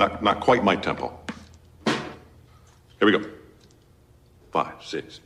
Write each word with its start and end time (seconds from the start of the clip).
Not, 0.00 0.22
not 0.22 0.40
quite 0.40 0.64
my 0.64 0.76
tempo. 0.76 1.12
Here 2.98 3.06
we 3.06 3.12
go. 3.12 3.20
Five, 4.50 4.82
six. 4.82 5.20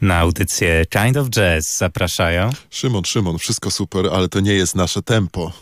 Na 0.00 0.18
audycję 0.18 0.86
Kind 0.86 1.16
of 1.16 1.28
Jazz 1.30 1.76
zapraszają 1.78 2.50
Szymon, 2.70 3.04
Szymon, 3.04 3.38
wszystko 3.38 3.70
super, 3.70 4.06
ale 4.12 4.28
to 4.28 4.40
nie 4.40 4.54
jest 4.54 4.74
nasze 4.74 5.02
tempo. 5.02 5.52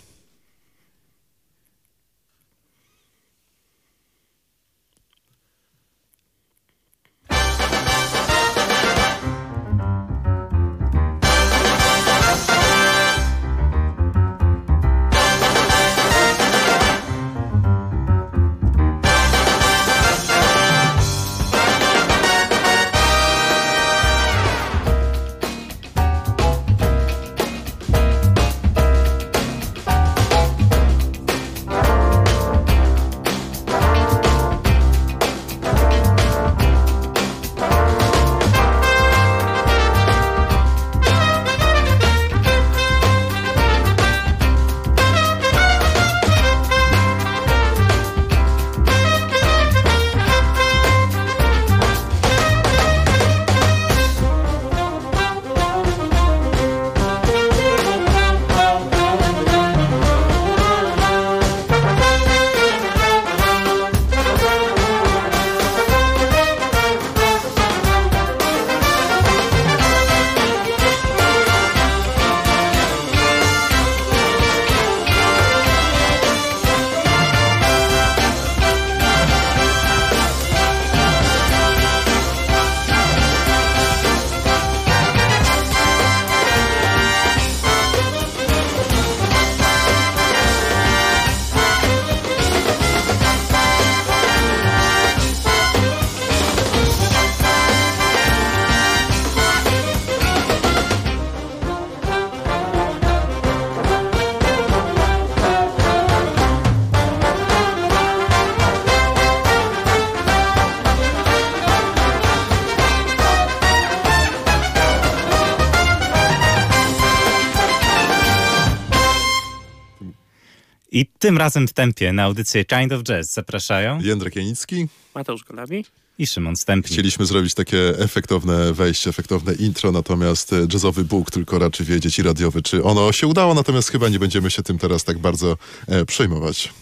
Tym 121.32 121.38
razem 121.38 121.69
w 121.69 121.72
tempie 121.72 122.12
na 122.12 122.22
audycję 122.22 122.65
Kind 122.65 122.93
of 122.93 123.03
Jazz 123.03 123.32
zapraszają 123.32 124.00
Jędrek 124.00 124.37
Janicki. 124.37 124.87
Mateusz 125.15 125.44
Golabi. 125.44 125.84
i 126.19 126.26
Szymon 126.26 126.56
Stępnik. 126.56 126.93
Chcieliśmy 126.93 127.26
zrobić 127.26 127.54
takie 127.54 127.98
efektowne 127.98 128.72
wejście, 128.72 129.10
efektowne 129.10 129.54
intro, 129.54 129.92
natomiast 129.92 130.53
e, 130.53 130.66
jazzowy 130.72 131.04
Bóg 131.04 131.31
tylko 131.31 131.59
raczy 131.59 131.84
wiedzieć 131.84 132.19
i 132.19 132.22
radiowy, 132.22 132.62
czy 132.62 132.84
ono 132.84 133.12
się 133.12 133.26
udało, 133.26 133.54
natomiast 133.54 133.91
chyba 133.91 134.09
nie 134.09 134.19
będziemy 134.19 134.50
się 134.50 134.62
tym 134.62 134.78
teraz 134.78 135.04
tak 135.04 135.19
bardzo 135.19 135.56
e, 135.88 136.04
przejmować. 136.04 136.72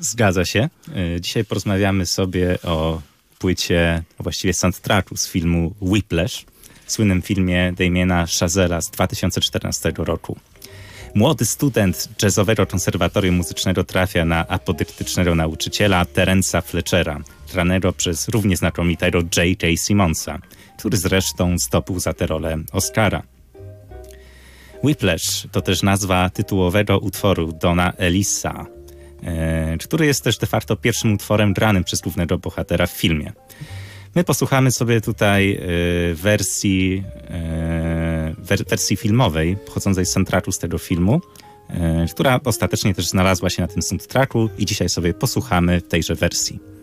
Zgadza 0.00 0.44
się. 0.44 0.68
Y, 1.16 1.20
Dzisiaj 1.20 1.44
porozmawiamy 1.44 2.06
sobie 2.06 2.58
o 2.62 3.02
płycie, 3.38 4.02
a 4.18 4.22
właściwie 4.22 4.54
soundtracku 4.54 5.16
z 5.16 5.28
filmu 5.28 5.74
Whiplash, 5.82 6.44
słynnym 6.86 7.22
filmie 7.22 7.72
Damiena 7.72 8.26
Chazela 8.40 8.80
z 8.80 8.90
2014 8.90 9.92
roku. 9.96 10.36
Młody 11.14 11.46
student 11.46 12.08
jazzowego 12.22 12.66
konserwatorium 12.66 13.34
muzycznego 13.36 13.84
trafia 13.84 14.24
na 14.24 14.48
apodyktycznego 14.48 15.34
nauczyciela 15.34 16.04
Terensa 16.04 16.60
Fletchera, 16.60 17.20
granego 17.52 17.92
przez 17.92 18.28
równie 18.28 18.56
znakomitego 18.56 19.18
J.K. 19.18 19.66
Simonsa, 19.86 20.38
który 20.78 20.96
zresztą 20.96 21.58
zdobył 21.58 22.00
za 22.00 22.12
tę 22.12 22.26
rolę 22.26 22.58
Oscara. 22.72 23.22
Whiplash 24.84 25.46
to 25.52 25.62
też 25.62 25.82
nazwa 25.82 26.30
tytułowego 26.30 26.98
utworu 26.98 27.52
Dona 27.52 27.92
Elisa, 27.92 28.66
e, 29.22 29.78
który 29.78 30.06
jest 30.06 30.24
też 30.24 30.38
de 30.38 30.46
facto 30.46 30.76
pierwszym 30.76 31.12
utworem 31.12 31.52
granym 31.52 31.84
przez 31.84 32.00
głównego 32.00 32.38
bohatera 32.38 32.86
w 32.86 32.92
filmie. 32.92 33.32
My 34.14 34.24
posłuchamy 34.24 34.70
sobie 34.70 35.00
tutaj 35.00 35.52
e, 35.54 36.14
wersji, 36.14 37.04
wer, 38.38 38.64
wersji 38.64 38.96
filmowej 38.96 39.56
pochodzącej 39.56 40.06
z 40.06 40.12
soundtracku 40.12 40.52
z 40.52 40.58
tego 40.58 40.78
filmu, 40.78 41.20
e, 41.68 42.06
która 42.10 42.40
ostatecznie 42.44 42.94
też 42.94 43.06
znalazła 43.06 43.50
się 43.50 43.62
na 43.62 43.68
tym 43.68 43.82
soundtracku 43.82 44.48
i 44.58 44.66
dzisiaj 44.66 44.88
sobie 44.88 45.14
posłuchamy 45.14 45.80
tejże 45.80 46.14
wersji. 46.14 46.73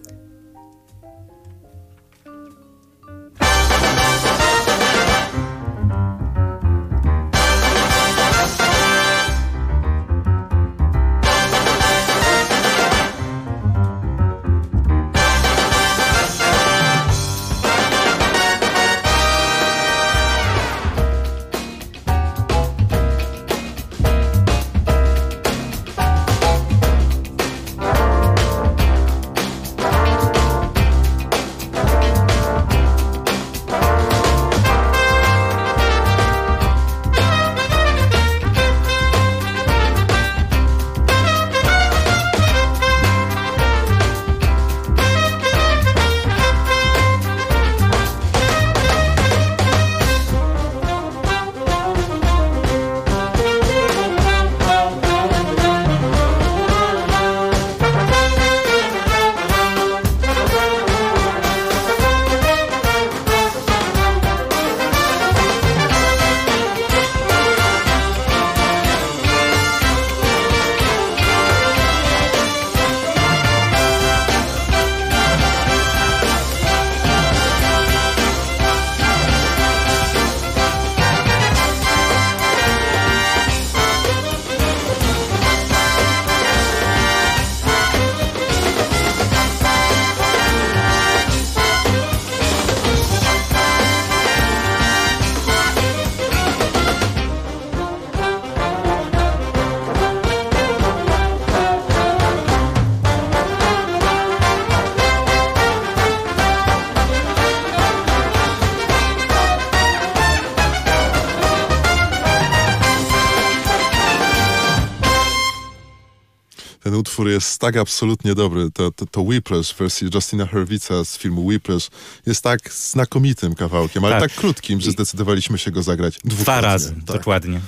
Utwór 117.21 117.31
jest 117.33 117.59
tak 117.59 117.77
absolutnie 117.77 118.35
dobry. 118.35 118.71
To, 118.73 118.91
to, 118.91 119.05
to 119.05 119.21
Whiplash 119.21 119.73
w 119.73 119.77
wersji 119.77 120.07
Justina 120.15 120.45
Hurwitza 120.47 121.05
z 121.05 121.17
filmu 121.17 121.45
Whiplash 121.45 121.87
jest 122.25 122.43
tak 122.43 122.73
znakomitym 122.73 123.55
kawałkiem, 123.55 124.05
ale 124.05 124.19
tak, 124.19 124.31
Tak. 124.31 124.39
krótkim, 124.39 124.81
że 124.81 124.91
zdecydowaliśmy 124.91 125.57
się 125.57 125.71
go 125.71 125.83
zagrać 125.83 126.13
Dwa 126.17 126.29
dwukrotnie. 126.35 126.61
razy, 126.61 126.95
Tak. 127.05 127.17
dokładnie. 127.17 127.59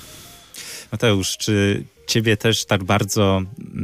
Mateusz, 0.91 1.37
czy 1.37 1.83
ciebie 2.07 2.37
też 2.37 2.65
tak 2.65 2.83
bardzo 2.83 3.41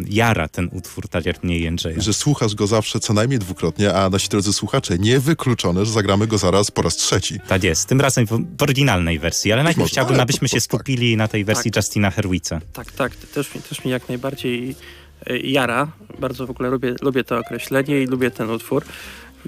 jara 0.10 0.48
ten 0.48 0.70
utwór, 0.74 1.08
tak 1.08 1.26
jak 1.26 1.44
mnie 1.44 1.60
Jędrzeja? 1.60 2.02
Że 2.02 2.14
słuchasz 2.14 2.56
go 2.56 2.68
zawsze 2.68 3.00
co 3.00 3.14
najmniej 3.14 3.40
dwukrotnie, 3.40 3.94
a 3.94 4.10
nasi 4.10 4.30
drodzy 4.30 4.54
słuchacze, 4.54 4.98
niewykluczone, 5.00 5.86
że 5.86 5.92
zagramy 5.92 6.28
go 6.28 6.38
zaraz 6.38 6.72
po 6.72 6.82
raz 6.82 6.96
trzeci. 6.96 7.40
Tak 7.48 7.64
jest, 7.64 7.88
tym 7.88 8.02
razem 8.02 8.26
w, 8.28 8.30
w 8.58 8.64
oryginalnej 8.64 9.20
wersji, 9.20 9.52
ale 9.52 9.64
najpierw 9.64 9.90
chciałbym, 9.90 10.20
abyśmy 10.20 10.48
się 10.48 10.58
tak. 10.58 10.64
skupili 10.64 11.18
na 11.18 11.28
tej 11.28 11.46
wersji 11.46 11.72
Tak. 11.72 11.84
Justina 11.84 12.12
Hurwitza. 12.12 12.62
Tak, 12.74 12.92
tak, 12.92 13.16
też, 13.16 13.56
mi- 13.56 13.62
też 13.62 13.86
mi 13.86 13.92
jak 13.92 14.10
najbardziej 14.10 14.76
jara. 15.44 15.88
Bardzo 16.20 16.48
w 16.48 16.50
ogóle 16.50 16.70
lubię, 16.70 16.96
lubię 17.02 17.24
to 17.24 17.38
określenie 17.38 18.02
i 18.02 18.06
lubię 18.06 18.32
ten 18.32 18.50
utwór. 18.50 18.84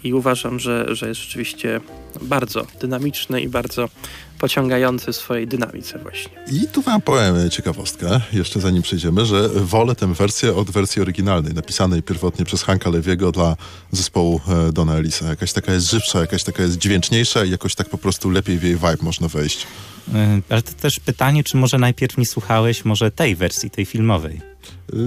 I 0.03 0.13
uważam, 0.13 0.59
że, 0.59 0.95
że 0.95 1.07
jest 1.07 1.21
rzeczywiście 1.21 1.81
bardzo 2.21 2.68
dynamiczny 2.81 3.41
i 3.41 3.50
bardzo 3.50 3.89
pociągający 4.39 5.13
w 5.13 5.15
swojej 5.15 5.47
dynamice 5.47 6.00
właśnie. 6.00 6.31
I 6.51 6.68
tu 6.68 6.81
wam 6.81 7.01
powiem 7.01 7.50
ciekawostkę, 7.50 8.21
jeszcze 8.33 8.59
zanim 8.59 8.81
przejdziemy, 8.81 9.25
że 9.25 9.50
wolę 9.50 9.95
tę 9.95 10.13
wersję 10.13 10.56
od 10.56 10.71
wersji 10.71 11.01
oryginalnej, 11.01 11.53
napisanej 11.53 12.03
pierwotnie 12.03 12.45
przez 12.45 12.63
Hanka 12.63 12.89
Lewiego 12.89 13.31
dla 13.31 13.56
zespołu 13.91 14.41
e, 14.47 14.71
Dona 14.71 14.95
Elisa. 14.95 15.27
Jakaś 15.27 15.53
taka 15.53 15.74
jest 15.74 15.89
żywsza, 15.91 16.19
jakaś 16.19 16.44
taka 16.44 16.63
jest 16.63 16.77
dźwięczniejsza 16.77 17.45
i 17.45 17.50
jakoś 17.50 17.75
tak 17.75 17.89
po 17.89 17.97
prostu 17.97 18.29
lepiej 18.29 18.59
w 18.59 18.63
jej 18.63 18.75
vibe 18.75 18.97
można 19.01 19.27
wejść. 19.27 19.67
Yy, 20.11 20.17
Ale 20.49 20.61
to 20.61 20.71
też 20.73 20.99
pytanie, 20.99 21.43
czy 21.43 21.57
może 21.57 21.77
najpierw 21.77 22.17
nie 22.17 22.25
słuchałeś 22.25 22.85
może 22.85 23.11
tej 23.11 23.35
wersji, 23.35 23.69
tej 23.69 23.85
filmowej? 23.85 24.41
Yy, 24.93 24.99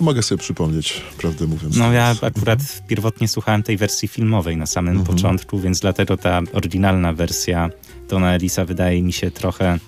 mogę 0.06 0.22
sobie 0.22 0.38
przypomnieć, 0.38 1.02
prawdę 1.18 1.46
mówiąc. 1.46 1.76
No 1.76 1.92
ja 1.92 2.14
akurat 2.22 2.58
pierwotnie 2.88 3.28
słuchałem 3.28 3.62
tej 3.62 3.76
wersji 3.76 4.08
filmowej 4.08 4.56
na 4.56 4.66
samym 4.66 4.96
Mhm. 4.98 5.16
początku, 5.16 5.58
więc 5.60 5.80
dlatego 5.80 6.16
ta 6.16 6.40
oryginalna 6.52 7.12
wersja 7.12 7.70
Dona 8.08 8.34
Elisa 8.34 8.64
wydaje 8.64 9.02
mi 9.02 9.12
się 9.12 9.30
trochę, 9.30 9.78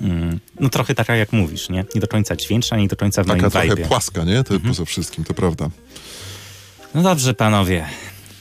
mm, 0.00 0.38
no 0.60 0.68
trochę 0.68 0.94
taka 0.94 1.16
jak 1.16 1.32
mówisz, 1.32 1.68
nie? 1.68 1.84
Nie 1.94 2.00
do 2.00 2.08
końca 2.08 2.36
dźwięczna, 2.36 2.76
nie 2.76 2.88
do 2.88 2.96
końca 2.96 3.22
w 3.22 3.26
Taka 3.26 3.38
moim 3.40 3.50
trochę 3.50 3.68
vibe. 3.68 3.88
płaska, 3.88 4.24
nie? 4.24 4.38
Mhm. 4.38 4.60
To 4.60 4.68
poza 4.68 4.84
wszystkim, 4.84 5.24
to 5.24 5.34
prawda. 5.34 5.70
No 6.94 7.02
dobrze, 7.02 7.34
panowie. 7.34 7.84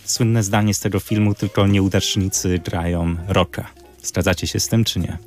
Słynne 0.06 0.44
zdanie 0.44 0.74
z 0.74 0.80
tego 0.80 1.00
filmu, 1.00 1.36
tylko 1.36 1.68
nieudacznicy 1.68 2.60
grają 2.66 3.16
rocka. 3.28 3.68
Zgadzacie 4.04 4.48
się 4.48 4.60
z 4.60 4.68
tym, 4.68 4.84
czy 4.84 5.00
nie? 5.00 5.18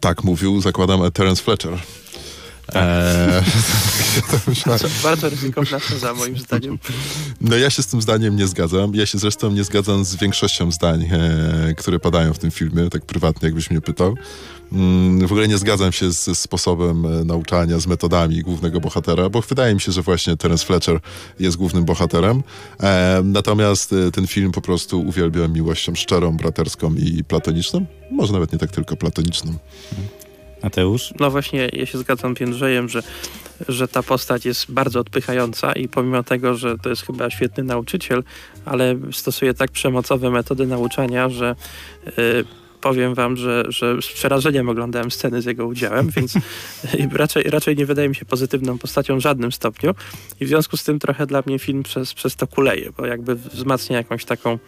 Tak 0.00 0.24
mówił, 0.24 0.60
zakładam, 0.60 1.10
Terence 1.12 1.42
Fletcher. 1.42 1.78
Eee, 2.74 3.44
to 4.80 4.88
bardzo 5.02 5.28
ryzykowna 5.28 5.80
teza 5.80 6.14
moim 6.14 6.38
zdaniem. 6.38 6.78
No 7.40 7.56
ja 7.56 7.70
się 7.70 7.82
z 7.82 7.86
tym 7.86 8.02
zdaniem 8.02 8.36
nie 8.36 8.46
zgadzam. 8.46 8.94
Ja 8.94 9.06
się 9.06 9.18
zresztą 9.18 9.50
nie 9.50 9.64
zgadzam 9.64 10.04
z 10.04 10.16
większością 10.16 10.72
zdań, 10.72 11.08
e, 11.12 11.74
które 11.74 11.98
padają 11.98 12.32
w 12.34 12.38
tym 12.38 12.50
filmie, 12.50 12.90
tak 12.90 13.04
prywatnie 13.04 13.46
jakbyś 13.46 13.70
mnie 13.70 13.80
pytał. 13.80 14.16
Mm, 14.72 15.26
w 15.26 15.32
ogóle 15.32 15.48
nie 15.48 15.58
zgadzam 15.58 15.92
się 15.92 16.12
z, 16.12 16.24
ze 16.24 16.34
sposobem 16.34 17.06
e, 17.06 17.24
nauczania, 17.24 17.78
z 17.78 17.86
metodami 17.86 18.42
głównego 18.42 18.80
bohatera, 18.80 19.28
bo 19.28 19.40
wydaje 19.40 19.74
mi 19.74 19.80
się, 19.80 19.92
że 19.92 20.02
właśnie 20.02 20.36
Terence 20.36 20.66
Fletcher 20.66 21.00
jest 21.40 21.56
głównym 21.56 21.84
bohaterem. 21.84 22.42
E, 22.82 23.20
natomiast 23.24 23.92
e, 23.92 24.10
ten 24.10 24.26
film 24.26 24.52
po 24.52 24.60
prostu 24.60 25.00
uwielbiam 25.00 25.52
miłością 25.52 25.94
szczerą, 25.94 26.36
braterską 26.36 26.94
i 26.94 27.24
platoniczną. 27.24 27.86
Może 28.10 28.32
nawet 28.32 28.52
nie 28.52 28.58
tak 28.58 28.70
tylko 28.70 28.96
platoniczną. 28.96 29.54
Mateusz? 30.62 31.14
No 31.20 31.30
właśnie, 31.30 31.68
ja 31.72 31.86
się 31.86 31.98
zgadzam 31.98 32.36
z 32.36 32.40
Jędrzejem, 32.40 32.88
że, 32.88 33.02
że 33.68 33.88
ta 33.88 34.02
postać 34.02 34.44
jest 34.44 34.72
bardzo 34.72 35.00
odpychająca 35.00 35.72
i 35.72 35.88
pomimo 35.88 36.22
tego, 36.22 36.54
że 36.54 36.78
to 36.78 36.88
jest 36.88 37.06
chyba 37.06 37.30
świetny 37.30 37.64
nauczyciel, 37.64 38.24
ale 38.64 38.94
stosuje 39.12 39.54
tak 39.54 39.70
przemocowe 39.70 40.30
metody 40.30 40.66
nauczania, 40.66 41.28
że 41.28 41.56
y, 42.18 42.65
powiem 42.88 43.14
wam, 43.14 43.36
że, 43.36 43.64
że 43.68 44.02
z 44.02 44.06
przerażeniem 44.06 44.68
oglądałem 44.68 45.10
sceny 45.10 45.42
z 45.42 45.44
jego 45.44 45.66
udziałem, 45.66 46.10
więc 46.10 46.34
raczej, 47.12 47.42
raczej 47.42 47.76
nie 47.76 47.86
wydaje 47.86 48.08
mi 48.08 48.14
się 48.14 48.24
pozytywną 48.24 48.78
postacią 48.78 49.16
w 49.16 49.20
żadnym 49.20 49.52
stopniu 49.52 49.94
i 50.40 50.44
w 50.44 50.48
związku 50.48 50.76
z 50.76 50.84
tym 50.84 50.98
trochę 50.98 51.26
dla 51.26 51.42
mnie 51.46 51.58
film 51.58 51.82
przez, 51.82 52.14
przez 52.14 52.36
to 52.36 52.46
kuleje, 52.46 52.92
bo 52.96 53.06
jakby 53.06 53.34
wzmacnia 53.34 53.96
jakąś 53.96 54.24
taką, 54.24 54.58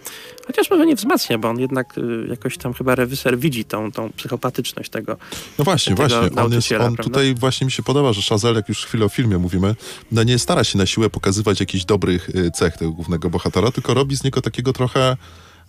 chociaż 0.46 0.70
może 0.70 0.86
nie 0.86 0.96
wzmacnia, 0.96 1.38
bo 1.38 1.48
on 1.48 1.60
jednak 1.60 1.98
y, 1.98 2.26
jakoś 2.28 2.58
tam 2.58 2.74
chyba 2.74 2.94
rewyser 2.94 3.38
widzi 3.38 3.64
tą, 3.64 3.92
tą 3.92 4.12
psychopatyczność 4.12 4.90
tego, 4.90 5.16
No 5.58 5.64
właśnie, 5.64 5.96
tego 5.96 6.08
właśnie. 6.08 6.42
On, 6.42 6.52
jest, 6.52 6.72
on 6.72 6.78
prawda? 6.78 7.02
tutaj 7.02 7.34
właśnie 7.34 7.64
mi 7.64 7.72
się 7.72 7.82
podoba, 7.82 8.12
że 8.12 8.22
Chazelle, 8.22 8.56
jak 8.56 8.68
już 8.68 8.86
chwilę 8.86 9.04
o 9.04 9.08
filmie 9.08 9.38
mówimy, 9.38 9.74
no 10.12 10.22
nie 10.22 10.38
stara 10.38 10.64
się 10.64 10.78
na 10.78 10.86
siłę 10.86 11.10
pokazywać 11.10 11.60
jakichś 11.60 11.84
dobrych 11.84 12.28
y, 12.28 12.50
cech 12.50 12.76
tego 12.76 12.92
głównego 12.92 13.30
bohatera, 13.30 13.70
tylko 13.70 13.94
robi 13.94 14.16
z 14.16 14.24
niego 14.24 14.40
takiego 14.42 14.72
trochę 14.72 15.16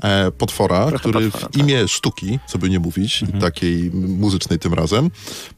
e, 0.04 0.32
potwora, 0.32 0.88
Trochę 0.88 1.00
który 1.10 1.26
potwora, 1.26 1.48
w 1.48 1.52
tak. 1.52 1.64
imię 1.64 1.88
sztuki, 1.88 2.40
co 2.48 2.58
by 2.58 2.70
nie 2.70 2.80
mówić, 2.80 3.24
takiej 3.42 3.88
m, 3.88 4.18
muzycznej 4.20 4.60
tym 4.60 4.74
razem, 4.74 5.10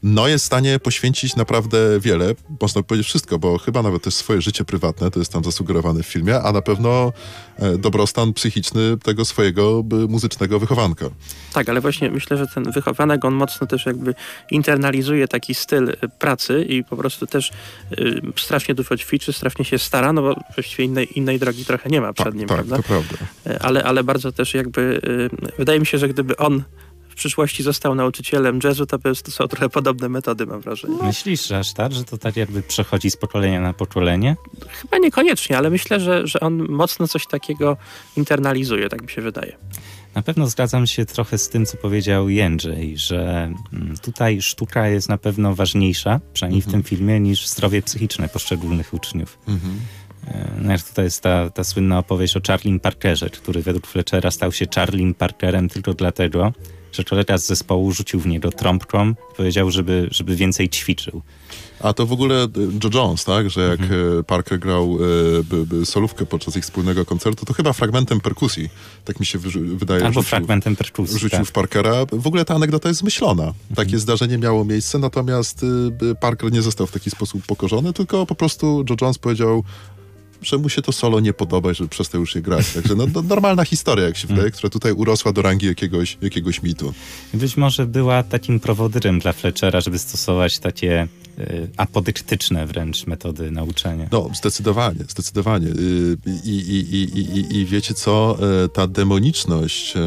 no 0.02 0.28
jest 0.28 0.44
w 0.44 0.46
stanie 0.46 0.78
poświęcić 0.78 1.36
naprawdę 1.36 1.78
wiele, 2.00 2.34
można 2.60 2.82
powiedzieć 2.82 3.06
wszystko, 3.06 3.38
bo 3.38 3.58
chyba 3.58 3.82
nawet 3.82 4.02
też 4.02 4.14
swoje 4.14 4.40
życie 4.40 4.64
prywatne, 4.64 5.10
to 5.10 5.18
jest 5.18 5.32
tam 5.32 5.44
zasugerowane 5.44 6.02
w 6.02 6.06
filmie, 6.06 6.40
a 6.42 6.52
na 6.52 6.62
pewno 6.62 7.12
e, 7.58 7.78
dobrostan 7.78 8.32
psychiczny 8.32 8.96
tego 9.02 9.24
swojego 9.24 9.82
by, 9.82 10.08
muzycznego 10.08 10.58
wychowanka. 10.58 11.06
Tak, 11.52 11.68
ale 11.68 11.80
właśnie 11.80 12.10
myślę, 12.10 12.36
że 12.36 12.46
ten 12.46 12.72
wychowanek, 12.72 13.24
on 13.24 13.34
mocno 13.34 13.66
też 13.66 13.86
jakby 13.86 14.14
internalizuje 14.50 15.28
taki 15.28 15.54
styl 15.54 15.88
y, 15.90 15.96
pracy 16.18 16.64
i 16.68 16.84
po 16.84 16.96
prostu 16.96 17.26
też 17.26 17.50
y, 17.92 18.20
strasznie 18.36 18.74
dużo 18.74 18.96
ćwiczy, 18.96 19.32
strasznie 19.32 19.64
się 19.64 19.78
stara, 19.78 20.12
no 20.12 20.22
bo 20.22 20.34
właściwie 20.54 20.84
innej, 20.84 21.18
innej 21.18 21.38
drogi 21.38 21.64
trochę 21.64 21.90
nie 21.90 22.00
ma 22.00 22.12
przed 22.12 22.26
Tak, 22.26 22.34
nim, 22.34 22.48
tak, 22.48 22.56
prawda? 22.56 22.76
to 22.76 22.82
prawda. 22.82 23.16
Y, 23.46 23.60
Ale, 23.60 23.84
ale 23.84 24.04
bardzo 24.04 24.31
też 24.32 24.54
jakby, 24.54 25.00
y, 25.50 25.52
wydaje 25.58 25.80
mi 25.80 25.86
się, 25.86 25.98
że 25.98 26.08
gdyby 26.08 26.36
on 26.36 26.62
w 27.08 27.14
przyszłości 27.14 27.62
został 27.62 27.94
nauczycielem 27.94 28.58
jazzu, 28.64 28.86
to 28.86 28.98
by- 28.98 29.14
to 29.24 29.30
są 29.30 29.48
trochę 29.48 29.68
podobne 29.68 30.08
metody, 30.08 30.46
mam 30.46 30.60
wrażenie. 30.60 30.96
Myślisz, 31.02 31.46
że 31.48 31.58
aż 31.58 31.72
tak, 31.72 31.92
że 31.92 32.04
to 32.04 32.18
tak 32.18 32.36
jakby 32.36 32.62
przechodzi 32.62 33.10
z 33.10 33.16
pokolenia 33.16 33.60
na 33.60 33.72
pokolenie? 33.72 34.36
Chyba 34.68 34.98
niekoniecznie, 34.98 35.58
ale 35.58 35.70
myślę, 35.70 36.00
że, 36.00 36.26
że 36.26 36.40
on 36.40 36.66
mocno 36.68 37.08
coś 37.08 37.26
takiego 37.26 37.76
internalizuje, 38.16 38.88
tak 38.88 39.02
mi 39.02 39.10
się 39.10 39.22
wydaje. 39.22 39.56
Na 40.14 40.22
pewno 40.22 40.46
zgadzam 40.46 40.86
się 40.86 41.06
trochę 41.06 41.38
z 41.38 41.48
tym, 41.48 41.66
co 41.66 41.76
powiedział 41.76 42.28
Jędrzej, 42.28 42.98
że 42.98 43.52
mm, 43.72 43.96
tutaj 44.02 44.42
sztuka 44.42 44.88
jest 44.88 45.08
na 45.08 45.18
pewno 45.18 45.54
ważniejsza, 45.54 46.20
przynajmniej 46.32 46.62
w 46.62 46.66
tym 46.70 46.82
filmie, 46.82 47.20
niż 47.20 47.46
zdrowie 47.46 47.82
psychiczne 47.82 48.28
poszczególnych 48.28 48.94
uczniów. 48.94 49.38
E, 49.48 49.52
No 50.62 50.78
tutaj 50.88 51.04
jest 51.04 51.20
ta, 51.20 51.50
ta 51.50 51.64
słynna 51.64 51.98
opowieść 51.98 52.36
o 52.36 52.40
Charlie 52.46 52.80
Parkerze, 52.80 53.30
który 53.30 53.62
według 53.62 53.86
Fletchera 53.86 54.30
stał 54.30 54.52
się 54.52 54.66
Charlie 54.74 55.14
Parkerem 55.14 55.68
tylko 55.68 55.94
dlatego, 55.94 56.52
że 56.92 57.04
kolega 57.04 57.38
z 57.38 57.46
zespołu 57.46 57.92
rzucił 57.92 58.20
w 58.20 58.26
niego 58.26 58.50
trąbką 58.50 59.10
i 59.10 59.14
powiedział, 59.36 59.70
żeby, 59.70 60.08
żeby 60.10 60.36
więcej 60.36 60.68
ćwiczył. 60.68 61.22
A 61.80 61.92
to 61.92 62.06
w 62.06 62.12
ogóle 62.12 62.44
y, 62.44 62.48
Joe 62.84 62.90
Jones, 62.94 63.24
tak? 63.24 63.50
Że 63.50 63.60
jak 63.60 63.80
Mhm. 63.80 64.18
y, 64.18 64.24
Parker 64.24 64.58
grał 64.58 64.98
y, 65.40 65.44
by 65.66 65.86
solówkę 65.86 66.26
podczas 66.26 66.56
ich 66.56 66.62
wspólnego 66.62 67.04
koncertu, 67.04 67.44
to 67.46 67.52
chyba 67.52 67.72
fragmentem 67.72 68.20
perkusji, 68.20 68.68
tak 69.04 69.20
mi 69.20 69.26
się 69.26 69.38
wydaje. 69.38 70.04
Albo 70.04 70.20
rzucił- 70.20 70.28
fragmentem 70.30 70.76
perkusji. 70.76 71.18
Rzucił 71.18 71.38
Tak. 71.38 71.46
w 71.48 71.52
Parkera. 71.52 71.92
W 72.12 72.26
ogóle 72.26 72.44
ta 72.44 72.54
anegdota 72.54 72.88
jest 72.88 73.00
zmyślona. 73.00 73.52
Takie 73.74 73.98
zdarzenie 73.98 74.38
miało 74.38 74.64
miejsce, 74.64 74.98
natomiast 74.98 75.66
Parker 76.20 76.52
nie 76.52 76.62
został 76.62 76.86
w 76.86 76.92
taki 76.92 77.10
sposób 77.10 77.46
pokorzony, 77.46 77.92
tylko 77.92 78.26
po 78.26 78.34
prostu 78.34 78.84
Joe 78.90 78.96
Jones 79.00 79.18
powiedział, 79.18 79.64
że 80.42 80.58
mu 80.58 80.68
się 80.68 80.82
to 80.82 80.92
solo 80.92 81.20
nie 81.20 81.32
podoba 81.32 81.70
i 81.70 81.74
że 81.74 81.88
przestał 81.88 82.20
już 82.20 82.34
je 82.34 82.42
grać. 82.42 82.72
Także 82.72 82.94
no, 82.94 83.06
no, 83.14 83.22
normalna 83.22 83.64
historia, 83.64 84.04
jak 84.06 84.16
się 84.16 84.28
wydaje, 84.32 84.50
która 84.50 84.70
tutaj 84.70 84.92
urosła 84.92 85.32
do 85.32 85.42
rangi 85.42 85.66
jakiegoś, 85.66 86.18
jakiegoś 86.22 86.62
mitu. 86.62 86.94
Być 87.34 87.56
może 87.56 87.86
była 87.86 88.22
takim 88.22 88.60
prowodyrem 88.60 89.18
dla 89.18 89.32
Fletchera, 89.32 89.80
żeby 89.80 89.98
stosować 89.98 90.58
takie 90.58 91.08
y, 91.38 91.68
apodyktyczne 91.76 92.66
wręcz 92.66 93.06
metody 93.06 93.50
nauczania. 93.50 94.08
No, 94.12 94.30
zdecydowanie, 94.34 95.04
zdecydowanie. 95.08 95.66
Y, 95.66 96.16
I, 96.44 96.48
i, 96.48 96.94
i, 96.94 97.18
i, 97.18 97.38
i, 97.38 97.56
I 97.56 97.66
wiecie 97.66 97.94
co? 97.94 98.38
E, 98.64 98.68
Ta 98.68 98.86
demoniczność 98.86 99.96
e, 99.96 100.00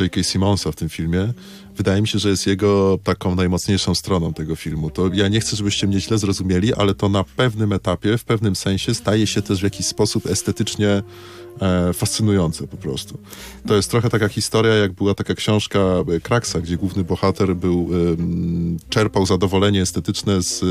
J.K. 0.00 0.22
Simonsa 0.22 0.72
w 0.72 0.76
tym 0.76 0.88
filmie 0.88 1.32
wydaje 1.76 2.02
mi 2.02 2.08
się, 2.08 2.18
że 2.18 2.28
jest 2.28 2.46
jego 2.46 2.98
taką 3.04 3.34
najmocniejszą 3.34 3.94
stroną 3.94 4.34
tego 4.34 4.56
filmu. 4.56 4.90
To 4.90 5.10
ja 5.12 5.28
nie 5.28 5.40
chcę, 5.40 5.56
żebyście 5.56 5.86
mnie 5.86 6.00
źle 6.00 6.18
zrozumieli, 6.18 6.74
ale 6.74 6.94
to 6.94 7.08
na 7.08 7.24
pewnym 7.24 7.72
etapie, 7.72 8.18
w 8.18 8.24
pewnym 8.24 8.56
sensie 8.56 8.94
staje 8.94 9.26
się 9.26 9.42
też 9.42 9.60
w 9.60 9.64
jakiś 9.64 9.86
sposób 9.86 10.26
estetycznie 10.26 11.02
e, 11.60 11.92
fascynujące 11.92 12.66
po 12.66 12.76
prostu. 12.76 13.18
To 13.68 13.74
jest 13.76 13.90
trochę 13.90 14.10
taka 14.10 14.28
historia, 14.28 14.74
jak 14.74 14.92
była 14.92 15.14
taka 15.14 15.34
książka 15.34 15.78
e, 16.16 16.20
Kraksa, 16.20 16.60
gdzie 16.60 16.76
główny 16.76 17.04
bohater 17.04 17.56
był, 17.56 17.90
em, 18.18 18.76
czerpał 18.88 19.26
zadowolenie 19.26 19.82
estetyczne 19.82 20.42
z 20.42 20.62
e, 20.62 20.66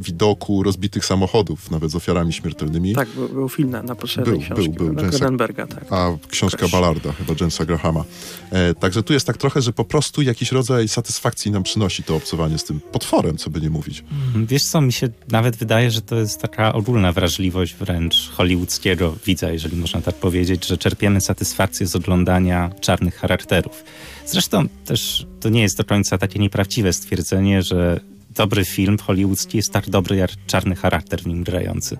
widoku 0.00 0.62
rozbitych 0.62 1.04
samochodów, 1.04 1.70
nawet 1.70 1.90
z 1.90 1.94
ofiarami 1.96 2.32
śmiertelnymi. 2.32 2.94
Tak, 2.94 3.08
był, 3.08 3.28
był 3.28 3.48
film 3.48 3.70
na, 3.70 3.82
na 3.82 3.94
poprzedniej 3.94 4.34
Był, 4.38 4.44
książki. 4.44 4.68
był, 4.70 4.86
był, 4.86 4.94
na 4.94 5.02
Jamesa- 5.02 5.66
tak. 5.66 5.84
A 5.90 6.16
książka 6.28 6.58
Crash. 6.58 6.72
Ballarda, 6.72 7.12
chyba 7.12 7.34
Jamesa 7.40 7.64
Grahama. 7.64 8.04
E, 8.50 8.74
także 8.74 9.02
tu 9.02 9.12
jest 9.12 9.26
tak 9.26 9.36
trochę, 9.36 9.62
że 9.62 9.72
po 9.72 9.84
prostu 9.84 10.22
jakiś 10.22 10.52
rodzaj 10.52 10.88
satysfakcji 10.88 11.50
nam 11.50 11.62
przynosi 11.62 12.02
to 12.02 12.16
obcowanie 12.16 12.58
z 12.58 12.64
tym 12.64 12.80
potworem, 12.80 13.36
co 13.36 13.50
by 13.50 13.60
nie 13.60 13.70
mówić. 13.70 14.04
Wiesz 14.36 14.64
co, 14.64 14.80
mi 14.80 14.92
się 14.92 15.08
nawet 15.30 15.56
wydaje, 15.56 15.90
że 15.90 16.02
to 16.02 16.16
jest 16.16 16.40
taka 16.40 16.72
ogólna 16.72 17.12
wrażliwość 17.12 17.74
wręcz 17.74 18.30
hollywoodzkiego 18.30 19.14
widza, 19.26 19.50
jeżeli 19.52 19.76
można 19.76 20.00
tak 20.00 20.14
powiedzieć, 20.22 20.66
że 20.66 20.78
czerpiemy 20.78 21.20
satysfakcję 21.20 21.86
z 21.86 21.96
oglądania 21.96 22.70
czarnych 22.80 23.16
charakterów. 23.16 23.84
Zresztą 24.26 24.68
też 24.84 25.26
to 25.40 25.48
nie 25.48 25.62
jest 25.62 25.76
do 25.76 25.84
końca 25.84 26.18
takie 26.18 26.38
nieprawdziwe 26.38 26.92
stwierdzenie, 26.92 27.62
że 27.62 28.00
dobry 28.30 28.64
film 28.64 28.98
hollywoodzki 28.98 29.56
jest 29.56 29.72
tak 29.72 29.90
dobry 29.90 30.16
jak 30.16 30.30
czarny 30.46 30.74
charakter 30.74 31.22
w 31.22 31.26
nim 31.26 31.44
grający. 31.44 31.98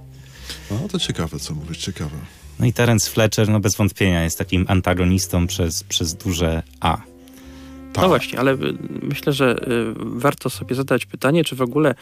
No 0.71 0.89
to 0.89 0.99
ciekawe, 0.99 1.39
co 1.39 1.55
mówisz, 1.55 1.79
ciekawe. 1.79 2.17
No 2.61 2.67
i 2.67 2.73
Terence 2.73 3.11
Fletcher, 3.11 3.49
no 3.49 3.61
bez 3.61 3.77
wątpienia 3.77 4.25
jest 4.25 4.39
takim 4.39 4.65
antagonistą 4.69 5.47
przez, 5.47 5.85
przez 5.85 6.15
duże 6.15 6.63
A. 6.81 7.12
Tak. 7.93 8.03
No 8.03 8.09
właśnie, 8.09 8.39
ale 8.39 8.53
y, 8.53 8.57
myślę, 9.03 9.33
że 9.33 9.57
y, 9.57 9.95
warto 9.97 10.51
sobie 10.51 10.75
zadać 10.75 11.07
pytanie, 11.07 11.45
czy 11.45 11.57
w 11.57 11.63
ogóle 11.63 11.95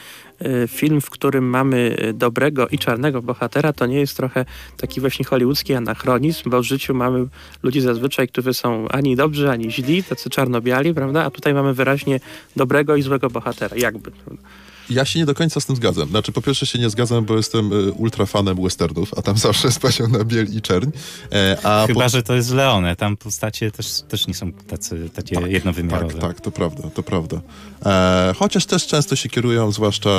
y, 0.43 0.69
film, 0.69 1.01
w 1.01 1.11
którym 1.11 1.45
mamy 1.45 1.97
dobrego 2.15 2.69
i 2.69 2.79
czarnego 2.79 3.23
bohatera, 3.23 3.73
to 3.73 3.87
nie 3.87 4.01
jest 4.01 4.17
trochę 4.17 4.45
taki 4.77 5.01
właśnie 5.01 5.25
hollywoodzki 5.25 5.75
anachronizm, 5.75 6.51
bo 6.51 6.61
w 6.61 6.65
życiu 6.65 6.95
mamy 6.95 7.27
ludzi 7.63 7.81
zazwyczaj, 7.81 8.29
którzy 8.29 8.55
są 8.55 8.89
ani 8.89 9.17
dobrzy, 9.17 9.51
ani 9.51 9.71
źli, 9.71 10.03
tacy 10.03 10.31
czarno-biali, 10.31 10.95
prawda? 10.95 11.25
A 11.25 11.31
tutaj 11.31 11.55
mamy 11.55 11.75
wyraźnie 11.75 12.21
dobrego 12.57 12.97
i 12.97 13.03
złego 13.03 13.31
bohatera, 13.31 13.77
jakby. 13.77 14.11
prawda? 14.11 14.43
Ja 14.91 15.05
się 15.05 15.19
nie 15.19 15.27
do 15.27 15.35
końca 15.35 15.61
z 15.61 15.67
tym 15.67 15.77
zgadzam. 15.77 16.09
Znaczy, 16.09 16.33
po 16.33 16.43
pierwsze 16.43 16.67
się 16.67 16.79
nie 16.79 16.91
zgadzam, 16.91 17.25
bo 17.25 17.37
jestem 17.37 17.73
y, 17.73 17.93
ultrafanem 17.93 18.63
westernów, 18.63 19.15
a 19.17 19.23
tam 19.23 19.39
zawsze 19.49 19.69
jest 19.69 20.01
na 20.09 20.25
biel 20.25 20.47
i 20.57 20.63
czerń. 20.63 20.91
E, 21.33 21.57
a 21.63 21.87
Chyba, 21.87 22.03
po... 22.05 22.09
że 22.09 22.23
to 22.23 22.35
jest 22.35 22.51
Leone. 22.51 22.97
Tam 22.97 23.17
postacie 23.17 23.71
też, 23.71 24.01
też 24.09 24.27
nie 24.27 24.35
są 24.35 24.53
tacy, 24.53 25.11
takie 25.15 25.41
jednowymiarowe. 25.41 26.13
Tak, 26.15 26.21
tak, 26.23 26.41
to 26.41 26.51
prawda, 26.51 26.91
to 26.95 27.03
prawda. 27.03 27.41
E, 27.87 28.35
chociaż 28.39 28.67
też 28.67 28.87
często 28.87 29.17
się 29.17 29.29
kierują, 29.29 29.73
zwłaszcza 29.73 30.11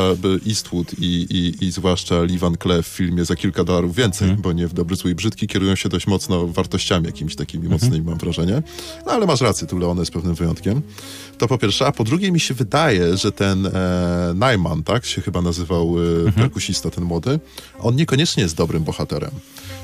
Eastwood 0.48 0.94
i, 1.00 1.06
i, 1.30 1.66
i 1.66 1.72
zwłaszcza 1.72 2.22
Lee 2.22 2.38
Van 2.38 2.56
Cleef 2.64 2.88
w 2.88 2.92
filmie 2.92 3.26
za 3.26 3.36
kilka 3.36 3.64
dolarów 3.64 3.96
więcej, 3.96 4.28
Mhm. 4.28 4.42
bo 4.42 4.54
nie 4.54 4.68
w 4.68 4.74
Dobry, 4.74 4.96
Zły 4.96 5.12
i 5.12 5.16
Brzydki, 5.16 5.48
kierują 5.48 5.76
się 5.76 5.90
dość 5.90 6.08
mocno 6.08 6.48
wartościami 6.48 7.06
jakimiś 7.06 7.36
takimi 7.36 7.64
Mhm. 7.64 7.82
mocnymi, 7.82 8.06
mam 8.06 8.18
wrażenie. 8.18 8.64
No 9.06 9.12
ale 9.12 9.26
masz 9.26 9.42
rację, 9.42 9.68
tu 9.68 9.78
Leone 9.78 10.02
jest 10.02 10.12
pewnym 10.12 10.36
wyjątkiem. 10.36 10.82
To 11.38 11.48
po 11.48 11.58
pierwsze, 11.58 11.88
a 11.88 11.92
po 11.92 12.04
drugie 12.04 12.32
mi 12.32 12.40
się 12.40 12.54
wydaje, 12.54 13.18
że 13.18 13.32
ten 13.32 13.66
e, 13.66 13.72
Najman, 14.64 14.84
tak 14.84 15.06
się 15.06 15.22
chyba 15.22 15.42
nazywał 15.42 15.96
e, 16.00 16.02
Mhm. 16.02 16.34
perkusista, 16.34 16.90
ten 16.90 17.04
młody, 17.04 17.40
on 17.80 17.96
niekoniecznie 17.96 18.44
jest 18.44 18.56
dobrym 18.56 18.84
bohaterem. 18.84 19.32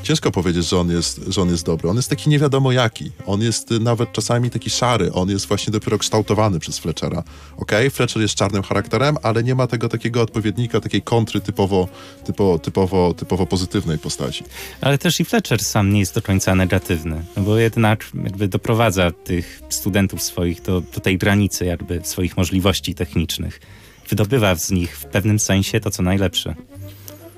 Ciężko 0.03 0.31
powiedzieć, 0.31 0.65
że 0.69 0.77
on, 0.79 0.91
jest, 0.91 1.22
że 1.27 1.41
on 1.41 1.50
jest 1.50 1.65
dobry. 1.65 1.89
On 1.89 1.96
jest 1.96 2.10
taki 2.10 2.29
nie 2.29 2.39
wiadomo 2.39 2.72
jaki. 2.72 3.12
On 3.25 3.41
jest 3.41 3.72
y, 3.72 3.79
nawet 3.79 4.12
czasami 4.12 4.50
taki 4.50 4.69
szary. 4.69 5.13
On 5.13 5.29
jest 5.29 5.46
właśnie 5.46 5.72
dopiero 5.72 5.98
kształtowany 5.98 6.60
przez 6.60 6.79
Fletchera. 6.79 7.24
Okej, 7.57 7.89
Fletcher 7.89 8.22
jest 8.22 8.36
czarnym 8.36 8.63
charakterem, 8.63 9.17
ale 9.24 9.43
nie 9.43 9.55
ma 9.55 9.67
tego 9.67 9.89
takiego 9.89 10.22
odpowiednika, 10.22 10.79
takiej 10.81 11.01
kontry 11.01 11.41
typowo, 11.41 11.88
typo, 12.25 12.60
typowo, 12.60 13.13
typowo 13.13 13.46
pozytywnej 13.46 13.98
postaci. 13.98 14.43
Ale 14.81 14.98
też 14.98 15.19
i 15.19 15.25
Fletcher 15.25 15.63
sam 15.63 15.93
nie 15.93 16.00
jest 16.00 16.15
do 16.15 16.22
końca 16.22 16.55
negatywny, 16.55 17.25
no 17.38 17.43
bo 17.43 17.57
jednak 17.57 18.05
jakby 18.24 18.48
doprowadza 18.48 19.12
tych 19.12 19.62
studentów 19.69 20.24
swoich 20.24 20.62
do, 20.62 20.81
do 20.81 21.00
tej 21.00 21.17
granicy 21.17 21.65
jakby 21.65 22.01
swoich 22.03 22.38
możliwości 22.38 22.96
technicznych. 22.96 23.60
Wydobywa 24.09 24.55
z 24.55 24.71
nich 24.71 24.97
w 24.97 25.05
pewnym 25.05 25.39
sensie 25.39 25.79
to, 25.79 25.91
co 25.91 26.03
najlepsze. 26.03 26.55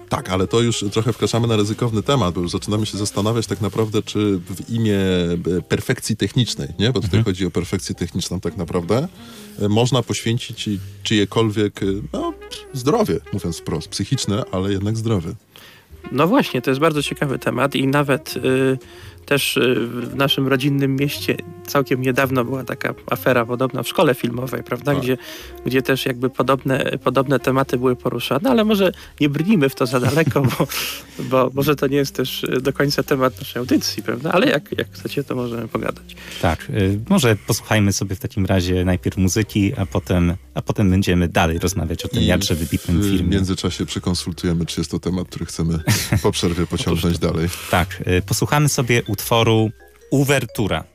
Tak, 0.10 0.30
ale 0.30 0.48
to 0.48 0.62
już 0.62 0.86
trochę 0.92 1.14
wkraczamy 1.14 1.48
na 1.48 1.56
ryzykowny 1.56 2.04
temat, 2.04 2.34
bo 2.34 2.42
już 2.42 2.52
zaczynamy 2.52 2.86
się 2.86 2.98
zastanawiać 2.98 3.48
tak 3.48 3.62
naprawdę, 3.62 4.02
czy 4.02 4.40
w 4.40 4.70
imię 4.70 4.98
e, 5.58 5.62
perfekcji 5.62 6.18
technicznej, 6.18 6.68
nie? 6.80 6.92
bo 6.92 7.02
tutaj 7.02 7.24
chodzi 7.24 7.46
o 7.46 7.52
perfekcję 7.52 7.96
techniczną 7.96 8.40
tak 8.40 8.58
naprawdę, 8.58 9.08
e, 9.62 9.70
można 9.70 10.04
poświęcić 10.04 10.70
czyjekolwiek 11.04 11.84
e, 11.84 11.86
no, 12.14 12.34
zdrowie, 12.74 13.20
mówiąc 13.34 13.58
wprost, 13.60 13.90
psychiczne, 13.90 14.44
ale 14.52 14.72
jednak 14.72 14.98
zdrowie. 14.98 15.34
No 16.12 16.28
właśnie, 16.28 16.62
to 16.62 16.72
jest 16.72 16.82
bardzo 16.82 17.04
ciekawy 17.04 17.40
temat 17.40 17.76
i 17.76 17.88
nawet 17.88 18.38
y, 18.38 18.78
też 19.30 19.58
y, 19.58 19.76
w 19.88 20.16
naszym 20.16 20.48
rodzinnym 20.48 20.96
mieście 20.96 21.36
całkiem 21.68 22.02
niedawno 22.02 22.46
była 22.46 22.64
taka 22.64 22.94
afera 23.12 23.46
podobna 23.46 23.84
w 23.84 23.88
szkole 23.88 24.16
filmowej, 24.16 24.64
prawda, 24.64 24.94
Tak. 24.94 25.04
gdzie, 25.04 25.18
gdzie 25.66 25.82
też 25.82 26.06
jakby 26.06 26.30
podobne, 26.30 26.98
podobne 27.04 27.40
tematy 27.40 27.78
były 27.78 27.96
poruszane, 27.96 28.50
ale 28.50 28.64
może 28.66 28.92
nie 29.20 29.30
brnijmy 29.30 29.70
w 29.70 29.76
to 29.76 29.86
za 29.86 30.00
daleko, 30.00 30.42
bo, 30.42 30.68
bo 31.20 31.52
może 31.54 31.76
to 31.76 31.88
nie 31.88 31.98
jest 31.98 32.16
też 32.16 32.44
y, 32.44 32.62
do 32.62 32.74
końca 32.74 33.04
temat 33.04 33.40
naszej 33.40 33.60
audycji, 33.60 34.04
prawda, 34.04 34.32
ale 34.32 34.48
jak, 34.50 34.78
jak 34.78 34.92
chcecie, 34.92 35.24
to 35.24 35.36
możemy 35.36 35.68
pogadać. 35.68 36.16
Tak, 36.42 36.70
y, 36.70 37.00
może 37.10 37.36
posłuchajmy 37.48 37.94
sobie 37.94 38.16
w 38.16 38.20
takim 38.20 38.46
razie 38.46 38.86
najpierw 38.86 39.18
muzyki, 39.18 39.74
a 39.78 39.86
potem, 39.86 40.34
a 40.54 40.62
potem 40.62 40.90
będziemy 40.90 41.28
dalej 41.28 41.60
rozmawiać 41.60 42.06
o 42.06 42.08
tym 42.08 42.24
jakże 42.24 42.56
wybitnym 42.56 43.02
w 43.02 43.04
filmie. 43.04 43.36
międzyczasie 43.36 43.86
przekonsultujemy, 43.86 44.66
czy 44.66 44.82
jest 44.82 44.92
to 44.92 45.00
temat, 45.00 45.28
który 45.28 45.46
chcemy 45.46 45.80
po 46.24 46.32
przerwie 46.32 46.68
pociągnąć 46.68 47.20
dalej. 47.20 47.50
Tak, 47.72 48.04
posłuchamy 48.26 48.70
sobie 48.70 49.04
utworu 49.04 49.19
Uwertura. 50.12 50.86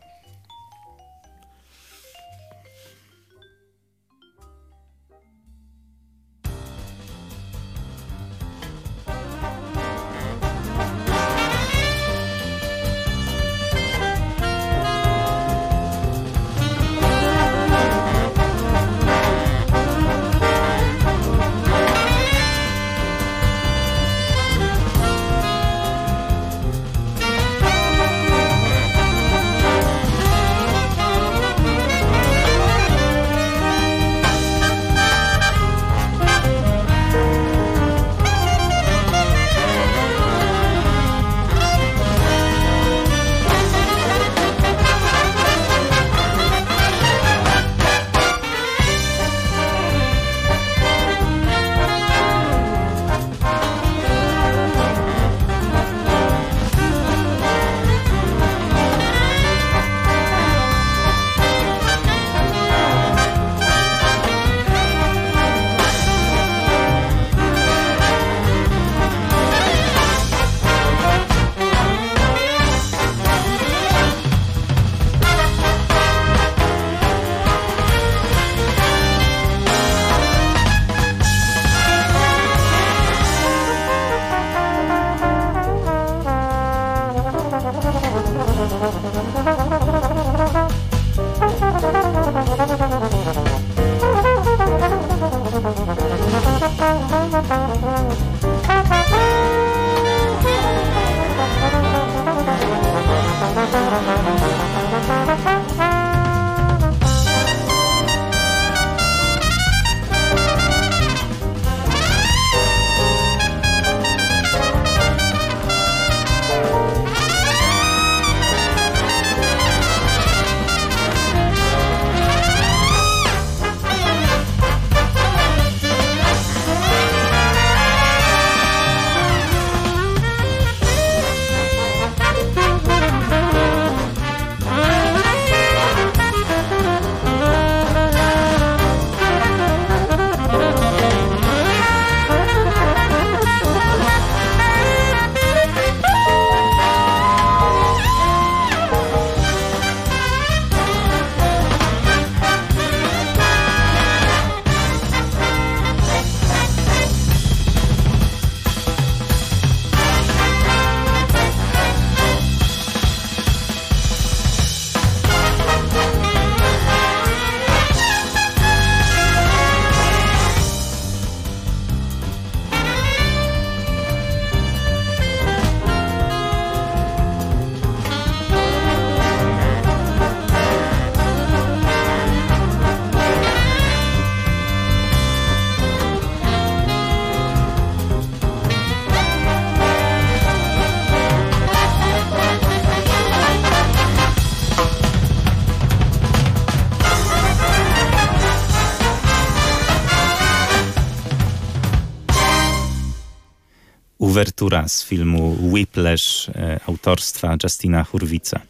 Uwertura 204.44 204.88
z 204.88 205.04
filmu 205.04 205.56
Whiplash 205.72 206.48
e, 206.48 206.80
autorstwa 206.86 207.56
Justina 207.62 208.04
Hurwica. 208.04 208.60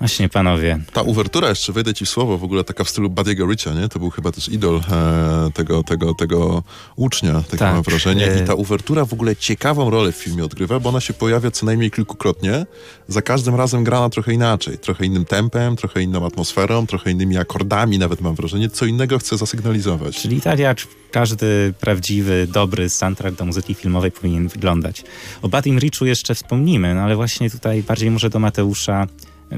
Właśnie, 0.00 0.28
panowie. 0.28 0.78
Ta 0.92 1.02
uwertura, 1.02 1.48
jeszcze 1.48 1.72
wejdę 1.72 1.94
ci 1.94 2.06
w 2.06 2.08
słowo, 2.08 2.38
w 2.38 2.44
ogóle 2.44 2.64
taka 2.64 2.84
w 2.84 2.88
stylu 2.90 3.08
Buddy'ego 3.10 3.50
Richa, 3.50 3.72
nie? 3.74 3.88
To 3.88 3.98
był 3.98 4.10
chyba 4.10 4.32
też 4.32 4.48
idol 4.48 4.80
e, 4.92 5.50
tego, 5.54 5.82
tego, 5.82 6.14
tego 6.14 6.62
ucznia, 6.96 7.32
takie 7.34 7.56
Tak, 7.58 7.74
mam 7.74 7.82
wrażenie. 7.82 8.26
e- 8.32 8.42
I 8.42 8.46
ta 8.46 8.54
uwertura 8.54 9.04
w 9.04 9.12
ogóle 9.12 9.36
ciekawą 9.36 9.90
rolę 9.90 10.12
w 10.12 10.16
filmie 10.16 10.44
odgrywa, 10.44 10.80
bo 10.80 10.88
ona 10.88 11.00
się 11.00 11.12
pojawia 11.14 11.50
co 11.50 11.66
najmniej 11.66 11.90
kilkukrotnie. 11.90 12.66
Za 13.08 13.22
każdym 13.22 13.54
razem 13.54 13.84
grana 13.84 14.10
trochę 14.10 14.32
inaczej. 14.32 14.78
Trochę 14.78 15.06
innym 15.06 15.24
tempem, 15.24 15.76
trochę 15.76 16.02
inną 16.02 16.26
atmosferą, 16.26 16.86
trochę 16.86 17.10
innymi 17.10 17.36
akordami 17.36 17.98
nawet 17.98 18.20
mam 18.20 18.34
wrażenie. 18.34 18.70
Co 18.70 18.86
innego 18.86 19.18
chce 19.18 19.36
zasygnalizować. 19.36 20.16
Czyli 20.22 20.40
tak 20.40 20.58
jak 20.58 20.78
każdy 21.10 21.74
prawdziwy, 21.80 22.46
dobry 22.52 22.88
soundtrack 22.88 23.36
do 23.36 23.44
muzyki 23.44 23.74
filmowej 23.74 24.10
powinien 24.12 24.48
wyglądać. 24.48 25.04
O 25.42 25.48
Badim 25.48 25.78
Richu 25.78 26.06
jeszcze 26.06 26.34
wspomnimy, 26.34 26.94
no 26.94 27.00
ale 27.00 27.16
właśnie 27.16 27.50
tutaj 27.50 27.82
bardziej 27.82 28.10
może 28.10 28.30
do 28.30 28.38
Mateusza. 28.38 29.06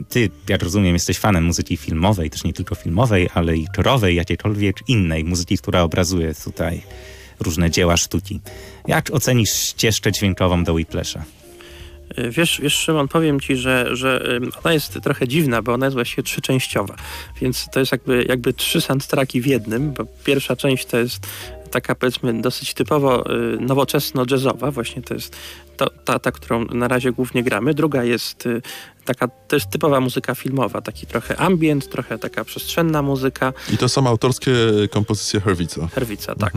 Ty, 0.08 0.30
jak 0.48 0.62
rozumiem, 0.62 0.94
jesteś 0.94 1.18
fanem 1.18 1.44
muzyki 1.44 1.76
filmowej, 1.76 2.30
też 2.30 2.44
nie 2.44 2.52
tylko 2.52 2.74
filmowej, 2.74 3.28
ale 3.34 3.56
i 3.56 3.66
czorowej, 3.74 4.16
jakiejkolwiek 4.16 4.76
innej 4.88 5.24
muzyki, 5.24 5.58
która 5.58 5.82
obrazuje 5.82 6.34
tutaj 6.44 6.82
różne 7.40 7.70
dzieła 7.70 7.96
sztuki. 7.96 8.40
Jak 8.88 9.10
ocenisz 9.12 9.52
ścieżkę 9.52 10.12
dźwiękową 10.12 10.64
do 10.64 10.72
Whiplasha? 10.72 11.24
Y, 12.18 12.30
Wiesz, 12.30 12.60
wiesz, 12.62 12.74
Szymon, 12.74 13.08
powiem 13.08 13.40
ci, 13.40 13.56
że, 13.56 13.96
że 13.96 14.40
ona 14.64 14.72
jest 14.72 14.98
trochę 15.02 15.28
dziwna, 15.28 15.62
bo 15.62 15.72
ona 15.72 15.86
jest 15.86 15.94
właściwie 15.94 16.22
trzyczęściowa. 16.22 16.96
Więc 17.40 17.68
to 17.72 17.80
jest 17.80 17.92
jakby, 17.92 18.24
jakby 18.28 18.52
trzy 18.52 18.80
soundtracki 18.80 19.40
w 19.40 19.46
jednym, 19.46 19.92
bo 19.92 20.04
pierwsza 20.24 20.56
część 20.56 20.86
to 20.86 20.98
jest 20.98 21.26
taka 21.70 21.94
powiedzmy 21.94 22.40
dosyć 22.40 22.74
typowo 22.74 23.30
y, 23.30 23.58
nowoczesno-jazzowa, 23.60 24.70
właśnie 24.70 25.02
to 25.02 25.14
jest 25.14 25.36
to, 25.76 25.90
ta, 25.90 26.18
ta, 26.18 26.32
którą 26.32 26.64
na 26.64 26.88
razie 26.88 27.12
głównie 27.12 27.42
gramy. 27.42 27.74
Druga 27.74 28.04
jest 28.04 28.46
y, 28.46 28.62
taka, 29.04 29.28
to 29.28 29.56
jest 29.56 29.70
typowa 29.70 30.00
muzyka 30.00 30.34
filmowa, 30.34 30.80
taki 30.80 31.06
trochę 31.06 31.36
ambient, 31.36 31.88
trochę 31.90 32.18
taka 32.18 32.44
przestrzenna 32.44 33.02
muzyka, 33.02 33.52
I 33.72 33.78
to 33.78 33.88
są 33.88 34.06
autorskie 34.06 34.52
kompozycje 34.90 35.40
Herwica. 35.40 35.86
Herwica, 35.86 36.34
tak. 36.34 36.52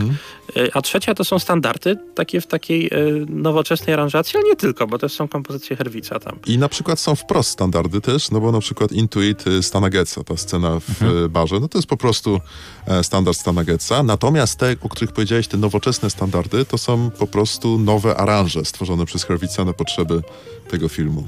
Y, 0.56 0.70
A 0.74 0.82
trzecia 0.82 1.14
to 1.14 1.24
są 1.24 1.38
standardy, 1.38 1.96
takie 2.14 2.40
w 2.40 2.46
takiej 2.46 2.86
y, 2.86 3.26
nowoczesnej 3.28 3.94
aranżacji, 3.94 4.36
ale 4.36 4.48
nie 4.48 4.56
tylko, 4.56 4.86
bo 4.86 4.98
też 4.98 5.12
są 5.12 5.28
kompozycje 5.28 5.76
Herwica 5.76 6.20
tam. 6.20 6.38
I 6.46 6.58
na 6.58 6.68
przykład 6.68 7.00
są 7.00 7.14
wprost 7.14 7.50
standardy 7.50 8.00
też, 8.00 8.30
no 8.30 8.40
bo 8.40 8.52
na 8.52 8.60
przykład 8.60 8.92
Intuit 8.92 9.46
y, 9.46 9.62
Stana 9.62 9.90
Getza, 9.90 10.24
ta 10.24 10.36
scena 10.36 10.80
w 10.80 11.02
y, 11.02 11.28
barze, 11.28 11.60
no 11.60 11.68
to 11.68 11.78
jest 11.78 11.88
po 11.88 11.96
prostu 11.96 12.40
e, 12.86 13.04
standard 13.04 13.38
Stana 13.38 13.64
Getza. 13.64 14.02
Natomiast 14.02 14.58
te, 14.58 14.76
o 14.82 14.88
których 14.88 15.12
powiedziałeś, 15.12 15.48
te 15.48 15.56
nowoczesne 15.56 16.10
standardy, 16.10 16.64
to 16.64 16.78
są 16.78 17.10
po 17.10 17.26
prostu 17.26 17.78
nowe 17.78 18.16
aranże 18.16 18.64
stworzone 18.64 19.06
przez 19.06 19.24
Herwica 19.24 19.64
na 19.64 19.72
potrzeby 19.72 20.22
tego 20.68 20.88
filmu. 20.88 21.26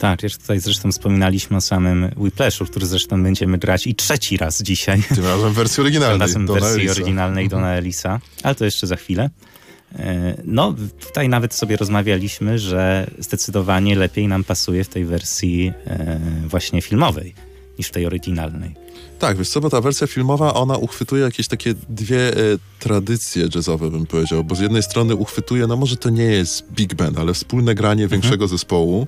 Tak, 0.00 0.22
już 0.22 0.36
tutaj 0.36 0.60
zresztą 0.60 0.92
wspominaliśmy 0.92 1.56
o 1.56 1.60
samym 1.60 2.10
Whiplashu, 2.16 2.64
który 2.64 2.86
zresztą 2.86 3.22
będziemy 3.22 3.58
grać 3.58 3.86
i 3.86 3.94
trzeci 3.94 4.36
raz 4.36 4.62
dzisiaj. 4.62 5.02
Tym 5.14 5.24
razem 5.24 5.50
w 5.52 5.54
wersji 5.54 5.76
Tym 5.76 5.84
oryginalnej. 5.84 6.18
razem 6.20 6.46
w 6.46 6.50
wersji 6.50 6.80
Elisa. 6.80 6.92
oryginalnej 6.92 7.48
Dona 7.48 7.72
Elisa, 7.74 8.20
ale 8.42 8.54
to 8.54 8.64
jeszcze 8.64 8.86
za 8.86 8.96
chwilę. 8.96 9.30
E, 9.98 10.34
No, 10.44 10.74
tutaj 11.06 11.28
nawet 11.28 11.54
sobie 11.54 11.76
rozmawialiśmy, 11.76 12.58
że 12.58 13.10
zdecydowanie 13.18 13.96
lepiej 13.96 14.28
nam 14.28 14.44
pasuje 14.44 14.84
w 14.84 14.88
tej 14.88 15.04
wersji 15.04 15.72
e, 15.86 16.20
właśnie 16.46 16.82
filmowej 16.82 17.34
niż 17.78 17.86
w 17.88 17.90
tej 17.90 18.06
oryginalnej. 18.06 18.74
Tak, 19.18 19.36
wiesz 19.38 19.48
co, 19.48 19.60
bo 19.60 19.70
ta 19.70 19.80
wersja 19.80 20.06
filmowa, 20.06 20.54
ona 20.54 20.76
uchwytuje 20.76 21.22
jakieś 21.22 21.48
takie 21.48 21.74
dwie 21.88 22.28
e, 22.36 22.36
tradycje 22.78 23.48
jazzowe, 23.54 23.90
bym 23.90 24.06
powiedział, 24.06 24.44
bo 24.44 24.54
z 24.54 24.60
jednej 24.60 24.82
strony 24.82 25.16
uchwytuje, 25.16 25.66
no 25.66 25.76
może 25.76 25.96
to 25.96 26.10
nie 26.10 26.24
jest 26.24 26.64
big 26.72 26.94
band, 26.94 27.18
ale 27.18 27.34
wspólne 27.34 27.74
granie 27.74 28.08
większego 28.08 28.48
zespołu, 28.48 29.06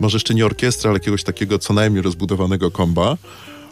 może 0.00 0.16
jeszcze 0.16 0.34
nie 0.34 0.46
orkiestra, 0.46 0.90
ale 0.90 0.96
jakiegoś 0.96 1.24
takiego 1.24 1.58
co 1.58 1.74
najmniej 1.74 2.02
rozbudowanego 2.02 2.70
komba, 2.70 3.16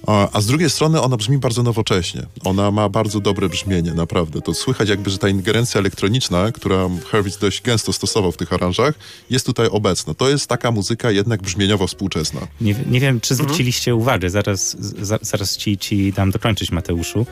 a, 0.07 0.29
a 0.33 0.41
z 0.41 0.47
drugiej 0.47 0.71
strony 0.71 1.01
ona 1.01 1.17
brzmi 1.17 1.39
bardzo 1.39 1.62
nowocześnie. 1.62 2.23
Ona 2.45 2.71
ma 2.71 2.89
bardzo 2.89 3.21
dobre 3.21 3.49
brzmienie, 3.49 3.95
naprawdę. 3.95 4.41
To 4.41 4.55
słychać 4.55 4.89
jakby, 4.89 5.11
że 5.11 5.19
ta 5.19 5.29
ingerencja 5.29 5.79
elektroniczna, 5.79 6.53
która 6.53 6.89
Hurwitz 7.11 7.39
dość 7.39 7.62
gęsto 7.62 7.93
stosował 7.93 8.33
w 8.33 8.37
tych 8.37 8.53
aranżach, 8.53 8.95
jest 9.31 9.47
tutaj 9.47 9.67
obecna. 9.67 10.15
To 10.15 10.29
jest 10.29 10.47
taka 10.47 10.71
muzyka 10.71 11.11
jednak 11.11 11.43
brzmieniowo 11.43 11.87
współczesna. 11.87 12.41
Nie, 12.61 12.75
nie 12.91 13.01
wiem, 13.01 13.21
czy 13.21 13.35
zwróciliście 13.35 13.95
uwagę, 13.95 14.31
zaraz, 14.31 14.77
za, 14.81 15.19
zaraz 15.23 15.57
ci, 15.57 15.79
ci 15.79 16.12
dam 16.12 16.31
dokończyć, 16.31 16.71
Mateuszu, 16.71 17.27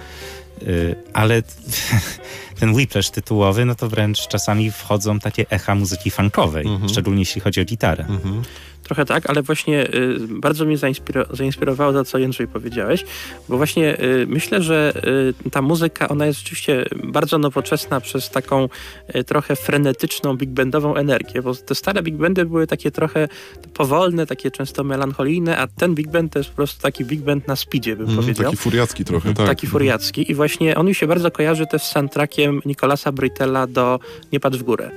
Y, 0.62 0.94
ale 1.12 1.42
ten 2.60 2.74
whiplash 2.74 3.10
tytułowy, 3.10 3.64
no 3.64 3.74
to 3.74 3.88
wręcz 3.88 4.28
czasami 4.28 4.70
wchodzą 4.70 5.18
takie 5.18 5.50
echa 5.50 5.74
muzyki 5.74 6.10
funkowej, 6.10 6.66
szczególnie 6.90 7.20
jeśli 7.20 7.40
chodzi 7.40 7.60
o 7.60 7.64
gitarę. 7.64 8.06
Trochę 8.84 9.04
tak, 9.04 9.30
ale 9.30 9.42
właśnie 9.42 9.86
y, 9.94 10.16
bardzo 10.28 10.64
mnie 10.64 10.76
zainspiro- 10.78 11.36
zainspirowało 11.36 11.92
to, 11.92 12.04
co 12.04 12.18
Jędrzej 12.18 12.48
powiedziałeś, 12.48 13.04
bo 13.48 13.56
właśnie 13.56 14.00
y, 14.00 14.26
myślę, 14.28 14.62
że 14.62 14.92
y, 15.46 15.50
ta 15.50 15.62
muzyka, 15.62 16.08
ona 16.08 16.26
jest 16.26 16.38
rzeczywiście 16.38 16.84
bardzo 17.04 17.38
nowoczesna 17.38 18.00
przez 18.00 18.30
taką 18.30 18.68
trochę 19.26 19.56
frenetyczną, 19.56 20.36
big 20.36 20.50
bandową 20.50 20.94
energię, 20.94 21.42
bo 21.42 21.54
te 21.54 21.74
stare 21.74 22.02
big 22.02 22.14
bandy 22.14 22.44
były 22.44 22.66
takie 22.66 22.90
trochę 22.90 23.28
powolne, 23.74 24.26
takie 24.26 24.50
często 24.50 24.84
melancholijne, 24.84 25.58
a 25.58 25.66
ten 25.66 25.94
big 25.94 26.08
band 26.10 26.32
to 26.32 26.38
jest 26.38 26.50
po 26.50 26.56
prostu 26.56 26.82
taki 26.82 27.04
big 27.04 27.20
band 27.20 27.48
na 27.48 27.56
speedzie, 27.56 27.96
bym 27.96 28.06
Mm, 28.06 28.16
powiedział. 28.16 28.44
taki 28.44 28.56
furiacki 28.56 29.04
trochę, 29.04 29.34
tak. 29.34 29.46
Taki 29.46 29.66
furiacki 29.66 30.30
i 30.30 30.34
właśnie 30.34 30.76
on 30.76 30.86
mi 30.86 30.94
się 30.94 31.06
bardzo 31.06 31.30
kojarzy 31.30 31.66
też 31.66 31.82
z 31.82 31.90
soundtrackiem 31.90 32.60
Nicolasa 32.64 33.12
Britella 33.12 33.66
do 33.66 34.00
Nie 34.32 34.40
patrz 34.40 34.58
w 34.58 34.62
górę. 34.62 34.90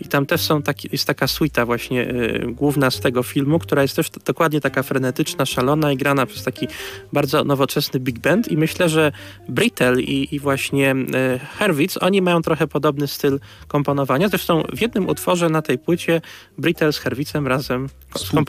I 0.00 0.08
tam 0.08 0.26
też 0.26 0.40
są 0.40 0.62
taki, 0.62 0.88
jest 0.92 1.06
taka 1.06 1.26
suita 1.26 1.66
właśnie 1.66 2.08
y, 2.08 2.46
główna 2.48 2.90
z 2.90 3.00
tego 3.00 3.22
filmu, 3.22 3.58
która 3.58 3.82
jest 3.82 3.96
też 3.96 4.10
dokładnie 4.10 4.60
taka 4.60 4.82
frenetyczna, 4.82 5.46
szalona 5.46 5.92
i 5.92 5.96
grana 5.96 6.26
przez 6.26 6.44
taki 6.44 6.68
bardzo 7.12 7.44
nowoczesny 7.44 8.00
big 8.00 8.18
band 8.18 8.48
i 8.48 8.56
myślę, 8.56 8.88
że 8.88 9.12
Britell 9.48 10.00
i, 10.00 10.34
i 10.34 10.38
właśnie 10.38 10.92
y, 10.92 11.38
Herwitz, 11.58 11.98
oni 12.00 12.22
mają 12.22 12.42
trochę 12.42 12.66
podobny 12.66 13.06
styl 13.06 13.40
komponowania. 13.68 14.28
Zresztą 14.28 14.62
w 14.72 14.80
jednym 14.80 15.08
utworze 15.08 15.48
na 15.48 15.62
tej 15.62 15.78
płycie 15.78 16.20
Britell 16.58 16.92
z 16.92 16.98
Herwitzem 16.98 17.46
razem 17.46 17.88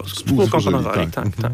współkomponowali. 0.06 1.12
Tak, 1.12 1.26
tak. 1.26 1.36
tak. 1.42 1.54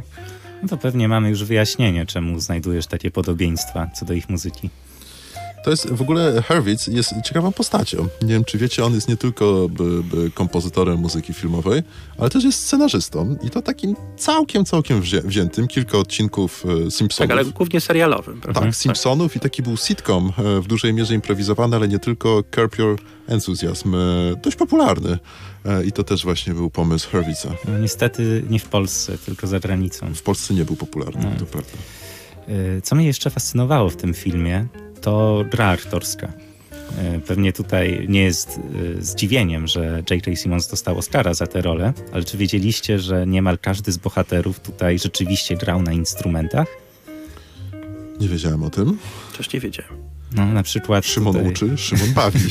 No 0.64 0.70
to 0.70 0.78
pewnie 0.78 1.08
mamy 1.08 1.30
już 1.30 1.44
wyjaśnienie, 1.44 2.06
czemu 2.06 2.40
znajdujesz 2.40 2.88
takie 2.88 3.12
podobieństwa 3.12 3.90
co 3.96 4.06
do 4.06 4.14
ich 4.14 4.30
muzyki. 4.30 4.70
To 5.68 5.72
jest 5.72 5.90
w 5.94 6.02
ogóle 6.02 6.44
Hurwitz 6.48 6.88
jest 6.88 7.14
ciekawą 7.26 7.52
postacią. 7.52 8.08
Nie 8.22 8.34
wiem, 8.34 8.46
czy 8.46 8.58
wiecie, 8.58 8.86
on 8.86 8.94
jest 8.94 9.08
nie 9.08 9.18
tylko 9.18 9.70
by, 9.70 10.04
by 10.04 10.32
kompozytorem 10.32 11.00
muzyki 11.00 11.34
filmowej, 11.34 11.82
ale 12.18 12.30
też 12.30 12.44
jest 12.44 12.60
scenarzystą 12.60 13.38
i 13.44 13.50
to 13.50 13.62
takim 13.62 13.96
całkiem, 14.18 14.66
całkiem 14.66 15.02
wzię 15.02 15.22
wziętym. 15.22 15.68
Kilka 15.68 15.98
odcinków 15.98 16.66
e, 16.66 16.84
Tak, 16.84 16.94
Simpsonów. 16.94 17.32
ale 17.32 17.46
głównie 17.46 17.82
serialowym. 17.82 18.42
Prawda? 18.42 18.62
Tak, 18.62 18.76
Simpsonów 18.76 19.36
i 19.36 19.40
taki 19.40 19.64
był 19.64 19.78
sitcom, 19.78 20.32
e, 20.38 20.62
w 20.62 20.68
dużej 20.68 20.94
mierze 20.94 21.14
improwizowany, 21.14 21.76
ale 21.76 21.88
nie 21.88 22.00
tylko 22.00 22.44
Curb 22.56 22.78
Your 22.78 23.00
Enthusiasm, 23.28 23.96
e, 23.96 23.98
dość 24.44 24.58
popularny. 24.58 25.20
E, 25.66 25.86
I 25.86 25.92
to 25.92 26.04
też 26.04 26.24
właśnie 26.24 26.54
był 26.54 26.70
pomysł 26.70 27.12
Hurwitza. 27.12 27.50
No, 27.68 27.78
niestety 27.80 28.44
nie 28.50 28.60
w 28.60 28.66
Polsce, 28.66 29.18
tylko 29.18 29.48
za 29.48 29.60
granicą. 29.60 30.14
W 30.14 30.22
Polsce 30.22 30.54
nie 30.54 30.66
był 30.66 30.76
popularny, 30.76 31.36
to 31.40 31.46
prawda. 31.46 31.78
Co 32.84 32.96
mnie 32.96 33.06
jeszcze 33.06 33.30
fascynowało 33.30 33.90
w 33.90 33.96
tym 33.96 34.14
filmie, 34.14 34.68
to 35.02 35.46
gra 35.52 35.68
aktorska. 35.68 36.28
Y, 37.16 37.20
Pewnie 37.20 37.54
tutaj 37.54 38.06
nie 38.10 38.24
jest 38.24 38.60
y, 38.98 39.04
zdziwieniem, 39.04 39.68
że 39.68 40.04
J.K. 40.10 40.36
Simmons 40.36 40.68
dostał 40.68 40.98
Oscara 40.98 41.34
za 41.34 41.48
tę 41.48 41.62
rolę, 41.62 41.94
ale 42.14 42.24
czy 42.24 42.38
wiedzieliście, 42.38 43.00
że 43.00 43.28
niemal 43.28 43.58
każdy 43.58 43.92
z 43.92 43.98
bohaterów 43.98 44.60
tutaj 44.60 45.00
rzeczywiście 45.00 45.58
grał 45.58 45.82
na 45.82 45.94
instrumentach? 45.94 46.68
Nie 48.20 48.28
wiedziałem 48.28 48.64
o 48.64 48.70
tym. 48.70 48.98
Też 49.38 49.54
nie 49.54 49.60
wiedziałem. 49.60 49.94
No, 50.36 50.46
na 50.46 50.64
przykład. 50.64 51.06
Szymon 51.06 51.34
tutaj, 51.34 51.50
uczy, 51.50 51.78
Szymon 51.78 52.14
bawi. 52.14 52.40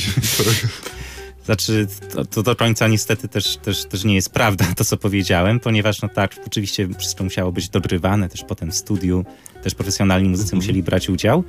Znaczy, 1.47 1.87
to, 2.13 2.25
to 2.25 2.43
do 2.43 2.55
końca 2.55 2.87
niestety 2.87 3.27
też, 3.27 3.57
też, 3.57 3.85
też 3.85 4.03
nie 4.03 4.15
jest 4.15 4.29
prawda 4.29 4.65
to, 4.75 4.85
co 4.85 4.97
powiedziałem, 4.97 5.59
ponieważ 5.59 6.01
no 6.01 6.09
tak, 6.09 6.35
oczywiście 6.47 6.87
wszystko 6.97 7.23
musiało 7.23 7.51
być 7.51 7.69
dogrywane 7.69 8.29
też 8.29 8.43
potem 8.43 8.71
w 8.71 8.75
studiu, 8.75 9.25
też 9.63 9.75
profesjonalni 9.75 10.29
muzycy 10.29 10.55
musieli 10.55 10.83
brać 10.83 11.09
udział, 11.09 11.43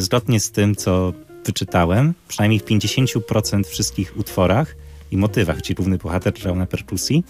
zgodnie 0.00 0.40
z 0.40 0.50
tym, 0.50 0.76
co 0.76 1.12
wyczytałem, 1.44 2.14
przynajmniej 2.28 2.60
w 2.60 2.64
50% 2.64 3.64
wszystkich 3.64 4.16
utworach 4.16 4.76
i 5.10 5.16
motywach, 5.16 5.58
gdzie 5.58 5.74
główny 5.74 5.98
bohater 5.98 6.32
grał 6.32 6.56
na 6.56 6.66
perkusji, 6.66 7.24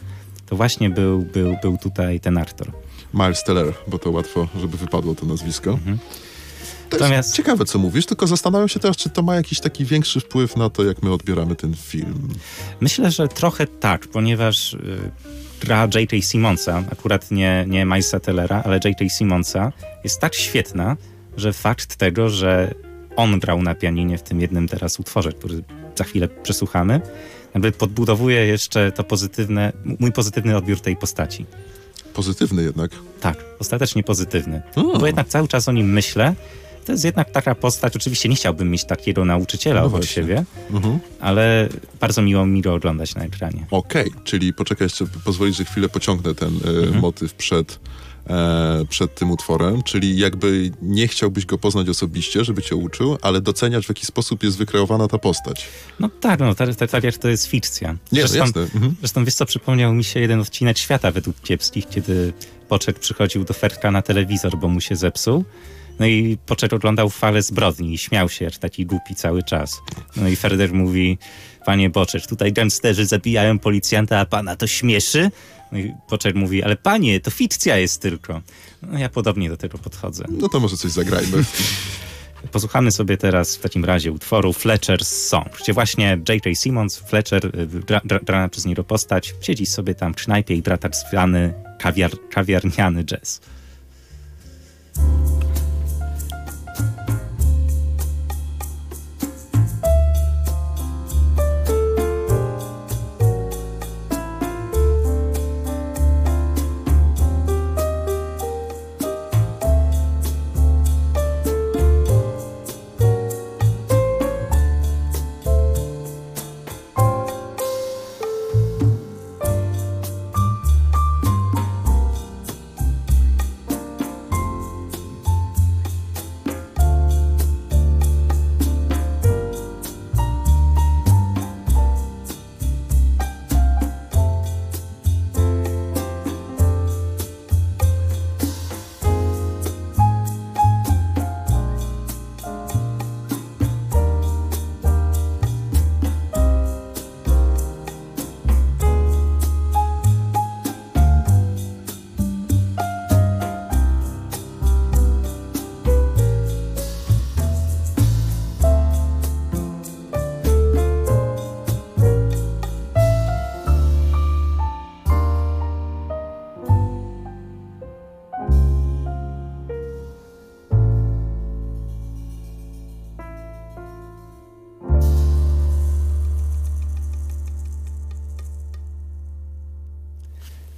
to 0.47 0.57
właśnie 0.57 0.91
był, 0.91 1.23
był, 1.23 1.57
był 1.63 1.79
tutaj 1.79 2.21
ten 2.21 2.39
aktor. 2.39 2.73
Miles 3.15 3.45
Teller, 3.45 3.75
bo 3.89 3.99
to 3.99 4.11
łatwo, 4.11 4.49
żeby 4.61 4.77
wypadło 4.77 5.15
to 5.15 5.27
nazwisko. 5.27 5.79
To 5.83 6.97
jest 6.97 7.03
Natomiast- 7.03 7.37
ciekawe, 7.37 7.65
co 7.65 7.79
mówisz, 7.79 8.07
tylko 8.07 8.27
zastanawiam 8.27 8.69
się 8.69 8.81
teraz, 8.81 8.97
czy 8.97 9.11
to 9.11 9.23
ma 9.23 9.37
jakiś 9.37 9.61
taki 9.61 9.85
większy 9.85 10.21
wpływ 10.21 10.57
na 10.57 10.71
to, 10.71 10.85
jak 10.85 11.03
my 11.03 11.13
odbieramy 11.13 11.57
ten 11.57 11.75
film. 11.75 12.29
Myślę, 12.81 13.11
że 13.11 13.29
trochę 13.29 13.67
tak, 13.67 14.07
ponieważ 14.07 14.75
y, 14.75 15.11
gra 15.61 15.89
J.K. 15.95 16.17
Simonsa, 16.23 16.85
akurat 16.93 17.31
nie, 17.31 17.65
nie 17.69 17.85
Milesa 17.85 18.21
Tellera, 18.21 18.63
ale 18.65 18.81
J.K. 18.85 19.09
Simonsa 19.09 19.73
jest 20.05 20.21
tak 20.21 20.35
świetna, 20.35 20.97
że 21.37 21.53
fakt 21.53 21.97
tego, 21.97 22.29
że 22.29 22.75
on 23.17 23.39
grał 23.41 23.63
na 23.63 23.75
pianinie 23.75 24.19
w 24.19 24.23
tym 24.23 24.41
jednym 24.41 24.69
teraz 24.69 25.01
utworze, 25.01 25.33
który 25.33 25.63
za 25.99 26.05
chwilę 26.05 26.29
przesłuchamy, 26.29 27.01
jakby 27.55 27.73
podbudowuje 27.73 28.47
jeszcze 28.47 28.93
to 28.93 29.05
pozytywne, 29.05 29.73
mój 29.99 30.13
pozytywny 30.13 30.57
odbiór 30.57 30.81
tej 30.81 30.97
postaci. 30.97 31.47
Pozytywny 32.15 32.63
jednak. 32.63 32.91
Tak, 33.21 33.45
ostatecznie 33.59 34.03
pozytywny. 34.03 34.63
Bo 35.01 35.07
jednak 35.07 35.29
cały 35.29 35.49
czas 35.49 35.69
o 35.69 35.73
nim 35.73 35.93
myślę. 35.93 36.35
To 36.87 36.93
jest 36.93 37.05
jednak 37.05 37.31
taka 37.31 37.55
postać, 37.55 37.97
oczywiście 37.97 38.29
nie 38.29 38.37
chciałbym 38.37 38.71
mieć 38.71 38.85
takiego 38.85 39.25
nauczyciela 39.25 39.81
No 39.81 39.87
obok 39.87 40.05
siebie, 40.05 40.45
Mhm. 40.71 40.99
ale 41.21 41.69
bardzo 42.01 42.23
miło 42.23 42.47
mi 42.47 42.61
go 42.61 42.75
oglądać 42.75 43.15
na 43.15 43.25
ekranie. 43.25 43.67
Okej, 43.71 44.11
czyli 44.25 44.53
poczekaj 44.55 44.85
jeszcze, 44.85 45.07
pozwolić, 45.25 45.57
że 45.57 45.65
chwilę 45.65 45.89
pociągnę 45.89 46.35
ten 46.35 46.49
e, 46.49 46.69
Mhm. 46.69 46.99
motyw 47.01 47.35
przed, 47.35 47.79
przed 48.89 49.15
tym 49.15 49.31
utworem, 49.31 49.83
czyli 49.83 50.19
jakby 50.19 50.71
nie 50.83 51.09
chciałbyś 51.09 51.47
go 51.47 51.59
poznać 51.59 51.89
osobiście, 51.89 52.45
żeby 52.45 52.63
cię 52.63 52.77
uczył, 52.77 53.19
ale 53.23 53.41
doceniać 53.41 53.87
w 53.87 53.89
jaki 53.89 54.07
sposób 54.07 54.43
jest 54.43 54.59
wykreowana 54.59 55.09
ta 55.09 55.19
postać. 55.19 55.69
No 56.01 56.09
tak, 56.21 56.41
no 56.41 56.55
tak, 56.55 56.77
tak, 56.77 56.91
tak 56.91 57.05
jak 57.05 57.19
to 57.19 57.29
jest 57.29 57.47
fikcja. 57.47 57.97
Nie, 58.13 58.21
zresztą, 58.29 58.39
jasne. 58.39 58.63
Mhm. 58.63 58.95
zresztą 59.01 59.25
wiesz 59.25 59.35
co, 59.35 59.47
przypomniał 59.47 59.95
mi 59.95 60.05
się 60.05 60.21
jeden 60.21 60.41
odcinek 60.41 60.79
Świata 60.79 61.11
według 61.11 61.41
kiepskich, 61.41 61.89
kiedy 61.89 62.33
Poczek 62.69 62.99
przychodził 62.99 63.45
do 63.45 63.55
Fertka 63.55 63.91
na 63.91 64.03
telewizor, 64.03 64.59
bo 64.59 64.69
mu 64.69 64.81
się 64.81 64.97
zepsuł. 64.97 65.45
No 66.01 66.07
i 66.07 66.39
Poczek 66.47 66.73
oglądał 66.73 67.11
falę 67.11 67.43
zbrodni 67.43 67.95
i 67.95 67.99
śmiał 67.99 68.29
się 68.29 68.45
jak 68.45 68.59
taki 68.59 68.87
głupi 68.87 69.15
cały 69.15 69.43
czas. 69.43 69.81
No 70.17 70.29
i 70.29 70.37
Ferder 70.37 70.75
mówi, 70.75 71.19
panie 71.67 71.91
Boczek, 71.91 72.27
tutaj 72.27 72.53
gangsterzy 72.53 73.07
zabijają 73.07 73.59
policjanta, 73.59 74.19
a 74.19 74.27
pana 74.27 74.57
to 74.57 74.67
śmieszy? 74.67 75.31
No 75.73 75.79
i 75.79 75.95
Poczek 76.09 76.35
mówi, 76.35 76.63
ale 76.63 76.77
panie, 76.77 77.21
to 77.21 77.31
fikcja 77.31 77.77
jest 77.77 78.03
tylko. 78.03 78.43
No 78.83 78.99
ja 78.99 79.09
podobnie 79.09 79.49
do 79.49 79.57
tego 79.57 79.79
podchodzę. 79.79 80.25
No 80.31 80.49
to 80.49 80.61
może 80.61 80.77
coś 80.77 80.91
zagrajmy. 80.91 81.45
Posłuchamy 82.53 82.93
sobie 82.93 83.17
teraz 83.17 83.57
w 83.57 83.61
takim 83.61 83.85
razie 83.85 84.13
utworu 84.13 84.51
Fletcher's 84.51 85.05
Song, 85.05 85.47
gdzie 85.63 85.73
właśnie 85.73 86.19
J.K. 86.29 86.55
Simmons, 86.55 86.99
Fletcher, 86.99 87.47
y, 87.47 87.67
gra, 87.67 88.01
gra, 88.05 88.21
grana 88.23 88.49
przez 88.49 88.65
niego 88.65 88.85
postać, 88.85 89.35
siedzi 89.41 89.67
sobie 89.67 89.95
tam 89.95 90.15
w 90.15 90.17
knajpie 90.17 90.55
i 90.55 90.63
gra 90.63 90.79
tak 90.79 90.97
zwany 90.97 91.55
kawiar, 91.79 92.11
kawiarniany 92.31 93.05
jazz. 93.05 93.41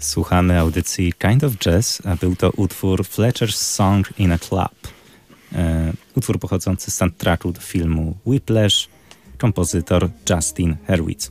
Słuchamy 0.04 0.58
audycji 0.58 1.12
Kind 1.12 1.44
of 1.44 1.52
Jazz, 1.66 2.02
a 2.06 2.16
był 2.16 2.36
to 2.36 2.50
utwór 2.50 3.04
Fletcher's 3.04 3.56
Song 3.56 4.08
in 4.18 4.32
a 4.32 4.38
Club. 4.38 4.88
E, 5.52 5.92
utwór 6.16 6.38
pochodzący 6.38 6.90
z 6.90 6.94
soundtracku 6.94 7.52
do 7.52 7.60
filmu 7.60 8.16
Whiplash, 8.26 8.88
kompozytor 9.38 10.08
Justin 10.30 10.76
Hurwitz. 10.86 11.30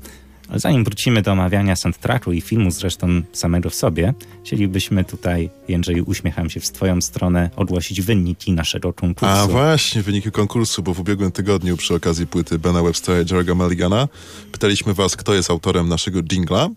Ale 0.49 0.60
zanim 0.60 0.84
wrócimy 0.84 1.21
do 1.21 1.32
omawiania 1.32 1.75
soundtracku 1.75 2.32
i 2.32 2.41
filmu 2.41 2.71
zresztą 2.71 3.21
samego 3.34 3.69
w 3.69 3.75
sobie, 3.75 4.13
chcielibyśmy 4.43 5.03
tutaj, 5.03 5.49
Jędrzej, 5.67 6.01
uśmiecham 6.01 6.49
się 6.49 6.60
w 6.60 6.71
twoją 6.71 7.01
stronę, 7.01 7.49
ogłosić 7.56 8.01
wyniki 8.01 8.51
naszego 8.51 8.93
konkursu. 8.93 9.36
A 9.36 9.47
właśnie, 9.47 10.01
wyniki 10.01 10.32
konkursu, 10.32 10.84
bo 10.84 10.93
w 10.93 10.99
ubiegłym 10.99 11.32
tygodniu 11.32 11.77
przy 11.77 11.95
okazji 11.95 12.27
płyty 12.27 12.60
Bena 12.60 12.84
Webstera 12.84 13.21
i 13.21 13.25
Jerego 13.32 13.56
Mulligana 13.56 14.08
pytaliśmy 14.51 14.93
was, 14.93 15.15
kto 15.15 15.34
jest 15.34 15.49
autorem 15.49 15.89
naszego 15.89 16.23
jingla. 16.23 16.69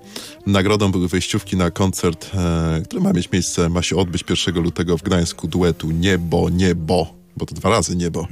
Nagrodą 0.47 0.91
były 0.91 1.09
wejściówki 1.09 1.57
na 1.57 1.71
koncert, 1.71 2.31
e, 2.35 2.83
który 2.85 3.03
ma 3.03 3.13
mieć 3.13 3.33
miejsce, 3.33 3.69
ma 3.69 3.83
się 3.83 3.97
odbyć 3.97 4.25
1 4.31 4.63
lutego 4.63 4.99
w 4.99 5.03
Gdańsku 5.03 5.49
duetu 5.49 5.91
Niebo, 5.91 6.51
Niebo, 6.51 7.15
bo 7.37 7.47
to 7.47 7.55
dwa 7.55 7.71
razy 7.71 7.97
Niebo, 7.97 8.29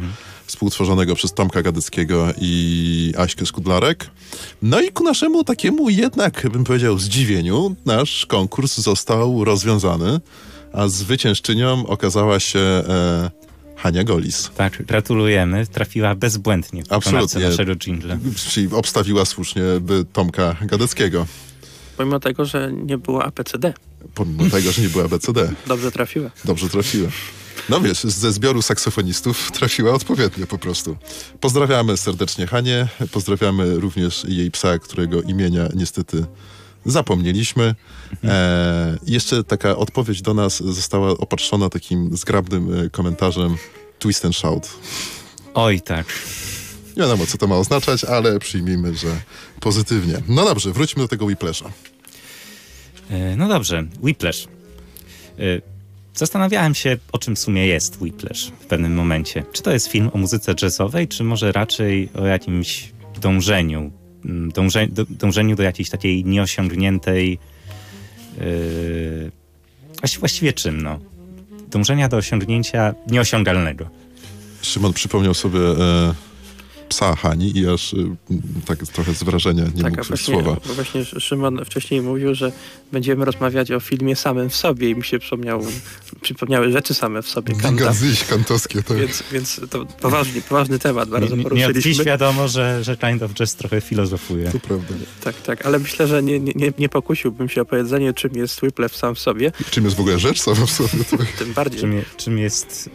współtworzonego 0.47 1.15
przez 1.15 1.33
Tomka 1.35 1.63
Gadeckiego 1.63 2.29
i 2.41 3.13
Aśkę 3.19 3.47
Skudlarek. 3.47 4.11
No 4.63 4.81
i 4.81 4.89
ku 4.93 5.05
naszemu 5.05 5.45
takiemu 5.45 5.91
jednak, 5.91 6.47
bym 6.53 6.65
powiedział, 6.65 6.99
zdziwieniu, 6.99 7.77
nasz 7.87 8.27
konkurs 8.27 8.79
został 8.79 9.45
rozwiązany, 9.45 10.21
a 10.73 10.89
zwyciężczynią 10.89 11.87
okazała 11.87 12.41
się 12.41 12.59
e, 12.59 13.31
Hania 13.77 14.05
Golis. 14.05 14.51
Tak, 14.57 14.83
gratulujemy. 14.87 15.67
Trafiła 15.67 16.15
bezbłędnie 16.15 16.85
w 16.85 16.93
Absolutnie. 16.93 17.41
naszego 17.49 17.77
jingla. 17.77 18.17
Czyli 18.51 18.69
obstawiła 18.73 19.25
słusznie 19.25 19.63
by 19.81 20.05
Tomka 20.13 20.57
Gadeckiego, 20.63 21.27
Pomimo 21.97 22.21
tego, 22.21 22.45
że 22.45 22.73
nie 22.73 22.99
było 22.99 23.25
APCD. 23.25 23.73
pomimo 24.15 24.51
tego, 24.51 24.73
że 24.73 24.83
nie 24.83 24.89
była 24.89 25.09
BCD. 25.09 25.53
Dobrze 25.67 25.93
trafiła. 25.93 26.31
Dobrze 26.45 26.69
trafiła. 26.69 27.09
No 27.69 27.81
wiesz, 27.81 28.05
ze 28.05 28.33
zbioru 28.33 28.63
saksofonistów 28.63 29.53
trafiła 29.53 29.93
odpowiednio 29.95 30.47
po 30.47 30.59
prostu. 30.59 30.97
Pozdrawiamy 31.41 31.97
serdecznie 31.97 32.47
Hanię, 32.47 32.89
pozdrawiamy 33.13 33.75
również 33.81 34.25
jej 34.29 34.51
psa, 34.51 34.79
którego 34.79 35.23
imienia 35.23 35.69
niestety 35.75 36.25
zapomnieliśmy. 36.87 37.75
E, 38.25 38.99
jeszcze 39.07 39.45
taka 39.45 39.77
odpowiedź 39.77 40.23
do 40.23 40.35
nas 40.35 40.63
została 40.63 41.11
opatrzona 41.11 41.69
takim 41.69 42.17
zgrabnym 42.17 42.85
e, 42.87 42.91
komentarzem 42.91 43.57
twist 43.99 44.25
and 44.25 44.37
shout. 44.37 44.69
Oj 45.55 45.81
tak. 45.81 46.07
Nie 46.97 47.03
wiadomo, 47.03 47.27
co 47.27 47.39
to 47.39 47.47
ma 47.47 47.57
oznaczać, 47.57 48.05
ale 48.05 48.39
przyjmijmy, 48.39 48.95
że 48.95 49.09
pozytywnie. 49.61 50.23
No 50.29 50.45
dobrze, 50.45 50.73
wróćmy 50.73 51.03
do 51.03 51.09
tego 51.09 51.25
Whiplasha. 51.25 51.71
E, 53.11 53.37
No 53.37 53.49
dobrze, 53.49 53.85
Whiplash. 54.03 54.45
E, 55.39 55.74
Zastanawiałem 56.15 56.75
się, 56.75 56.97
o 57.13 57.19
czym 57.19 57.37
w 57.37 57.39
sumie 57.39 57.67
jest 57.67 58.01
Whiplash 58.01 58.47
w 58.61 58.67
pewnym 58.67 58.95
momencie. 58.95 59.45
Czy 59.53 59.63
to 59.63 59.73
jest 59.73 59.87
film 59.87 60.11
o 60.13 60.19
muzyce 60.19 60.55
jazzowej, 60.63 61.09
czy 61.09 61.25
może 61.25 61.53
raczej 61.53 62.09
o 62.15 62.27
jakimś 62.27 62.93
dążeniu, 63.21 63.91
mm, 64.25 64.53
dąże, 64.53 64.87
dążeniu 65.11 65.57
do 65.57 65.63
jakiejś 65.63 65.91
takiej 65.91 66.25
nieosiągniętej... 66.25 67.39
Yy, 68.39 69.33
właści- 70.03 70.19
właściwie 70.19 70.53
czym, 70.53 70.83
no? 70.83 70.99
Dążenia 71.71 72.09
do 72.09 72.17
osiągnięcia 72.17 72.95
nieosiągalnego. 73.07 73.89
Szymon 74.63 74.93
przypomniał 74.93 75.35
sobie 75.35 75.61
e, 75.61 76.15
psa 76.89 77.17
Hani 77.17 77.59
i 77.59 77.69
aż 77.69 77.95
e, 77.95 77.97
tak 78.67 78.79
trochę 78.79 79.15
z 79.15 79.23
wrażenia 79.23 79.65
nie 79.75 79.83
tak, 79.83 79.93
mógł 79.93 80.05
właśnie, 80.09 80.35
słowa. 80.35 80.57
właśnie 80.65 81.05
Szymon 81.05 81.65
wcześniej 81.65 82.03
mówił, 82.03 82.35
że 82.35 82.53
będziemy 82.93 83.25
rozmawiać 83.25 83.71
o 83.71 83.81
filmie 83.81 84.17
samym 84.17 84.51
w 84.51 84.57
sobie 84.57 84.91
i 84.91 84.95
mi 84.97 85.05
się 85.05 85.19
przypomniał, 85.19 85.63
przypomniały 86.21 86.73
rzeczy 86.73 86.95
same 86.95 87.23
w 87.23 87.29
sobie 87.29 87.55
Kanta. 87.55 87.93
Kantowskie, 88.29 88.83
tak. 88.83 88.97
Więc, 88.97 89.23
więc 89.33 89.61
to 89.71 89.87
poważny, 89.87 90.43
poważny 90.43 90.79
temat, 90.79 91.09
bardzo 91.09 91.37
Nie, 91.37 91.37
nie, 91.37 91.37
nie 91.37 91.51
poruszyliśmy. 91.51 92.05
wiadomo, 92.05 92.49
że, 92.49 92.85
że 92.85 92.97
Kind 92.97 93.23
of 93.23 93.35
Jazz 93.35 93.57
trochę 93.57 93.81
filozofuje. 93.81 94.51
To 94.51 94.61
prawda. 94.61 94.95
Tak, 95.25 95.43
tak, 95.43 95.67
ale 95.67 95.79
myślę, 95.79 96.07
że 96.07 96.23
nie, 96.23 96.41
nie, 96.41 96.73
nie 96.79 96.89
pokusiłbym 96.89 97.49
się 97.49 97.61
o 97.63 97.65
powiedzenie, 97.65 98.13
czym 98.15 98.35
jest 98.35 98.63
Whiplash 98.63 98.93
sam 98.97 99.15
w 99.15 99.19
sobie. 99.19 99.53
Czym 99.71 99.85
jest 99.85 99.97
w 99.97 100.01
ogóle 100.01 100.19
rzecz 100.19 100.41
sama 100.41 100.67
w 100.67 100.71
sobie? 100.71 101.05
Tym 101.39 101.53
bardziej. 101.53 101.81
Czym, 101.81 101.93
je, 101.93 102.05
czym 102.17 102.39
jest 102.39 102.91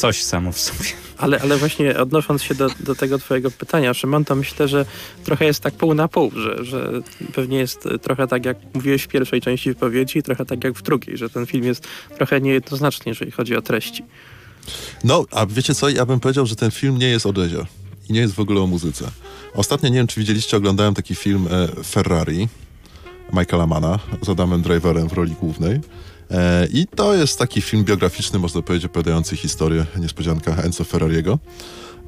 coś 0.00 0.22
samo 0.22 0.52
w 0.52 0.58
sobie. 0.58 0.88
Ale, 1.18 1.40
ale 1.40 1.56
właśnie 1.56 1.98
odnosząc 1.98 2.42
się 2.42 2.54
do, 2.54 2.68
do 2.80 2.94
tego 2.94 3.18
twojego 3.18 3.50
pytania, 3.50 3.94
Szymon, 3.94 4.24
to 4.24 4.34
myślę, 4.34 4.68
że 4.68 4.86
trochę 5.24 5.44
jest 5.44 5.62
tak 5.62 5.74
pół 5.74 5.94
na 5.94 6.08
pół, 6.08 6.30
że, 6.30 6.64
że 6.64 6.92
pewnie 7.34 7.58
jest 7.58 7.88
trochę 8.02 8.26
tak, 8.26 8.44
jak 8.44 8.56
mówiłeś 8.74 9.02
w 9.02 9.08
pierwszej 9.08 9.40
części 9.40 9.68
wypowiedzi 9.68 10.18
i 10.18 10.22
trochę 10.22 10.44
tak 10.44 10.64
jak 10.64 10.74
w 10.74 10.82
drugiej, 10.82 11.16
że 11.16 11.30
ten 11.30 11.46
film 11.46 11.64
jest 11.64 11.86
trochę 12.16 12.40
niejednoznaczny, 12.40 13.04
jeżeli 13.06 13.30
chodzi 13.30 13.56
o 13.56 13.62
treści. 13.62 14.04
No, 15.04 15.24
a 15.30 15.46
wiecie 15.46 15.74
co, 15.74 15.88
ja 15.88 16.06
bym 16.06 16.20
powiedział, 16.20 16.46
że 16.46 16.56
ten 16.56 16.70
film 16.70 16.98
nie 16.98 17.08
jest 17.08 17.26
o 17.26 17.32
jazzie 17.36 17.66
i 18.08 18.12
nie 18.12 18.20
jest 18.20 18.34
w 18.34 18.40
ogóle 18.40 18.60
o 18.60 18.66
muzyce. 18.66 19.10
Ostatnio, 19.54 19.88
nie 19.88 19.96
wiem 19.96 20.06
czy 20.06 20.20
widzieliście, 20.20 20.56
oglądałem 20.56 20.94
taki 20.94 21.14
film 21.14 21.48
e, 21.50 21.84
Ferrari 21.84 22.48
Michaela 23.32 23.66
Mana 23.66 23.98
z 24.22 24.28
Adamem 24.28 24.62
Driverem 24.62 25.08
w 25.08 25.12
roli 25.12 25.34
głównej. 25.40 25.80
E, 26.30 26.66
I 26.72 26.86
to 26.86 27.14
jest 27.14 27.38
taki 27.38 27.60
film 27.60 27.84
biograficzny, 27.84 28.38
można 28.38 28.62
powiedzieć, 28.62 28.86
opowiadający 28.86 29.36
historię, 29.36 29.86
niespodzianka 29.96 30.56
Enzo 30.62 30.84
Ferrariego. 30.84 31.38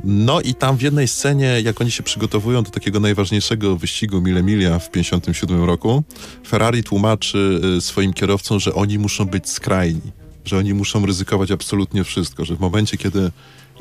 No 0.05 0.41
i 0.41 0.55
tam 0.55 0.77
w 0.77 0.83
jednej 0.83 1.09
scenie, 1.09 1.61
jak 1.61 1.81
oni 1.81 1.91
się 1.91 2.03
przygotowują 2.03 2.63
do 2.63 2.71
takiego 2.71 3.01
najważniejszego 3.01 3.77
wyścigu 3.77 4.21
Mille 4.21 4.43
Miglia 4.43 4.79
w 4.79 4.91
57 4.91 5.65
roku, 5.65 6.03
Ferrari 6.47 6.85
tłumaczy 6.85 7.61
e, 7.77 7.81
swoim 7.81 8.13
kierowcom, 8.13 8.61
że 8.61 8.75
oni 8.75 8.99
muszą 8.99 9.25
być 9.25 9.49
skrajni, 9.49 10.13
że 10.45 10.59
oni 10.59 10.75
muszą 10.75 11.07
ryzykować 11.07 11.51
absolutnie 11.51 12.05
wszystko, 12.05 12.45
że 12.45 12.57
w 12.57 12.61
momencie, 12.61 12.97
kiedy 12.97 13.31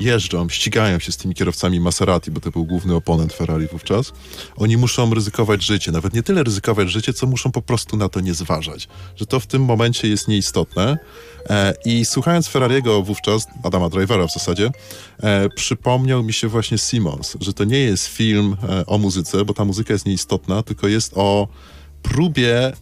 jeżdżą, 0.02 0.48
ścigają 0.48 0.98
się 0.98 1.12
z 1.12 1.16
tymi 1.16 1.34
kierowcami 1.34 1.80
Maserati, 1.80 2.30
bo 2.30 2.40
to 2.40 2.50
był 2.50 2.64
główny 2.64 2.94
oponent 2.94 3.32
Ferrari 3.32 3.66
wówczas, 3.66 4.12
oni 4.56 4.76
muszą 4.76 5.14
ryzykować 5.14 5.64
życie. 5.64 5.92
Nawet 5.92 6.14
nie 6.14 6.22
tyle 6.22 6.42
ryzykować 6.42 6.90
życie, 6.90 7.12
co 7.12 7.26
muszą 7.26 7.52
po 7.52 7.62
prostu 7.62 7.96
na 7.96 8.08
to 8.08 8.20
nie 8.20 8.34
zważać. 8.34 8.88
Że 9.16 9.26
to 9.26 9.40
w 9.40 9.46
tym 9.46 9.62
momencie 9.62 10.08
jest 10.08 10.28
nieistotne. 10.28 10.98
E, 11.50 11.74
I 11.84 12.04
słuchając 12.04 12.48
Ferrariego 12.48 13.02
wówczas, 13.02 13.46
Adama 13.62 13.88
Drivera 13.88 14.26
w 14.26 14.32
zasadzie, 14.32 14.70
e, 15.22 15.48
przypomniał 15.48 16.22
mi 16.22 16.32
się 16.32 16.48
właśnie 16.48 16.78
Simons, 16.78 17.36
że 17.40 17.52
to 17.52 17.64
nie 17.64 17.78
jest 17.78 18.06
film 18.06 18.56
e, 18.68 18.86
o 18.86 18.98
muzyce, 18.98 19.44
bo 19.44 19.54
ta 19.54 19.64
muzyka 19.64 19.92
jest 19.92 20.06
nieistotna, 20.06 20.62
tylko 20.62 20.88
jest 20.88 21.12
o 21.16 21.48
próbie 22.02 22.66
e, 22.66 22.72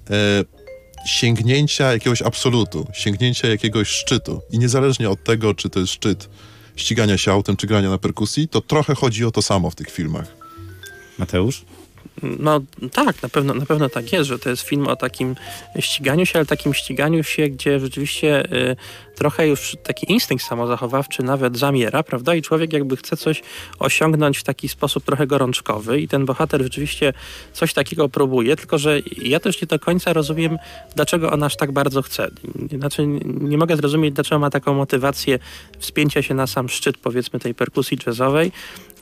sięgnięcia 1.07 1.93
jakiegoś 1.93 2.23
absolutu, 2.23 2.87
sięgnięcia 2.93 3.49
jakiegoś 3.49 3.89
szczytu. 3.89 4.41
I 4.51 4.59
niezależnie 4.59 5.11
od 5.11 5.25
tego, 5.25 5.55
czy 5.55 5.71
to 5.71 5.81
jest 5.81 5.93
szczyt 5.93 6.29
ścigania 6.77 7.19
się 7.19 7.33
autem, 7.33 7.57
czy 7.57 7.67
grania 7.67 7.91
na 7.91 7.99
perkusji, 7.99 8.49
to 8.49 8.61
trochę 8.61 8.95
chodzi 8.95 9.25
o 9.25 9.31
to 9.31 9.43
samo 9.43 9.71
w 9.71 9.75
tych 9.75 9.91
filmach. 9.91 10.37
Mateusz? 11.19 11.65
No 12.23 12.61
tak, 12.93 13.23
na 13.23 13.29
pewno, 13.29 13.55
na 13.55 13.67
pewno 13.67 13.89
tak 13.89 14.13
jest, 14.13 14.29
że 14.29 14.39
to 14.39 14.51
jest 14.51 14.63
film 14.63 14.87
o 14.87 14.97
takim 14.97 15.37
ściganiu 15.79 16.27
się, 16.27 16.39
ale 16.39 16.47
takim 16.47 16.75
ściganiu 16.75 17.23
się, 17.23 17.49
gdzie 17.49 17.81
rzeczywiście 17.81 18.53
y, 18.53 18.77
trochę 19.21 19.49
już 19.49 19.77
taki 19.83 20.13
instynkt 20.13 20.45
samozachowawczy 20.45 21.23
nawet 21.23 21.59
zamiera, 21.59 22.03
prawda? 22.03 22.35
I 22.35 22.43
człowiek 22.43 22.73
jakby 22.73 22.97
chce 22.97 23.17
coś 23.17 23.43
osiągnąć 23.79 24.39
w 24.39 24.45
taki 24.45 24.69
sposób 24.69 25.05
trochę 25.05 25.27
gorączkowy 25.27 26.01
i 26.01 26.09
ten 26.09 26.25
bohater 26.25 26.63
rzeczywiście 26.63 27.13
coś 27.53 27.73
takiego 27.75 28.09
próbuje, 28.09 28.57
tylko 28.57 28.79
że 28.79 29.01
ja 29.23 29.41
też 29.41 29.63
nie 29.63 29.67
do 29.67 29.79
końca 29.79 30.13
rozumiem, 30.13 30.59
dlaczego 30.97 31.33
on 31.33 31.43
aż 31.43 31.57
tak 31.57 31.73
bardzo 31.73 32.03
chce. 32.03 32.31
Znaczy 32.79 33.07
nie 33.25 33.59
mogę 33.59 33.77
zrozumieć, 33.77 34.15
dlaczego 34.15 34.39
ma 34.39 34.51
taką 34.51 34.75
motywację 34.75 35.39
wspięcia 35.79 36.23
się 36.23 36.35
na 36.35 36.47
sam 36.47 36.69
szczyt, 36.69 36.99
powiedzmy, 36.99 37.41
tej 37.41 37.55
perkusji 37.55 37.99
jazzowej, 38.07 38.53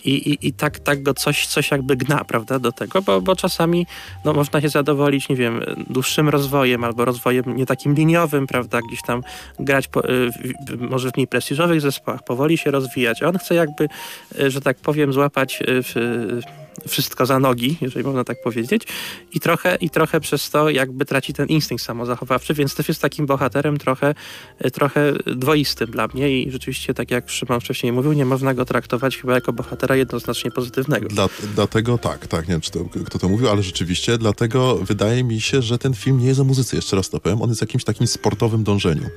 i, 0.05 0.11
i, 0.11 0.49
i 0.49 0.53
tak, 0.53 0.79
tak 0.79 1.03
go 1.03 1.15
coś, 1.15 1.47
coś 1.47 1.71
jakby 1.71 1.97
gna, 1.97 2.25
prawda, 2.25 2.59
do 2.59 2.73
tego, 2.73 3.03
bo, 3.03 3.21
bo 3.21 3.37
czasami 3.37 3.87
no, 4.25 4.33
można 4.33 4.61
się 4.61 4.69
zadowolić, 4.69 5.29
nie 5.29 5.37
wiem, 5.37 5.61
dłuższym 5.91 6.29
rozwojem 6.29 6.85
albo 6.85 7.05
rozwojem 7.05 7.57
nie 7.57 7.67
takim 7.67 7.95
liniowym, 7.95 8.47
prawda, 8.47 8.81
gdzieś 8.89 9.03
tam 9.03 9.23
grać 9.59 9.89
po, 9.89 10.09
y, 10.09 10.31
może 10.79 11.11
w 11.11 11.17
mniej 11.17 11.27
prestiżowych 11.27 11.81
zespołach, 11.81 12.25
powoli 12.25 12.59
się 12.59 12.71
rozwijać. 12.71 13.23
On 13.23 13.39
chce 13.39 13.55
jakby, 13.55 13.89
y, 14.41 14.51
że 14.51 14.61
tak 14.61 14.77
powiem, 14.77 15.13
złapać 15.13 15.63
y, 15.63 15.65
w, 15.83 15.95
wszystko 16.89 17.27
za 17.27 17.39
nogi, 17.39 17.77
jeżeli 17.81 18.05
można 18.05 18.25
tak 18.25 18.43
powiedzieć, 18.43 18.83
i 19.33 19.41
trochę, 19.41 19.77
i 19.77 19.91
trochę 19.91 20.21
przez 20.21 20.51
to 20.51 20.71
jakby 20.71 21.05
traci 21.05 21.33
ten 21.33 21.47
instynkt 21.47 21.85
samozachowawczy, 21.85 22.55
więc 22.55 22.75
też 22.75 22.89
jest 22.89 23.03
takim 23.03 23.27
bohaterem 23.27 23.79
trochę, 23.79 24.15
trochę 24.73 25.13
dwoistym 25.27 25.91
dla 25.91 26.09
mnie 26.15 26.43
i 26.43 26.51
rzeczywiście, 26.51 26.95
tak 26.95 27.11
jak 27.11 27.31
Szymon 27.31 27.61
wcześniej 27.61 27.93
mówił, 27.93 28.13
nie 28.13 28.25
można 28.25 28.55
go 28.55 28.65
traktować 28.65 29.17
chyba 29.17 29.35
jako 29.35 29.53
bohatera 29.53 29.97
jednoznacznie 29.97 30.51
pozytywnego. 30.51 31.09
Dla, 31.09 31.29
dlatego 31.55 31.99
tak, 31.99 32.27
tak, 32.27 32.49
nie 32.49 32.55
wiem, 32.55 32.61
czy 32.61 32.71
to, 32.71 32.85
kto 33.07 33.19
to 33.19 33.29
mówił, 33.29 33.49
ale 33.49 33.63
rzeczywiście, 33.63 34.19
dlatego 34.19 34.77
wydaje 34.77 35.25
mi 35.25 35.41
się, 35.41 35.63
że 35.63 35.79
ten 35.79 35.95
film 35.95 36.19
nie 36.19 36.27
jest 36.27 36.41
o 36.41 36.45
muzyce, 36.45 36.77
jeszcze 36.77 36.97
raz 36.97 37.11
to 37.11 37.21
powiem, 37.21 37.43
on 37.43 37.49
jest 37.49 37.61
jakimś 37.61 37.85
takim 37.85 38.07
sportowym 38.07 38.65
dążeniu. 38.65 39.09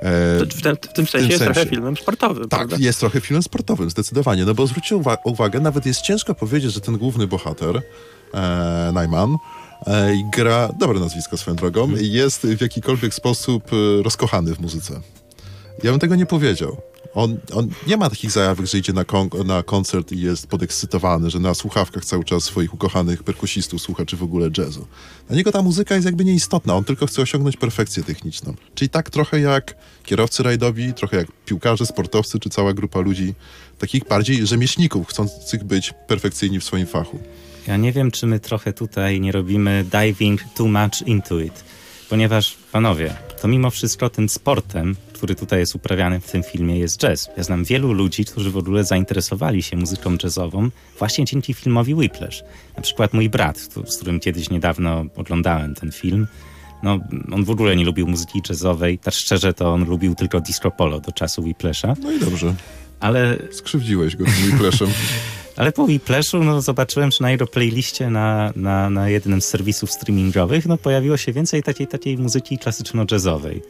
E, 0.00 0.46
w, 0.46 0.62
tym, 0.62 0.76
w, 0.76 0.92
tym, 0.92 1.06
sensie 1.06 1.28
jest 1.28 1.38
sensie. 1.38 1.54
trochę 1.54 1.70
filmem 1.70 1.96
sportowym. 1.96 2.48
Tak, 2.48 2.58
prawda? 2.60 2.76
jest 2.80 3.00
trochę 3.00 3.20
filmem 3.20 3.42
sportowym, 3.42 3.90
zdecydowanie. 3.90 4.44
No 4.44 4.54
bo 4.54 4.66
zwróćcie 4.66 4.96
uwa 4.96 5.16
uwagę, 5.24 5.60
nawet 5.60 5.86
jest 5.86 6.00
ciężko 6.00 6.34
powiedzieć, 6.34 6.72
że 6.72 6.80
ten 6.80 6.98
główny 6.98 7.26
bohater, 7.26 7.82
e, 8.34 8.90
Najman, 8.94 9.36
e, 9.86 10.12
gra, 10.36 10.68
dobre 10.78 11.00
nazwisko 11.00 11.36
swoją 11.36 11.56
drogą, 11.56 11.86
hmm. 11.86 12.04
jest 12.04 12.46
w 12.46 12.60
jakikolwiek 12.60 13.14
sposób 13.14 13.64
e, 13.72 14.02
rozkochany 14.02 14.54
w 14.54 14.60
muzyce. 14.60 15.00
Ja 15.82 15.90
bym 15.90 16.00
tego 16.00 16.16
nie 16.16 16.26
powiedział. 16.26 16.76
On, 17.14 17.38
on 17.54 17.68
nie 17.86 17.96
ma 17.96 18.10
takich 18.10 18.30
zajawek, 18.30 18.66
że 18.66 18.78
idzie 18.78 18.92
na, 18.92 19.04
kon 19.04 19.28
na 19.46 19.62
koncert 19.62 20.12
i 20.12 20.20
jest 20.20 20.46
podekscytowany, 20.46 21.30
że 21.30 21.38
na 21.38 21.54
słuchawkach 21.54 22.04
cały 22.04 22.24
czas 22.24 22.44
swoich 22.44 22.74
ukochanych 22.74 23.22
perkusistów 23.22 23.82
słucha, 23.82 24.06
czy 24.06 24.16
w 24.16 24.22
ogóle 24.22 24.50
jazzu. 24.58 24.86
Dla 25.28 25.36
niego 25.36 25.52
ta 25.52 25.62
muzyka 25.62 25.94
jest 25.94 26.04
jakby 26.04 26.24
nieistotna, 26.24 26.74
on 26.74 26.84
tylko 26.84 27.06
chce 27.06 27.22
osiągnąć 27.22 27.56
perfekcję 27.56 28.02
techniczną. 28.02 28.54
Czyli 28.74 28.88
tak 28.88 29.10
trochę 29.10 29.40
jak 29.40 29.76
kierowcy 30.02 30.42
rajdowi, 30.42 30.94
trochę 30.94 31.16
jak 31.16 31.26
piłkarze, 31.46 31.86
sportowcy, 31.86 32.38
czy 32.38 32.50
cała 32.50 32.72
grupa 32.72 33.00
ludzi, 33.00 33.34
takich 33.78 34.08
bardziej 34.08 34.46
rzemieślników, 34.46 35.08
chcących 35.08 35.64
być 35.64 35.94
perfekcyjni 36.06 36.60
w 36.60 36.64
swoim 36.64 36.86
fachu. 36.86 37.18
Ja 37.66 37.76
nie 37.76 37.92
wiem, 37.92 38.10
czy 38.10 38.26
my 38.26 38.40
trochę 38.40 38.72
tutaj 38.72 39.20
nie 39.20 39.32
robimy 39.32 39.84
diving 39.92 40.40
too 40.54 40.68
much 40.68 41.02
into 41.06 41.40
it, 41.40 41.64
ponieważ, 42.08 42.56
panowie, 42.72 43.14
to 43.42 43.48
mimo 43.48 43.70
wszystko 43.70 44.10
tym 44.10 44.28
sportem, 44.28 44.96
który 45.20 45.34
tutaj 45.34 45.58
jest 45.58 45.74
uprawiany 45.74 46.20
w 46.20 46.30
tym 46.30 46.42
filmie, 46.42 46.78
jest 46.78 46.98
jazz. 46.98 47.30
Ja 47.36 47.42
znam 47.42 47.64
wielu 47.64 47.92
ludzi, 47.92 48.24
którzy 48.24 48.50
w 48.50 48.56
ogóle 48.56 48.84
zainteresowali 48.84 49.62
się 49.62 49.76
muzyką 49.76 50.16
jazzową 50.22 50.70
właśnie 50.98 51.24
dzięki 51.24 51.54
filmowi 51.54 51.94
Whiplash. 51.94 52.42
Na 52.76 52.82
przykład 52.82 53.14
mój 53.14 53.28
brat, 53.28 53.58
z 53.86 53.96
którym 53.96 54.20
kiedyś 54.20 54.50
niedawno 54.50 55.04
oglądałem 55.16 55.74
ten 55.74 55.92
film, 55.92 56.26
no, 56.82 56.98
on 57.32 57.44
w 57.44 57.50
ogóle 57.50 57.76
nie 57.76 57.84
lubił 57.84 58.06
muzyki 58.06 58.40
jazzowej. 58.48 58.98
Tak 58.98 59.14
szczerze, 59.14 59.54
to 59.54 59.72
on 59.72 59.84
lubił 59.84 60.14
tylko 60.14 60.40
disco 60.40 60.70
polo 60.70 61.00
do 61.00 61.12
czasu 61.12 61.42
Whiplasha. 61.42 61.94
No 62.02 62.12
i 62.12 62.20
dobrze. 62.20 62.54
Ale... 63.00 63.36
Skrzywdziłeś 63.50 64.16
go 64.16 64.24
tym 64.24 64.34
Whiplashem. 64.52 64.88
Ale 65.56 65.72
po 65.72 65.82
Whiplashu 65.82 66.44
no, 66.44 66.62
zobaczyłem, 66.62 67.10
że 67.10 67.18
na 67.20 67.30
jego 67.30 67.46
playliście 67.46 68.10
na, 68.10 68.52
na, 68.56 68.90
na 68.90 69.08
jednym 69.08 69.40
z 69.40 69.44
serwisów 69.44 69.92
streamingowych 69.92 70.66
no, 70.66 70.76
pojawiło 70.76 71.16
się 71.16 71.32
więcej 71.32 71.62
takiej, 71.62 71.86
takiej 71.86 72.18
muzyki 72.18 72.58
klasyczno-jazzowej. 72.58 73.60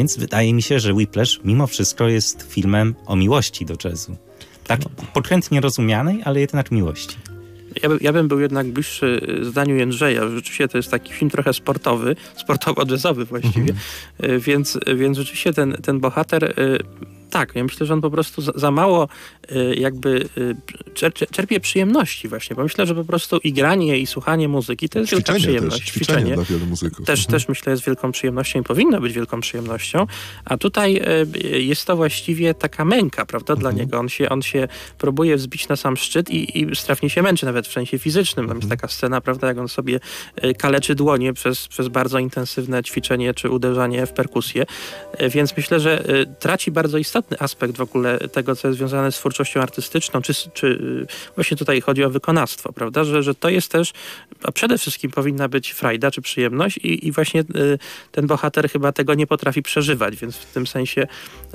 Więc 0.00 0.16
wydaje 0.16 0.54
mi 0.54 0.62
się, 0.62 0.80
że 0.80 0.94
Whiplash 0.94 1.40
mimo 1.44 1.66
wszystko 1.66 2.08
jest 2.08 2.52
filmem 2.52 2.94
o 3.06 3.16
miłości 3.16 3.66
do 3.66 3.74
jazzu. 3.84 4.16
Tak 4.66 4.80
pokrętnie 5.12 5.60
rozumianej, 5.60 6.20
ale 6.24 6.40
jednak 6.40 6.70
miłości. 6.70 7.16
Ja, 7.82 7.88
by, 7.88 7.98
ja 8.00 8.12
bym 8.12 8.28
był 8.28 8.40
jednak 8.40 8.66
bliższy 8.66 9.38
zdaniu 9.42 9.76
Jędrzeja. 9.76 10.28
Rzeczywiście 10.28 10.68
to 10.68 10.78
jest 10.78 10.90
taki 10.90 11.12
film 11.12 11.30
trochę 11.30 11.52
sportowy, 11.52 12.16
sportowo-jazzowy 12.42 13.24
właściwie, 13.24 13.74
mhm. 14.18 14.40
więc, 14.40 14.78
więc 14.96 15.18
rzeczywiście 15.18 15.52
ten, 15.52 15.72
ten 15.72 16.00
bohater 16.00 16.44
y, 16.44 16.78
tak, 17.30 17.54
ja 17.54 17.64
myślę, 17.64 17.86
że 17.86 17.94
on 17.94 18.00
po 18.00 18.10
prostu 18.10 18.42
za, 18.42 18.52
za 18.54 18.70
mało 18.70 19.08
y, 19.52 19.74
jakby 19.74 20.28
y, 20.38 21.26
czerpie 21.30 21.60
przyjemności 21.60 22.28
właśnie, 22.28 22.56
bo 22.56 22.62
myślę, 22.62 22.86
że 22.86 22.94
po 22.94 23.04
prostu 23.04 23.38
i 23.44 23.52
granie, 23.52 23.98
i 23.98 24.06
słuchanie 24.06 24.48
muzyki 24.48 24.88
to 24.88 24.98
jest 24.98 25.12
wielka 25.12 25.34
przyjemność. 25.34 25.78
Też, 25.78 25.86
ćwiczenie, 25.86 26.18
ćwiczenie 26.18 26.34
dla 26.34 26.44
wielu 26.44 26.66
muzyków. 26.66 27.06
Też, 27.06 27.20
mhm. 27.20 27.32
też 27.32 27.48
myślę 27.48 27.72
jest 27.72 27.84
wielką 27.84 28.12
przyjemnością 28.12 28.60
i 28.60 28.62
powinno 28.62 29.00
być 29.00 29.12
wielką 29.12 29.40
przyjemnością, 29.40 30.06
a 30.44 30.56
tutaj 30.56 31.02
y, 31.36 31.62
jest 31.62 31.86
to 31.86 31.96
właściwie 31.96 32.54
taka 32.54 32.84
męka, 32.84 33.26
prawda, 33.26 33.54
mhm. 33.54 33.60
dla 33.60 33.82
niego. 33.82 33.98
On 33.98 34.08
się, 34.08 34.28
on 34.28 34.42
się 34.42 34.68
próbuje 34.98 35.36
wzbić 35.36 35.68
na 35.68 35.76
sam 35.76 35.96
szczyt 35.96 36.30
i, 36.30 36.60
i 36.60 36.76
strasznie 36.76 37.10
się 37.10 37.22
męczy, 37.22 37.46
nawet 37.46 37.66
w 37.66 37.72
sensie 37.72 37.98
fizycznym. 37.98 38.46
Tam 38.46 38.56
jest 38.56 38.64
mhm. 38.64 38.78
taka 38.80 38.88
scena, 38.88 39.20
prawda, 39.20 39.46
jak 39.48 39.58
on 39.58 39.68
sobie 39.68 40.00
kaleczy 40.58 40.94
dłonie 40.94 41.32
przez, 41.32 41.68
przez 41.68 41.88
bardzo 41.88 42.18
intensywne 42.18 42.82
ćwiczenie 42.82 43.34
czy 43.34 43.50
uderzanie 43.50 44.06
w 44.06 44.12
perkusję, 44.12 44.66
więc 45.30 45.56
myślę, 45.56 45.80
że 45.80 46.04
traci 46.38 46.70
bardzo 46.70 46.98
istotne 46.98 47.19
istotny 47.20 47.38
aspekt 47.40 47.76
w 47.76 47.80
ogóle 47.80 48.18
tego, 48.18 48.56
co 48.56 48.68
jest 48.68 48.78
związane 48.78 49.12
z 49.12 49.16
twórczością 49.16 49.60
artystyczną, 49.60 50.22
czy, 50.22 50.34
czy 50.34 50.66
y, 50.66 51.34
właśnie 51.34 51.56
tutaj 51.56 51.80
chodzi 51.80 52.04
o 52.04 52.10
wykonawstwo, 52.10 52.72
prawda? 52.72 53.04
Że, 53.04 53.22
że 53.22 53.34
to 53.34 53.48
jest 53.48 53.72
też, 53.72 53.92
a 54.42 54.52
przede 54.52 54.78
wszystkim 54.78 55.10
powinna 55.10 55.48
być 55.48 55.70
frajda 55.70 56.10
czy 56.10 56.22
przyjemność 56.22 56.76
i, 56.76 57.06
i 57.06 57.12
właśnie 57.12 57.40
y, 57.40 57.78
ten 58.12 58.26
bohater 58.26 58.70
chyba 58.70 58.92
tego 58.92 59.14
nie 59.14 59.26
potrafi 59.26 59.62
przeżywać, 59.62 60.16
więc 60.16 60.36
w 60.36 60.52
tym 60.52 60.66
sensie 60.66 61.06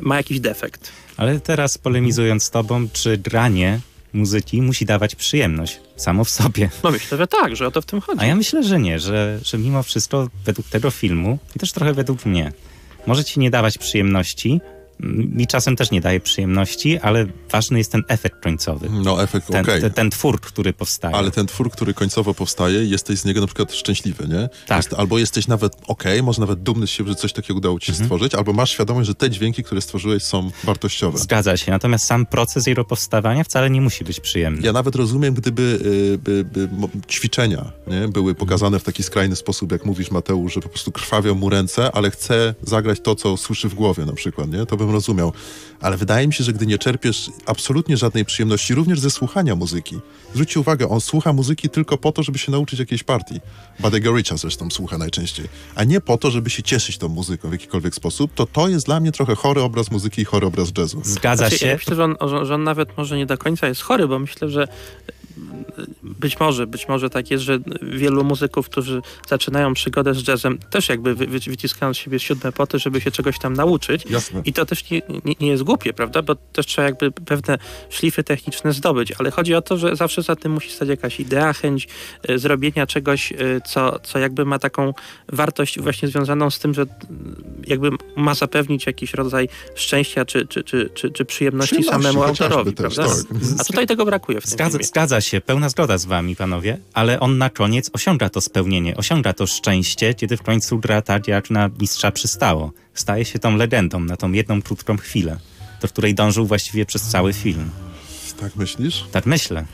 ma 0.01 0.17
jakiś 0.17 0.39
defekt. 0.39 0.91
Ale 1.17 1.39
teraz 1.39 1.77
polemizując 1.77 2.43
z 2.43 2.49
tobą, 2.49 2.87
czy 2.93 3.17
granie 3.17 3.79
muzyki 4.13 4.61
musi 4.61 4.85
dawać 4.85 5.15
przyjemność 5.15 5.79
samo 5.95 6.23
w 6.23 6.29
sobie. 6.29 6.69
No 6.83 6.91
myślę, 6.91 7.17
że 7.17 7.27
tak, 7.27 7.55
że 7.55 7.67
o 7.67 7.71
to 7.71 7.81
w 7.81 7.85
tym 7.85 8.01
chodzi. 8.01 8.21
A 8.21 8.25
ja 8.25 8.35
myślę, 8.35 8.63
że 8.63 8.79
nie, 8.79 8.99
że, 8.99 9.39
że 9.43 9.57
mimo 9.57 9.83
wszystko 9.83 10.27
według 10.45 10.67
tego 10.67 10.91
filmu 10.91 11.39
i 11.55 11.59
też 11.59 11.71
trochę 11.71 11.93
według 11.93 12.25
mnie 12.25 12.51
może 13.07 13.23
ci 13.23 13.39
nie 13.39 13.49
dawać 13.49 13.77
przyjemności, 13.77 14.61
mi 14.99 15.47
czasem 15.47 15.75
też 15.75 15.91
nie 15.91 16.01
daje 16.01 16.19
przyjemności, 16.19 16.99
ale 16.99 17.25
ważny 17.51 17.77
jest 17.77 17.91
ten 17.91 18.03
efekt 18.07 18.43
końcowy. 18.43 18.89
No, 19.03 19.23
efekt, 19.23 19.47
Ten, 19.47 19.61
okej. 19.65 19.81
ten, 19.81 19.91
ten 19.93 20.09
twór, 20.09 20.41
który 20.41 20.73
powstaje. 20.73 21.15
Ale 21.15 21.31
ten 21.31 21.47
twór, 21.47 21.71
który 21.71 21.93
końcowo 21.93 22.33
powstaje, 22.33 22.85
jesteś 22.85 23.19
z 23.19 23.25
niego 23.25 23.41
na 23.41 23.47
przykład 23.47 23.73
szczęśliwy, 23.73 24.27
nie? 24.27 24.49
Tak. 24.67 24.77
Jest, 24.77 24.93
albo 24.93 25.19
jesteś 25.19 25.47
nawet 25.47 25.73
okej, 25.87 26.23
może 26.23 26.41
nawet 26.41 26.63
dumny 26.63 26.87
z 26.87 26.89
siebie, 26.89 27.09
że 27.09 27.15
coś 27.15 27.33
takiego 27.33 27.57
udało 27.57 27.79
ci 27.79 27.85
się 27.85 27.91
Mhm. 27.91 28.05
stworzyć, 28.07 28.35
albo 28.35 28.53
masz 28.53 28.71
świadomość, 28.71 29.07
że 29.07 29.15
te 29.15 29.29
dźwięki, 29.29 29.63
które 29.63 29.81
stworzyłeś 29.81 30.23
są 30.23 30.51
wartościowe. 30.63 31.17
Zgadza 31.17 31.57
się, 31.57 31.71
natomiast 31.71 32.05
sam 32.05 32.25
proces 32.25 32.67
jego 32.67 32.85
powstawania 32.85 33.43
wcale 33.43 33.69
nie 33.69 33.81
musi 33.81 34.03
być 34.03 34.19
przyjemny. 34.19 34.61
Ja 34.61 34.73
nawet 34.73 34.95
rozumiem, 34.95 35.33
gdyby 35.33 35.79
y, 35.85 36.17
by, 36.17 36.43
by, 36.45 36.69
ćwiczenia 37.11 37.71
nie, 37.87 38.07
były 38.07 38.35
pokazane 38.35 38.79
w 38.79 38.83
taki 38.83 39.03
skrajny 39.03 39.35
sposób, 39.35 39.71
jak 39.71 39.85
mówisz 39.85 40.11
Mateusz, 40.11 40.53
że 40.53 40.61
po 40.61 40.69
prostu 40.69 40.91
krwawią 40.91 41.35
mu 41.35 41.49
ręce, 41.49 41.91
ale 41.95 42.11
chce 42.11 42.55
zagrać 42.63 42.99
to, 42.99 43.15
co 43.15 43.37
słyszy 43.37 43.69
w 43.69 43.73
głowie 43.73 44.05
na 44.05 44.13
przykład, 44.13 44.51
nie? 44.51 44.65
to 44.65 44.77
bym 44.85 44.93
rozumiał. 44.93 45.33
Ale 45.81 45.97
wydaje 45.97 46.27
mi 46.27 46.33
się, 46.33 46.43
że 46.43 46.53
gdy 46.53 46.65
nie 46.65 46.77
czerpiesz 46.77 47.29
absolutnie 47.45 47.97
żadnej 47.97 48.25
przyjemności, 48.25 48.75
również 48.75 48.99
ze 48.99 49.09
słuchania 49.09 49.55
muzyki. 49.55 49.99
Zwróćcie 50.33 50.59
uwagę, 50.59 50.89
on 50.89 51.01
słucha 51.01 51.33
muzyki 51.33 51.69
tylko 51.69 51.97
po 51.97 52.11
to, 52.11 52.23
żeby 52.23 52.37
się 52.37 52.51
nauczyć 52.51 52.79
jakiejś 52.79 53.03
partii. 53.03 53.39
Buddy'ego 53.81 54.17
Richa 54.17 54.37
zresztą 54.37 54.69
słucha 54.69 54.97
najczęściej. 54.97 55.45
A 55.75 55.83
nie 55.83 56.01
po 56.01 56.17
to, 56.17 56.31
żeby 56.31 56.49
się 56.49 56.63
cieszyć 56.63 56.97
tą 56.97 57.07
muzyką 57.07 57.49
w 57.49 57.51
jakikolwiek 57.51 57.95
sposób, 57.95 58.33
to 58.33 58.45
to 58.45 58.67
jest 58.67 58.85
dla 58.85 58.99
mnie 58.99 59.11
trochę 59.11 59.35
chory 59.35 59.61
obraz 59.61 59.91
muzyki 59.91 60.21
i 60.21 60.25
chory 60.25 60.47
obraz 60.47 60.71
jazzu. 60.77 61.01
Zgadza 61.03 61.49
Znaczy, 61.49 61.65
ja 61.65 61.71
się. 61.71 61.75
myślę, 61.75 61.95
że 61.95 62.03
on, 62.03 62.15
że, 62.29 62.45
że 62.45 62.55
on 62.55 62.63
nawet 62.63 62.97
może 62.97 63.17
nie 63.17 63.25
do 63.25 63.37
końca 63.37 63.67
jest 63.67 63.81
chory, 63.81 64.07
bo 64.07 64.19
myślę, 64.19 64.49
że 64.49 64.67
być 66.03 66.39
może, 66.39 66.67
być 66.67 66.87
może 66.87 67.09
tak 67.09 67.31
jest, 67.31 67.43
że 67.43 67.59
wielu 67.81 68.23
muzyków, 68.23 68.69
którzy 68.69 69.01
zaczynają 69.29 69.73
przygodę 69.73 70.13
z 70.13 70.27
jazzem, 70.27 70.57
też 70.57 70.89
jakby 70.89 71.15
wy, 71.15 71.27
wy, 71.27 71.39
wyciskają 71.39 71.93
z 71.93 71.97
siebie 71.97 72.19
siódme 72.19 72.51
poty, 72.51 72.79
żeby 72.79 73.01
się 73.01 73.11
czegoś 73.11 73.39
tam 73.39 73.53
nauczyć. 73.53 74.05
Jasne. 74.09 74.41
I 74.45 74.53
to 74.53 74.65
też 74.65 74.89
nie, 74.89 75.01
nie, 75.25 75.35
nie 75.39 75.47
jest 75.47 75.63
głupie, 75.63 75.74
prawda? 75.77 76.21
Bo 76.21 76.35
też 76.35 76.65
trzeba 76.65 76.85
jakby 76.85 77.11
pewne 77.11 77.57
szlify 77.89 78.23
techniczne 78.23 78.73
zdobyć, 78.73 79.13
ale 79.19 79.31
chodzi 79.31 79.55
o 79.55 79.61
to, 79.61 79.77
że 79.77 79.95
zawsze 79.95 80.21
za 80.21 80.35
tym 80.35 80.51
musi 80.51 80.71
stać 80.71 80.89
jakaś 80.89 81.19
idea, 81.19 81.53
chęć 81.53 81.87
e, 82.27 82.37
zrobienia 82.39 82.87
czegoś, 82.87 83.31
e, 83.31 83.35
co, 83.65 83.99
co 83.99 84.19
jakby 84.19 84.45
ma 84.45 84.59
taką 84.59 84.93
wartość 85.29 85.79
właśnie 85.79 86.07
związaną 86.07 86.49
z 86.49 86.59
tym, 86.59 86.73
że 86.73 86.81
mm, 86.81 87.35
jakby 87.67 87.89
ma 88.15 88.35
zapewnić 88.35 88.85
jakiś 88.85 89.13
rodzaj 89.13 89.49
szczęścia 89.75 90.25
czy, 90.25 90.47
czy, 90.47 90.63
czy, 90.63 90.89
czy, 90.93 91.11
czy 91.11 91.25
przyjemności, 91.25 91.75
Przyjemności 91.75 92.03
samemu 92.03 92.23
autorowi, 92.23 92.73
też, 92.73 92.95
prawda? 92.95 93.15
tak. 93.15 93.25
A 93.59 93.63
tutaj 93.63 93.87
tego 93.87 94.05
brakuje 94.05 94.41
w 94.41 94.43
tym 94.43 94.51
Zgadza, 94.51 94.69
filmie. 94.71 94.85
zgadza 94.85 95.21
się, 95.21 95.41
pełna 95.41 95.69
zgoda 95.69 95.97
z 95.97 96.05
wami, 96.05 96.35
panowie, 96.35 96.77
ale 96.93 97.19
on 97.19 97.37
na 97.37 97.49
koniec 97.49 97.89
osiąga 97.93 98.29
to 98.29 98.41
spełnienie, 98.41 98.97
osiąga 98.97 99.33
to 99.33 99.47
szczęście, 99.47 100.13
kiedy 100.13 100.37
w 100.37 100.43
końcu 100.43 100.79
gra 100.79 101.01
tak, 101.01 101.27
jak 101.27 101.49
na 101.49 101.69
mistrza 101.79 102.11
przystało. 102.11 102.71
Staje 102.93 103.25
się 103.25 103.39
tą 103.39 103.55
legendą 103.57 103.99
na 103.99 104.17
tą 104.17 104.31
jedną 104.31 104.61
krótką 104.61 104.97
chwilę, 104.97 105.37
do 105.81 105.87
której 105.87 106.15
dążył 106.15 106.45
właściwie 106.45 106.85
przez 106.85 107.01
cały 107.01 107.33
film. 107.33 107.69
Tak 108.39 108.55
myślisz? 108.55 109.05
Tak 109.11 109.25
myślę. 109.25 109.65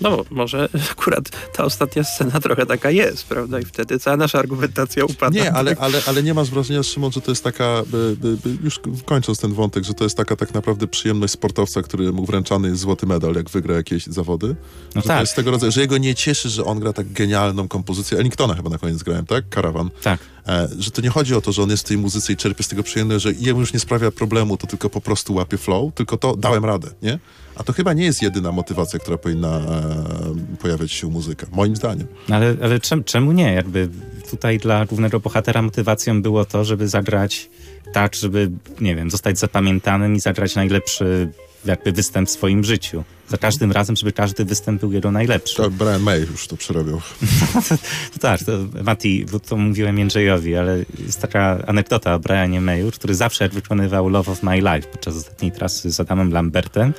No 0.00 0.10
bo 0.10 0.24
może 0.30 0.68
akurat 0.92 1.24
ta 1.52 1.64
ostatnia 1.64 2.04
scena 2.04 2.40
trochę 2.40 2.66
taka 2.66 2.90
jest, 2.90 3.26
prawda? 3.26 3.60
I 3.60 3.64
wtedy 3.64 3.98
cała 3.98 4.16
nasza 4.16 4.38
argumentacja 4.38 5.04
upada. 5.04 5.40
Nie, 5.40 5.52
ale, 5.52 5.76
ale, 5.78 6.02
ale 6.06 6.22
nie 6.22 6.34
masz 6.34 6.50
wrażenia, 6.50 6.82
Szymon, 6.82 7.12
że 7.12 7.20
to 7.20 7.30
jest 7.30 7.44
taka, 7.44 7.82
by, 7.86 8.16
by, 8.20 8.36
by, 8.36 8.64
już 8.64 8.80
kończąc 9.04 9.38
ten 9.38 9.52
wątek, 9.52 9.84
że 9.84 9.94
to 9.94 10.04
jest 10.04 10.16
taka 10.16 10.36
tak 10.36 10.54
naprawdę 10.54 10.86
przyjemność 10.86 11.32
sportowca, 11.32 11.82
który 11.82 12.12
mu 12.12 12.26
wręczany 12.26 12.68
jest 12.68 12.80
złoty 12.80 13.06
medal, 13.06 13.34
jak 13.34 13.50
wygra 13.50 13.74
jakieś 13.74 14.06
zawody? 14.06 14.56
No 14.94 15.02
że 15.02 15.08
tak. 15.08 15.16
to 15.16 15.20
jest 15.20 15.36
tego 15.36 15.50
rodzaju, 15.50 15.72
że 15.72 15.80
jego 15.80 15.98
nie 15.98 16.14
cieszy, 16.14 16.48
że 16.48 16.64
on 16.64 16.80
gra 16.80 16.92
tak 16.92 17.12
genialną 17.12 17.68
kompozycję. 17.68 18.18
Ellingtona 18.18 18.54
chyba 18.54 18.70
na 18.70 18.78
koniec 18.78 19.02
grałem, 19.02 19.26
tak? 19.26 19.48
Karawan. 19.48 19.90
Tak. 20.02 20.20
E, 20.48 20.68
że 20.78 20.90
to 20.90 21.02
nie 21.02 21.10
chodzi 21.10 21.34
o 21.34 21.40
to, 21.40 21.52
że 21.52 21.62
on 21.62 21.70
jest 21.70 21.84
w 21.84 21.88
tej 21.88 21.98
muzyce 21.98 22.32
i 22.32 22.36
czerpie 22.36 22.64
z 22.64 22.68
tego 22.68 22.82
przyjemność, 22.82 23.22
że 23.22 23.32
jemu 23.32 23.60
już 23.60 23.72
nie 23.72 23.80
sprawia 23.80 24.10
problemu, 24.10 24.56
to 24.56 24.66
tylko 24.66 24.90
po 24.90 25.00
prostu 25.00 25.34
łapie 25.34 25.58
flow, 25.58 25.94
tylko 25.94 26.16
to 26.16 26.36
dałem 26.36 26.64
radę, 26.64 26.88
nie? 27.02 27.18
A 27.56 27.62
to 27.62 27.72
chyba 27.72 27.92
nie 27.92 28.04
jest 28.04 28.22
jedyna 28.22 28.52
motywacja, 28.52 28.98
która 28.98 29.18
powinna 29.18 29.58
e, 29.58 30.56
pojawiać 30.60 30.92
się 30.92 31.06
u 31.06 31.10
muzyka, 31.10 31.46
moim 31.52 31.76
zdaniem. 31.76 32.06
Ale, 32.30 32.56
ale 32.62 32.80
czem, 32.80 33.04
czemu 33.04 33.32
nie? 33.32 33.52
Jakby 33.52 33.88
tutaj 34.30 34.58
dla 34.58 34.86
głównego 34.86 35.20
bohatera 35.20 35.62
motywacją 35.62 36.22
było 36.22 36.44
to, 36.44 36.64
żeby 36.64 36.88
zagrać 36.88 37.50
tak, 37.92 38.14
żeby, 38.14 38.50
nie 38.80 38.94
wiem, 38.96 39.10
zostać 39.10 39.38
zapamiętanym 39.38 40.14
i 40.14 40.20
zagrać 40.20 40.54
najlepszy 40.54 41.28
jakby 41.64 41.92
występ 41.92 42.28
w 42.28 42.32
swoim 42.32 42.64
życiu. 42.64 43.04
Za 43.28 43.36
każdym 43.38 43.72
razem, 43.72 43.96
żeby 43.96 44.12
każdy 44.12 44.44
występ 44.44 44.80
był 44.80 44.92
jego 44.92 45.10
najlepszy. 45.10 45.56
To 45.56 45.70
Brian 45.70 46.02
May 46.02 46.20
już 46.20 46.48
to 46.48 46.56
przerobił. 46.56 47.00
To 48.12 48.18
tak, 48.20 48.40
to, 48.44 48.52
Mati, 48.82 49.26
bo 49.32 49.40
to 49.40 49.56
mówiłem 49.56 49.98
Jędrzejowi, 49.98 50.56
ale 50.56 50.84
jest 50.98 51.20
taka 51.20 51.58
anegdota 51.66 52.14
o 52.14 52.18
Brianie 52.18 52.60
Mayu, 52.60 52.90
który 52.90 53.14
zawsze 53.14 53.44
jak 53.44 53.52
wykonywał 53.52 54.08
Love 54.08 54.32
of 54.32 54.42
My 54.42 54.56
Life 54.56 54.88
podczas 54.92 55.16
ostatniej 55.16 55.52
trasy 55.52 55.90
z 55.90 56.00
Adamem 56.00 56.32
Lambertem, 56.32 56.92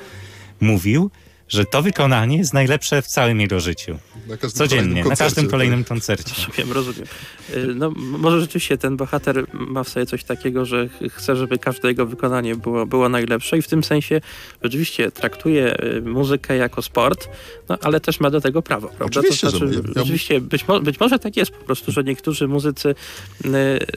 mówił, 0.60 1.10
że 1.48 1.64
to 1.64 1.82
wykonanie 1.82 2.38
jest 2.38 2.54
najlepsze 2.54 3.02
w 3.02 3.06
całym 3.06 3.40
jego 3.40 3.60
życiu. 3.60 3.98
Na 4.28 4.36
Codziennie, 4.50 5.04
na 5.04 5.16
każdym 5.16 5.48
kolejnym 5.48 5.84
koncercie. 5.84 6.34
Rozumiem, 6.48 6.72
rozumiem. 6.72 7.08
Y, 7.54 7.74
No, 7.74 7.90
może 7.96 8.40
rzeczywiście 8.40 8.78
ten 8.78 8.96
bohater 8.96 9.44
ma 9.52 9.84
w 9.84 9.88
sobie 9.88 10.06
coś 10.06 10.24
takiego, 10.24 10.64
że 10.66 10.88
ch- 10.88 11.12
chce, 11.12 11.36
żeby 11.36 11.58
każde 11.58 11.88
jego 11.88 12.06
wykonanie 12.06 12.56
było, 12.56 12.86
było 12.86 13.08
najlepsze 13.08 13.58
i 13.58 13.62
w 13.62 13.68
tym 13.68 13.84
sensie 13.84 14.20
rzeczywiście 14.62 15.10
traktuje 15.10 15.82
y, 15.84 16.02
muzykę 16.02 16.56
jako 16.56 16.82
sport, 16.82 17.28
no 17.68 17.78
ale 17.82 18.00
też 18.00 18.20
ma 18.20 18.30
do 18.30 18.40
tego 18.40 18.62
prawo, 18.62 18.88
prawda? 18.88 19.20
Oczywiście, 19.20 19.46
to 19.50 19.58
znaczy, 19.58 19.74
ja- 19.74 19.92
rzeczywiście, 19.96 20.40
być, 20.40 20.68
mo- 20.68 20.80
być 20.80 21.00
może 21.00 21.18
tak 21.18 21.36
jest 21.36 21.50
po 21.50 21.64
prostu, 21.64 21.92
że 21.92 22.04
niektórzy 22.04 22.48
muzycy 22.48 22.94
y, 23.44 23.48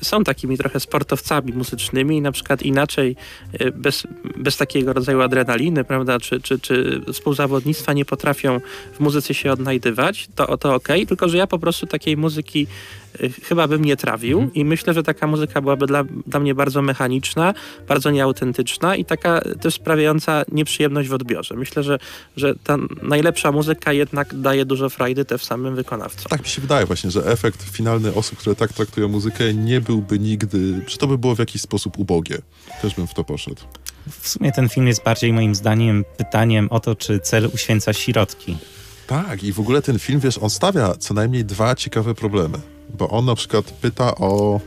są 0.02 0.24
takimi 0.24 0.58
trochę 0.58 0.80
sportowcami 0.80 1.54
muzycznymi 1.54 2.18
i 2.18 2.22
na 2.22 2.32
przykład 2.32 2.62
inaczej, 2.64 3.16
y, 3.62 3.72
bez, 3.72 4.04
bez 4.38 4.58
takiego 4.58 4.94
rodzaju 4.94 5.22
adrenaliny, 5.22 5.84
prawda, 5.84 6.20
czy, 6.20 6.42
czy, 6.42 6.60
czy 6.60 7.02
współzawodnictwa 7.42 7.94
nie 7.94 8.06
potrafią 8.06 8.60
w 8.94 9.00
muzyce 9.00 9.34
się 9.34 9.52
odnajdywać, 9.52 10.28
to, 10.36 10.58
to 10.58 10.76
okej, 10.76 11.08
tylko 11.08 11.30
że 11.30 11.38
ja 11.38 11.48
po 11.48 11.60
prostu 11.60 11.88
takiej 11.88 12.18
muzyki 12.18 12.68
y, 13.22 13.32
chyba 13.44 13.68
bym 13.68 13.86
nie 13.86 13.98
trawił 13.98 14.38
Mhm. 14.40 14.54
i 14.54 14.66
myślę, 14.66 14.94
że 14.94 15.04
taka 15.04 15.28
muzyka 15.28 15.62
byłaby 15.62 15.88
dla, 15.88 16.04
dla 16.28 16.40
mnie 16.40 16.56
bardzo 16.56 16.82
mechaniczna, 16.82 17.54
bardzo 17.88 18.12
nieautentyczna 18.12 18.96
i 18.96 19.06
taka 19.06 19.42
też 19.62 19.74
sprawiająca 19.74 20.44
nieprzyjemność 20.52 21.10
w 21.10 21.14
odbiorze. 21.14 21.56
Myślę, 21.56 21.84
że, 21.84 22.00
że 22.38 22.56
ta 22.64 22.78
najlepsza 23.02 23.52
muzyka 23.52 23.94
jednak 23.94 24.36
daje 24.36 24.66
dużo 24.66 24.90
frajdy 24.90 25.26
też 25.26 25.44
samym 25.44 25.76
wykonawcom. 25.76 26.30
Tak 26.30 26.42
mi 26.42 26.48
się 26.48 26.62
wydaje 26.62 26.86
właśnie, 26.86 27.12
że 27.12 27.26
efekt 27.26 27.64
finalny 27.64 28.14
osób, 28.14 28.40
które 28.40 28.56
tak 28.56 28.74
traktują 28.74 29.08
muzykę, 29.08 29.54
nie 29.54 29.82
byłby 29.82 30.20
nigdy, 30.20 30.82
że 30.88 30.98
to 30.98 31.08
by 31.08 31.18
było 31.18 31.36
w 31.36 31.40
jakiś 31.40 31.62
sposób 31.62 32.00
ubogie. 32.00 32.38
Też 32.82 32.96
bym 32.96 33.08
w 33.08 33.14
to 33.14 33.24
poszedł. 33.24 33.62
W 34.10 34.28
sumie 34.28 34.52
ten 34.52 34.70
film 34.70 34.88
jest 34.88 35.04
bardziej 35.04 35.34
moim 35.34 35.56
zdaniem 35.56 36.06
pytaniem 36.18 36.68
o 36.70 36.80
to, 36.80 36.96
czy 36.96 37.20
cel 37.20 37.50
uświęca 37.54 37.94
środki. 37.94 38.58
Tak, 39.08 39.44
i 39.44 39.54
w 39.54 39.60
ogóle 39.60 39.82
ten 39.82 40.00
film, 40.00 40.20
wiesz, 40.20 40.38
on 40.38 40.50
stawia 40.50 40.96
co 41.00 41.14
najmniej 41.14 41.46
dwa 41.46 41.76
ciekawe 41.76 42.16
problemy. 42.16 42.58
Bo 42.98 43.10
on 43.10 43.26
na 43.26 43.36
przykład 43.36 43.72
pyta 43.72 44.16
o, 44.16 44.60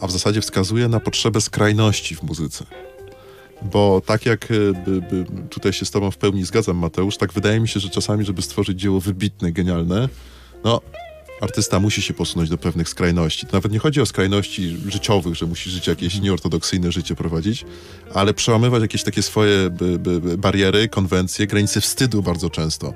a 0.00 0.06
w 0.06 0.10
zasadzie 0.10 0.40
wskazuje 0.40 0.88
na 0.88 1.00
potrzebę 1.00 1.40
skrajności 1.40 2.16
w 2.16 2.22
muzyce. 2.22 2.64
Bo 3.62 4.02
tak 4.06 4.26
jak 4.26 4.44
e, 4.50 4.54
by, 4.84 5.00
by, 5.00 5.26
tutaj 5.50 5.72
się 5.72 5.86
z 5.86 5.90
tobą 5.90 6.10
w 6.10 6.16
pełni 6.16 6.44
zgadzam, 6.44 6.76
Mateusz, 6.76 7.16
tak 7.16 7.32
wydaje 7.32 7.60
mi 7.60 7.68
się, 7.68 7.80
że 7.80 7.88
czasami, 7.88 8.24
żeby 8.24 8.42
stworzyć 8.42 8.80
dzieło 8.80 9.00
wybitne, 9.00 9.52
genialne, 9.52 10.08
no, 10.64 10.80
artysta 11.40 11.80
musi 11.80 12.02
się 12.02 12.14
posunąć 12.14 12.50
do 12.50 12.58
pewnych 12.58 12.88
skrajności. 12.88 13.46
To 13.46 13.52
nawet 13.52 13.72
nie 13.72 13.78
chodzi 13.78 14.00
o 14.00 14.06
skrajności 14.06 14.76
życiowych, 14.88 15.34
że 15.34 15.46
musi 15.46 15.70
żyć 15.70 15.86
jakieś 15.86 16.20
nieortodoksyjne 16.20 16.92
życie 16.92 17.14
prowadzić, 17.14 17.64
ale 18.14 18.34
przełamywać 18.34 18.82
jakieś 18.82 19.02
takie 19.02 19.22
swoje 19.22 19.70
by, 19.70 19.98
by, 19.98 20.38
bariery, 20.38 20.88
konwencje, 20.88 21.46
granice 21.46 21.80
wstydu 21.80 22.22
bardzo 22.22 22.50
często. 22.50 22.94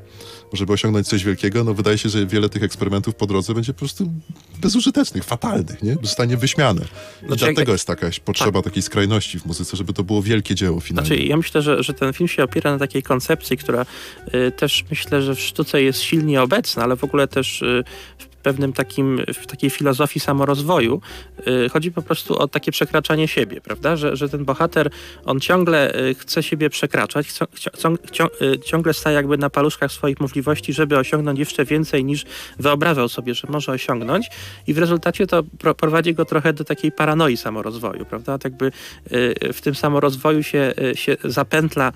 Żeby 0.53 0.73
osiągnąć 0.73 1.09
coś 1.09 1.25
wielkiego, 1.25 1.65
no 1.65 1.75
wydaje 1.75 1.99
się, 1.99 2.09
że 2.09 2.27
wiele 2.27 2.49
tych 2.49 2.63
eksperymentów 2.63 3.15
po 3.15 3.27
drodze 3.27 3.55
będzie 3.55 3.73
po 3.73 3.79
prostu 3.79 4.13
bezużytecznych, 4.61 5.25
fatalnych, 5.25 5.83
nie? 5.83 5.97
Zostanie 6.03 6.37
wyśmiane. 6.37 6.81
I 7.23 7.27
Znaczy, 7.27 7.39
dlatego 7.39 7.61
jak- 7.61 7.69
jest 7.69 7.87
taka 7.87 8.11
potrzeba 8.25 8.63
takiej 8.63 8.83
skrajności 8.83 9.41
w 9.41 9.47
muzyce, 9.47 9.77
żeby 9.77 9.93
to 9.93 10.05
było 10.05 10.23
wielkie 10.23 10.55
dzieło 10.55 10.81
finalnie. 10.81 11.09
Znaczy, 11.09 11.23
ja 11.23 11.37
myślę, 11.37 11.63
że, 11.63 11.83
że 11.83 11.95
ten 11.95 12.13
film 12.13 12.29
się 12.29 12.45
opiera 12.45 12.73
na 12.73 12.79
takiej 12.79 13.03
koncepcji, 13.03 13.57
która 13.57 13.87
y, 14.35 14.53
też 14.53 14.85
myślę, 14.91 15.23
że 15.23 15.35
w 15.35 15.41
sztuce 15.41 15.83
jest 15.83 16.01
silnie 16.01 16.43
obecna, 16.43 16.83
ale 16.83 16.97
w 16.97 17.05
ogóle 17.05 17.29
też 17.29 17.63
y, 17.63 17.85
w 18.19 18.38
pewnym 18.49 18.73
takim, 18.73 19.21
w 19.35 19.47
takiej 19.47 19.71
filozofii 19.71 20.21
samorozwoju 20.21 21.01
y, 21.47 21.69
chodzi 21.69 21.93
po 21.93 22.03
prostu 22.03 22.39
o 22.39 22.49
takie 22.49 22.73
przekraczanie 22.73 23.29
siebie, 23.29 23.61
prawda? 23.61 23.97
Że, 23.97 24.17
że 24.17 24.29
ten 24.29 24.45
bohater, 24.45 24.91
on 25.25 25.41
ciągle 25.41 25.95
y, 25.95 26.15
chce 26.15 26.43
siebie 26.43 26.71
przekraczać, 26.71 27.29
y, 28.43 28.59
ciągle 28.59 28.95
staje 28.95 29.17
jakby 29.17 29.39
na 29.39 29.51
paluszkach 29.51 29.93
swoich 29.93 30.21
możliwości, 30.21 30.73
żeby 30.73 30.99
osiągnąć 30.99 31.39
jeszcze 31.39 31.65
więcej 31.65 32.05
niż 32.05 32.25
wyobrażał 32.59 33.09
sobie, 33.09 33.35
że 33.35 33.49
może 33.51 33.73
osiągnąć 33.73 34.27
i 34.67 34.75
w 34.75 34.79
rezultacie 34.79 35.27
to 35.27 35.43
pro, 35.59 35.75
prowadzi 35.75 36.15
go 36.15 36.25
trochę 36.25 36.53
do 36.53 36.65
takiej 36.65 36.93
paranoi 36.93 37.37
samorozwoju, 37.37 38.05
prawda? 38.05 38.39
Tak 38.39 38.53
jakby 38.53 38.73
w 39.53 39.61
tym 39.61 39.75
samorozwoju 39.75 40.43
się, 40.43 40.75
się 40.95 41.17
zapętla 41.25 41.93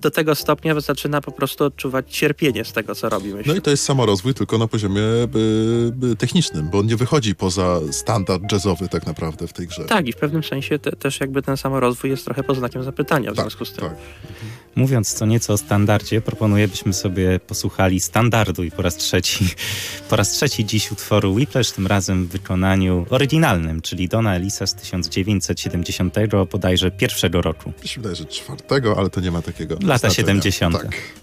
do 0.00 0.10
tego 0.10 0.34
stopnia, 0.34 0.74
że 0.74 0.80
zaczyna 0.80 1.20
po 1.20 1.32
prostu 1.32 1.64
odczuwać 1.64 2.16
cierpienie 2.16 2.64
z 2.64 2.72
tego, 2.72 2.94
co 2.94 3.08
robi. 3.08 3.34
Myślę. 3.34 3.52
No 3.52 3.58
i 3.58 3.62
to 3.62 3.70
jest 3.70 3.84
samorozwój 3.84 4.34
tylko 4.34 4.58
na 4.58 4.68
poziomie 4.68 5.02
technicznym, 6.18 6.68
bo 6.70 6.78
on 6.78 6.86
nie 6.86 6.96
wychodzi 6.96 7.34
poza 7.34 7.80
standard 7.90 8.52
jazzowy 8.52 8.88
tak 8.88 9.06
naprawdę 9.06 9.46
w 9.46 9.52
tej 9.52 9.66
grze. 9.66 9.84
Tak, 9.84 10.08
i 10.08 10.12
w 10.12 10.16
pewnym 10.16 10.44
sensie 10.44 10.78
te, 10.78 10.92
też 10.92 11.20
jakby 11.20 11.42
ten 11.42 11.56
samorozwój 11.56 12.10
jest 12.10 12.24
trochę 12.24 12.42
pod 12.42 12.56
znakiem 12.56 12.82
zapytania 12.82 13.32
w 13.32 13.36
tak, 13.36 13.44
związku 13.44 13.64
z 13.64 13.72
tym. 13.72 13.88
tak. 13.88 13.96
Mówiąc 14.74 15.14
co 15.14 15.26
nieco 15.26 15.52
o 15.52 15.58
standardzie, 15.58 16.20
proponuję, 16.20 16.68
byśmy 16.68 16.92
sobie 16.92 17.40
posłuchali 17.40 18.00
standardu 18.00 18.64
i 18.64 18.70
po 18.70 18.82
raz 18.82 18.96
trzeci, 18.96 19.44
po 20.10 20.16
raz 20.16 20.30
trzeci 20.30 20.64
dziś 20.64 20.92
utworu 20.92 21.34
Whiplash, 21.34 21.70
tym 21.70 21.86
razem 21.86 22.26
w 22.26 22.28
wykonaniu 22.28 23.06
oryginalnym, 23.10 23.80
czyli 23.80 24.08
Dona 24.08 24.36
Elisa 24.36 24.66
z 24.66 24.74
1970 24.74 26.14
bodajże 26.52 26.90
pierwszego 26.90 27.42
roku. 27.42 27.72
Mi 27.82 27.88
się 27.88 28.00
wydaje, 28.00 28.16
że 28.16 28.24
czwartego, 28.24 28.98
ale 28.98 29.10
to 29.10 29.20
nie 29.20 29.30
ma 29.30 29.42
takiego 29.42 29.74
Lata 29.74 29.98
znaczenia. 29.98 30.14
70. 30.14 30.82
Tak. 30.82 31.21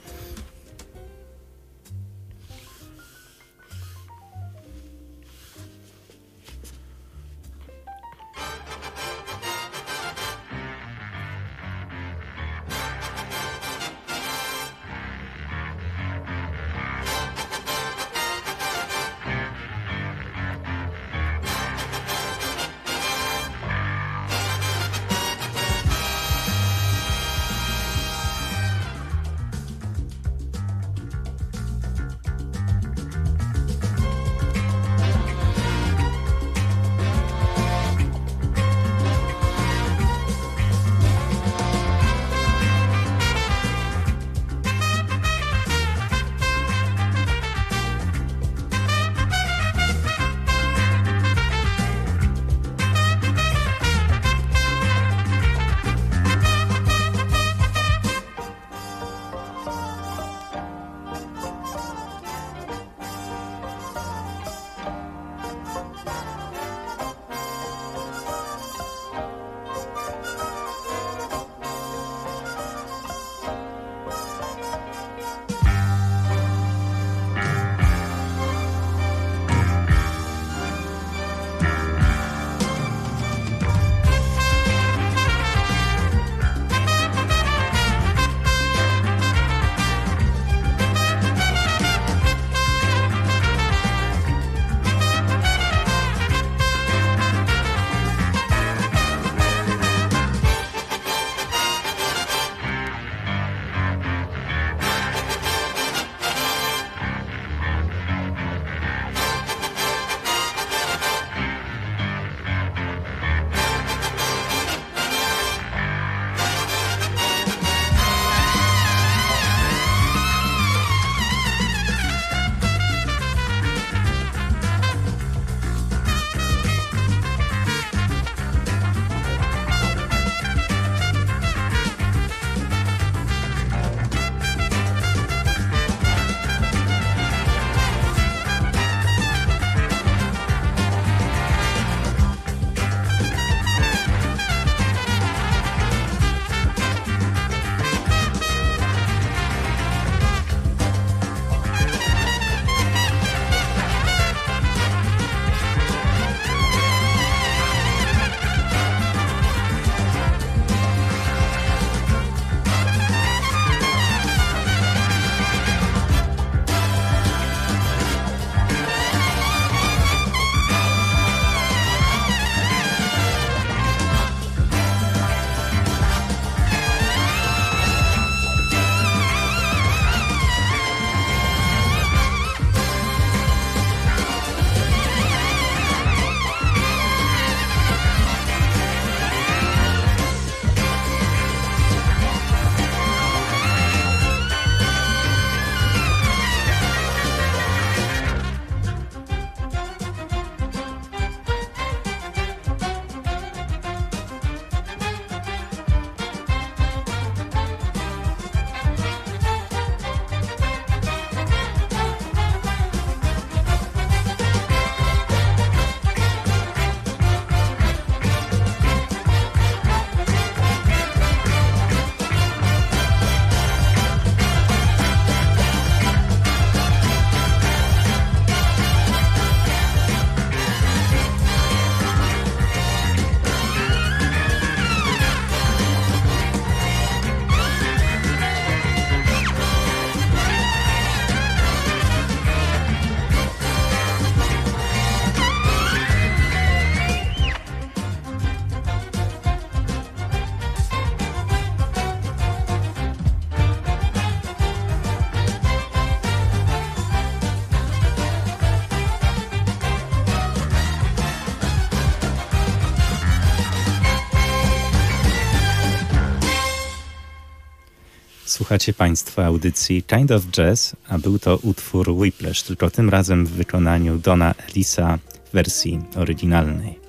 Słuchacie 268.70 268.94
Państwo 268.94 269.46
audycji 269.46 270.04
Kind 270.04 270.32
of 270.32 270.44
Jazz, 270.52 270.96
a 271.08 271.18
był 271.18 271.40
to 271.40 271.58
utwór 271.58 272.10
Whiplash, 272.10 272.64
tylko 272.64 272.90
tym 272.90 273.10
razem 273.10 273.46
w 273.46 273.50
wykonaniu 273.50 274.18
Dona 274.18 274.56
Elisa 274.70 275.20
w 275.46 275.54
wersji 275.54 276.00
oryginalnej. 276.16 277.00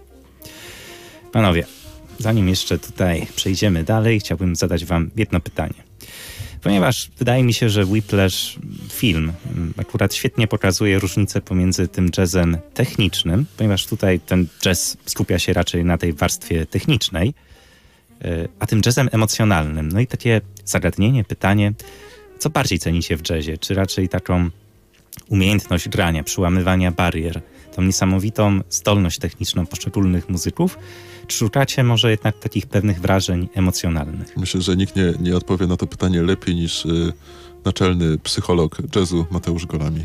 Panowie, 1.32 1.66
zanim 2.18 2.48
jeszcze 2.48 2.78
tutaj 2.78 3.26
przejdziemy 3.36 3.84
dalej, 3.84 4.20
chciałbym 4.20 4.56
zadać 4.56 4.84
Wam 4.84 5.10
jedno 5.16 5.40
pytanie. 5.40 5.74
Ponieważ 6.62 7.10
wydaje 7.18 7.44
mi 7.44 7.54
się, 7.54 7.70
że 7.70 7.86
Whiplash 7.86 8.58
film 8.88 9.32
akurat 9.76 10.14
świetnie 10.14 10.48
pokazuje 10.48 10.98
różnicę 10.98 11.40
pomiędzy 11.40 11.88
tym 11.88 12.10
jazzem 12.18 12.58
technicznym, 12.74 13.46
ponieważ 13.56 13.86
tutaj 13.86 14.20
ten 14.20 14.46
jazz 14.62 14.96
skupia 15.06 15.38
się 15.38 15.52
raczej 15.52 15.84
na 15.84 15.98
tej 15.98 16.12
warstwie 16.12 16.66
technicznej, 16.66 17.34
a 18.58 18.66
tym 18.66 18.80
jazzem 18.86 19.08
emocjonalnym. 19.12 19.88
No 19.88 20.00
i 20.00 20.06
takie 20.06 20.40
zagadnienie, 20.64 21.24
pytanie, 21.24 21.72
co 22.38 22.50
bardziej 22.50 22.78
cenicie 22.78 23.16
w 23.16 23.30
jazzie? 23.30 23.58
Czy 23.58 23.74
raczej 23.74 24.08
taką 24.08 24.50
umiejętność 25.28 25.88
grania, 25.88 26.22
przełamywania 26.22 26.92
barier, 26.92 27.42
tą 27.76 27.82
niesamowitą 27.82 28.60
zdolność 28.70 29.18
techniczną 29.18 29.66
poszczególnych 29.66 30.28
muzyków, 30.28 30.78
czy 31.26 31.38
szukacie 31.38 31.84
może 31.84 32.10
jednak 32.10 32.38
takich 32.38 32.66
pewnych 32.66 33.00
wrażeń 33.00 33.48
emocjonalnych? 33.54 34.36
Myślę, 34.36 34.60
że 34.60 34.76
nikt 34.76 34.96
nie, 34.96 35.14
nie 35.20 35.36
odpowie 35.36 35.66
na 35.66 35.76
to 35.76 35.86
pytanie 35.86 36.22
lepiej 36.22 36.54
niż 36.54 36.86
y, 36.86 37.12
naczelny 37.64 38.18
psycholog 38.18 38.78
jazzu 38.96 39.26
Mateusz 39.30 39.66
Golami. 39.66 40.04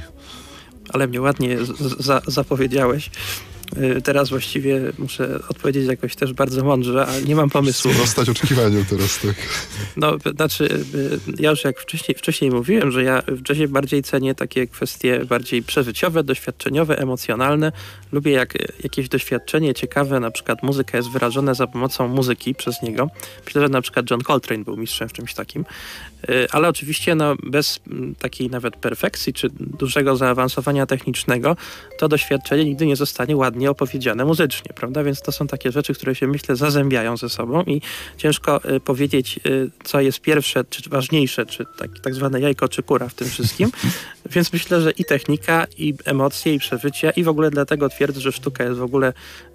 Ale 0.89 1.07
mnie 1.07 1.21
ładnie 1.21 1.57
za 1.99 2.21
zapowiedziałeś. 2.27 3.11
Y, 3.77 4.01
teraz 4.01 4.29
właściwie 4.29 4.81
muszę 4.97 5.39
odpowiedzieć 5.49 5.87
jakoś 5.87 6.15
też 6.15 6.33
bardzo 6.33 6.63
mądrze, 6.63 7.05
ale 7.05 7.21
nie 7.21 7.35
mam 7.35 7.49
pomysłu. 7.49 7.93
Sprostać 7.93 8.29
oczekiwaniom 8.29 8.85
teraz, 8.85 9.19
tak. 9.19 9.35
No, 9.97 10.17
znaczy, 10.35 10.63
y, 10.95 11.19
ja 11.39 11.49
już 11.49 11.63
jak 11.63 11.79
wcześniej, 11.79 12.17
wcześniej 12.17 12.51
mówiłem, 12.51 12.91
że 12.91 13.03
ja 13.03 13.23
w 13.27 13.49
jazzie 13.49 13.67
bardziej 13.67 14.03
cenię 14.03 14.35
takie 14.35 14.67
kwestie 14.67 15.25
bardziej 15.25 15.63
przeżyciowe, 15.63 16.23
doświadczeniowe, 16.23 16.97
emocjonalne. 16.97 17.71
Lubię 18.15 18.31
jak 18.31 18.53
jakieś 18.83 19.09
doświadczenie 19.09 19.73
ciekawe, 19.73 20.19
na 20.19 20.31
przykład 20.31 20.63
muzyka 20.63 20.97
jest 20.97 21.09
wyrażona 21.09 21.53
za 21.53 21.67
pomocą 21.67 22.07
muzyki 22.07 22.55
przez 22.55 22.81
niego. 22.81 23.09
Myślę, 23.45 23.61
że 23.61 23.69
na 23.69 23.81
przykład 23.81 24.11
John 24.11 24.21
Coltrane 24.21 24.63
był 24.63 24.77
mistrzem 24.77 25.09
w 25.09 25.13
czymś 25.13 25.33
takim. 25.33 25.65
Y, 26.29 26.47
ale 26.51 26.69
oczywiście 26.69 27.15
no, 27.15 27.35
bez 27.43 27.79
mm, 27.91 28.15
takiej 28.15 28.49
nawet 28.49 28.75
perfekcji, 28.75 29.33
czy 29.33 29.49
dużego 29.59 30.15
zaawansowania 30.15 30.85
technicznego, 30.85 31.57
to 31.99 32.07
doświadczenie 32.07 32.65
nigdy 32.65 32.85
nie 32.85 32.95
zostanie 32.95 33.35
ładnie 33.35 33.71
opowiedziane 33.71 34.25
muzycznie, 34.25 34.73
prawda? 34.75 35.03
Więc 35.03 35.21
to 35.21 35.31
są 35.31 35.47
takie 35.47 35.71
rzeczy, 35.71 35.93
które 35.93 36.15
się 36.15 36.27
myślę 36.27 36.55
zazębiają 36.55 37.17
ze 37.17 37.29
sobą 37.29 37.63
i 37.63 37.81
ciężko 38.17 38.69
y, 38.75 38.79
powiedzieć, 38.79 39.39
y, 39.45 39.69
co 39.83 40.01
jest 40.01 40.21
pierwsze, 40.21 40.63
czy 40.63 40.89
ważniejsze, 40.89 41.45
czy 41.45 41.65
tak, 41.77 41.99
tak 41.99 42.15
zwane 42.15 42.41
jajko, 42.41 42.67
czy 42.67 42.83
kura 42.83 43.09
w 43.09 43.13
tym 43.13 43.29
wszystkim. 43.29 43.71
Więc 44.31 44.53
myślę, 44.53 44.81
że 44.81 44.91
i 44.91 45.05
technika, 45.05 45.67
i 45.77 45.93
emocje, 46.05 46.53
i 46.53 46.59
przeżycia, 46.59 47.11
i 47.11 47.23
w 47.23 47.27
ogóle 47.27 47.51
dlatego 47.51 47.89
twierdzę, 47.89 48.21
że 48.21 48.31
sztuka 48.31 48.63
jest 48.63 48.79
w 48.79 48.83
ogóle 48.83 49.13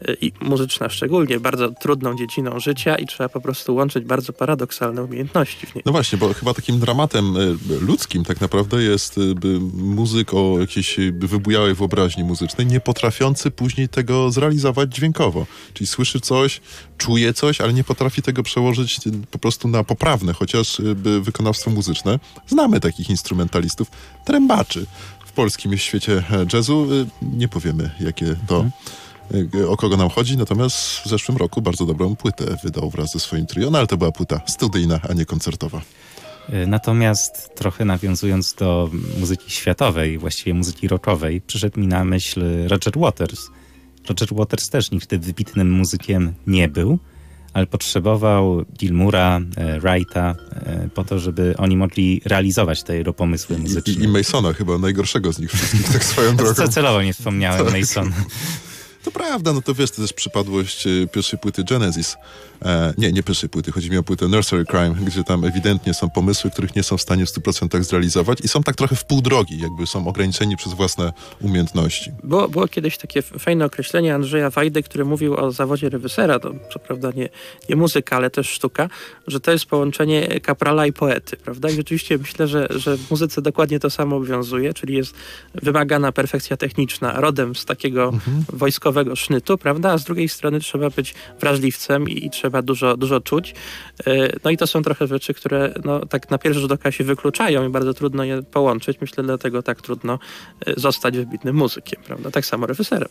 y, 0.08 0.16
i 0.20 0.32
muzyczna 0.40 0.88
szczególnie 0.88 1.40
bardzo 1.40 1.70
trudną 1.70 2.16
dziedziną 2.16 2.60
życia 2.60 2.96
i 2.96 3.06
trzeba 3.06 3.28
po 3.28 3.40
prostu 3.40 3.74
łączyć 3.74 4.04
bardzo 4.04 4.32
paradoksalne 4.32 5.02
umiejętności 5.02 5.66
w 5.66 5.74
niej. 5.74 5.82
No 5.86 5.92
właśnie, 5.92 6.18
bo 6.18 6.34
chyba 6.34 6.54
takim 6.54 6.78
dramatem 6.78 7.36
y, 7.36 7.56
ludzkim 7.80 8.24
tak 8.24 8.40
naprawdę 8.40 8.82
jest 8.82 9.18
y, 9.18 9.34
muzyk 9.74 10.34
o 10.34 10.56
jakiejś 10.60 10.96
wybujałej 11.12 11.74
wyobraźni 11.74 12.24
muzycznej, 12.24 12.66
nie 12.66 12.80
potrafiący 12.80 13.50
później 13.50 13.88
tego 13.88 14.30
zrealizować 14.30 14.94
dźwiękowo. 14.94 15.46
Czyli 15.74 15.86
słyszy 15.86 16.20
coś, 16.20 16.60
czuje 16.98 17.34
coś, 17.34 17.60
ale 17.60 17.72
nie 17.72 17.84
potrafi 17.84 18.22
tego 18.22 18.42
przełożyć 18.42 19.00
po 19.30 19.38
prostu 19.38 19.68
na 19.68 19.84
poprawne, 19.84 20.32
chociaż 20.32 20.82
wykonawstwo 21.20 21.70
muzyczne. 21.70 22.18
Znamy 22.46 22.80
takich 22.80 23.10
instrumentalistów, 23.10 23.90
trębaczy 24.64 24.86
w 25.26 25.32
polskim 25.32 25.78
świecie 25.78 26.22
jazzu. 26.52 26.86
Nie 27.22 27.48
powiemy, 27.48 27.90
jakie 28.00 28.36
to 28.46 28.64
o 29.68 29.76
kogo 29.76 29.96
nam 29.96 30.08
chodzi, 30.08 30.36
natomiast 30.36 30.76
w 30.76 31.06
zeszłym 31.08 31.36
roku 31.36 31.62
bardzo 31.62 31.86
dobrą 31.86 32.16
płytę 32.16 32.44
wydał 32.64 32.90
wraz 32.90 33.12
ze 33.12 33.20
swoim 33.20 33.46
trio, 33.46 33.70
no 33.70 33.78
ale 33.78 33.86
to 33.86 33.96
była 33.96 34.12
płyta 34.12 34.40
studyjna, 34.46 35.00
a 35.08 35.12
nie 35.12 35.24
koncertowa. 35.24 35.80
Natomiast 36.66 37.54
trochę 37.54 37.84
nawiązując 37.84 38.54
do 38.54 38.90
muzyki 39.18 39.50
światowej, 39.50 40.18
właściwie 40.18 40.54
muzyki 40.54 40.88
rockowej, 40.88 41.40
przyszedł 41.40 41.80
mi 41.80 41.86
na 41.86 42.04
myśl 42.04 42.68
Roger 42.68 42.98
Waters. 42.98 43.48
Roger 44.08 44.28
Waters 44.34 44.68
też 44.68 44.90
nigdy 44.90 45.18
wybitnym 45.18 45.70
muzykiem 45.70 46.34
nie 46.46 46.68
był, 46.68 46.98
ale 47.53 47.66
potrzebował 47.66 48.64
Gilmura, 48.78 49.40
e, 49.57 49.80
Wrighta 49.80 50.34
e, 50.53 50.88
po 50.94 51.05
to, 51.05 51.18
żeby 51.18 51.55
oni 51.59 51.76
mogli 51.76 52.22
realizować 52.24 52.82
te 52.82 52.96
jego 52.96 53.12
pomysły 53.12 53.59
muzyczne. 53.59 53.92
I, 53.92 54.05
i 54.05 54.09
Masona 54.09 54.53
chyba, 54.53 54.78
najgorszego 54.78 55.32
z 55.32 55.38
nich 55.38 55.53
wszystkich, 55.53 55.92
tak 55.92 56.05
swoją 56.05 56.36
drogą. 56.36 56.68
Celowo 56.68 57.03
nie 57.03 57.12
wspomniałem 57.12 57.64
tak. 57.64 57.80
Masona. 57.80 58.16
To 59.05 59.11
prawda, 59.11 59.53
no 59.53 59.62
to 59.62 59.74
wiesz, 59.74 59.90
to 59.90 60.03
jest 60.03 60.14
przypadłość 60.14 60.86
e, 60.86 61.07
pierwszej 61.07 61.38
płyty 61.38 61.64
Genesis. 61.64 62.16
E, 62.64 62.94
nie, 62.98 63.12
nie 63.12 63.22
pierwszej 63.22 63.48
płyty, 63.48 63.72
chodzi 63.72 63.90
mi 63.90 63.96
o 63.96 64.03
płytę 64.03 64.28
Nursery 64.28 64.64
Crime, 64.64 64.94
gdzie 64.94 65.24
tam 65.24 65.44
ewidentnie 65.44 65.94
są 65.94 66.11
pomysły, 66.11 66.51
których 66.51 66.76
nie 66.76 66.82
są 66.82 66.96
w 66.96 67.03
stanie 67.03 67.26
w 67.26 67.28
100% 67.28 67.82
zrealizować 67.82 68.38
i 68.40 68.48
są 68.48 68.62
tak 68.62 68.76
trochę 68.76 68.96
w 68.96 69.05
pół 69.05 69.22
drogi, 69.22 69.59
jakby 69.59 69.86
są 69.86 70.09
ograniczeni 70.09 70.57
przez 70.57 70.72
własne 70.72 71.12
umiejętności. 71.40 72.12
Było, 72.22 72.48
było 72.48 72.68
kiedyś 72.68 72.98
takie 72.98 73.22
fajne 73.22 73.64
określenie 73.64 74.14
Andrzeja 74.14 74.51
Wajdy, 74.51 74.82
który 74.82 75.05
mówił 75.05 75.36
o 75.36 75.53
zawodzie 75.53 75.88
rewysera, 75.88 76.38
to 76.38 76.53
co 76.72 76.78
prawda 76.78 77.11
nie, 77.14 77.28
nie 77.68 77.76
muzyka, 77.76 78.16
ale 78.16 78.30
też 78.30 78.51
sztuka, 78.51 78.88
że 79.26 79.40
to 79.40 79.53
jest 79.53 79.66
połączenie 79.66 80.40
kaprala 80.40 80.86
i 80.86 80.92
poety, 80.92 81.36
prawda? 81.36 81.70
I 81.70 81.76
rzeczywiście 81.76 82.18
myślę, 82.18 82.48
że, 82.48 82.68
że 82.70 82.96
w 82.96 83.11
muzyce 83.11 83.42
dokładnie 83.42 83.80
to 83.80 83.90
samo 83.90 84.16
obowiązuje, 84.16 84.74
czyli 84.74 84.94
jest 84.94 85.14
wymagana 85.55 86.12
perfekcja 86.12 86.57
techniczna, 86.57 87.20
rodem 87.20 87.55
z 87.55 87.64
takiego 87.64 88.05
mhm. 88.05 88.44
wojskowego 88.53 88.89
sznytu, 89.14 89.59
prawda? 89.59 89.93
A 89.93 89.99
z 89.99 90.05
drugiej 90.05 90.28
strony 90.28 90.61
trzeba 90.61 90.91
być 90.91 91.14
wrażliwcem 91.41 92.09
i, 92.09 92.26
i 92.26 92.30
trzeba 92.30 92.51
trzeba 92.51 92.62
dużo, 92.62 92.97
dużo 92.97 93.20
czuć. 93.20 93.55
E, 94.07 94.12
no 94.45 94.51
i 94.51 94.57
to 94.57 94.66
są 94.66 94.82
trochę 94.82 95.07
rzeczy, 95.07 95.34
które 95.34 95.74
no, 95.84 96.07
tak 96.07 96.30
na 96.30 96.38
pierwszy 96.38 96.61
rzut 96.61 96.72
oka 96.72 96.93
się 96.93 97.05
wykluczają 97.05 97.68
i 97.68 97.70
bardzo 97.70 97.95
trudno 97.95 98.24
je 98.24 98.43
połączyć. 98.43 99.01
Myślę, 99.01 99.24
dlatego 99.24 99.62
tak 99.62 99.82
trudno 99.82 100.18
e, 100.66 100.80
zostać 100.80 101.16
wybitnym 101.16 101.57
muzykiem, 101.57 102.03
prawda? 102.07 102.30
Tak 102.30 102.47
samo 102.47 102.66
reżyserem. 102.66 103.09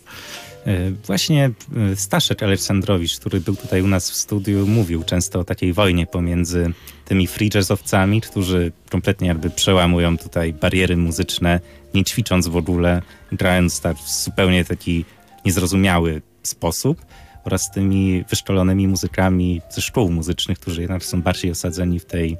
E, 0.65 0.91
właśnie 0.91 1.51
Staszek 1.95 2.43
Aleksandrowicz, 2.43 3.19
który 3.19 3.39
był 3.39 3.55
tutaj 3.55 3.81
u 3.81 3.87
nas 3.87 4.11
w 4.11 4.15
studiu, 4.15 4.67
mówił 4.67 5.03
często 5.03 5.39
o 5.39 5.43
takiej 5.43 5.73
wojnie 5.73 6.07
pomiędzy 6.07 6.71
tymi 7.05 7.27
free 7.27 7.49
jazzowcami, 7.55 8.21
którzy 8.21 8.71
kompletnie 8.89 9.27
jakby 9.27 9.49
przełamują 9.49 10.17
tutaj 10.17 10.53
bariery 10.53 10.97
muzyczne, 10.97 11.59
nie 11.93 12.03
ćwicząc 12.03 12.47
w 12.47 12.55
ogóle, 12.55 13.01
grając 13.31 13.81
tak 13.81 13.97
w 13.97 14.23
zupełnie 14.23 14.65
taki 14.65 15.05
niezrozumiały 15.45 16.21
sposób 16.43 17.05
oraz 17.45 17.71
tymi 17.71 18.23
wyszkolonymi 18.29 18.87
muzykami 18.87 19.61
ze 19.69 19.81
szkół 19.81 20.11
muzycznych, 20.11 20.59
którzy 20.59 20.81
jednak 20.81 21.05
są 21.05 21.21
bardziej 21.21 21.51
osadzeni 21.51 21.99
w 21.99 22.05
tej 22.05 22.37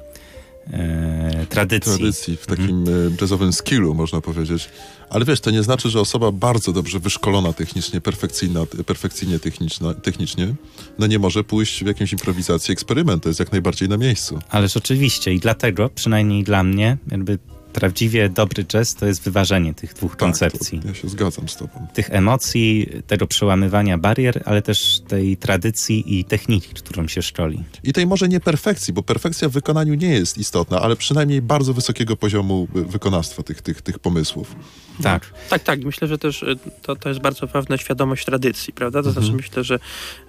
e, 0.72 1.46
tradycji. 1.48 1.92
Tradycji, 1.92 2.36
w 2.36 2.46
takim 2.46 2.78
mhm. 2.78 3.16
jazzowym 3.20 3.52
skillu, 3.52 3.94
można 3.94 4.20
powiedzieć. 4.20 4.68
Ale 5.10 5.24
wiesz, 5.24 5.40
to 5.40 5.50
nie 5.50 5.62
znaczy, 5.62 5.90
że 5.90 6.00
osoba 6.00 6.32
bardzo 6.32 6.72
dobrze 6.72 7.00
wyszkolona 7.00 7.52
technicznie, 7.52 8.00
perfekcyjna, 8.00 8.66
perfekcyjnie 8.86 9.38
techniczna, 9.38 9.94
technicznie, 9.94 10.54
no 10.98 11.06
nie 11.06 11.18
może 11.18 11.44
pójść 11.44 11.84
w 11.84 11.86
jakąś 11.86 12.12
improwizację, 12.12 12.72
eksperyment. 12.72 13.22
To 13.22 13.28
jest 13.28 13.40
jak 13.40 13.52
najbardziej 13.52 13.88
na 13.88 13.96
miejscu. 13.96 14.38
Ależ 14.50 14.76
oczywiście 14.76 15.34
i 15.34 15.40
dlatego, 15.40 15.88
przynajmniej 15.88 16.44
dla 16.44 16.62
mnie, 16.62 16.98
jakby 17.10 17.38
prawdziwie 17.72 18.28
dobry 18.28 18.64
jazz 18.64 18.94
to 18.94 19.06
jest 19.06 19.22
wyważenie 19.22 19.74
tych 19.74 19.94
dwóch 19.94 20.12
tak, 20.12 20.18
koncepcji. 20.18 20.80
Ja 20.84 20.94
się 20.94 21.08
zgadzam 21.08 21.48
z 21.48 21.56
tobą. 21.56 21.86
Tych 21.94 22.10
emocji, 22.10 22.88
tego 23.06 23.26
przełamywania 23.26 23.98
barier, 23.98 24.42
ale 24.44 24.62
też 24.62 25.00
tej 25.08 25.36
tradycji 25.36 26.18
i 26.18 26.24
techniki, 26.24 26.74
którą 26.74 27.08
się 27.08 27.22
szkoli. 27.22 27.64
I 27.82 27.92
tej 27.92 28.06
może 28.06 28.28
nie 28.28 28.40
perfekcji, 28.40 28.94
bo 28.94 29.02
perfekcja 29.02 29.48
w 29.48 29.52
wykonaniu 29.52 29.94
nie 29.94 30.08
jest 30.08 30.38
istotna, 30.38 30.80
ale 30.80 30.96
przynajmniej 30.96 31.42
bardzo 31.42 31.74
wysokiego 31.74 32.16
poziomu 32.16 32.68
wykonawstwa 32.74 33.42
tych, 33.42 33.62
tych, 33.62 33.82
tych 33.82 33.98
pomysłów. 33.98 34.56
Tak. 35.02 35.32
Tak, 35.50 35.62
tak. 35.62 35.84
Myślę, 35.84 36.08
że 36.08 36.18
też 36.18 36.42
y, 36.42 36.56
to, 36.82 36.96
to 36.96 37.08
jest 37.08 37.20
bardzo 37.20 37.46
ważna 37.46 37.76
świadomość 37.76 38.24
tradycji, 38.24 38.72
prawda? 38.72 39.02
To 39.02 39.08
mhm. 39.08 39.26
znaczy 39.26 39.36
myślę, 39.36 39.64
że, 39.64 39.78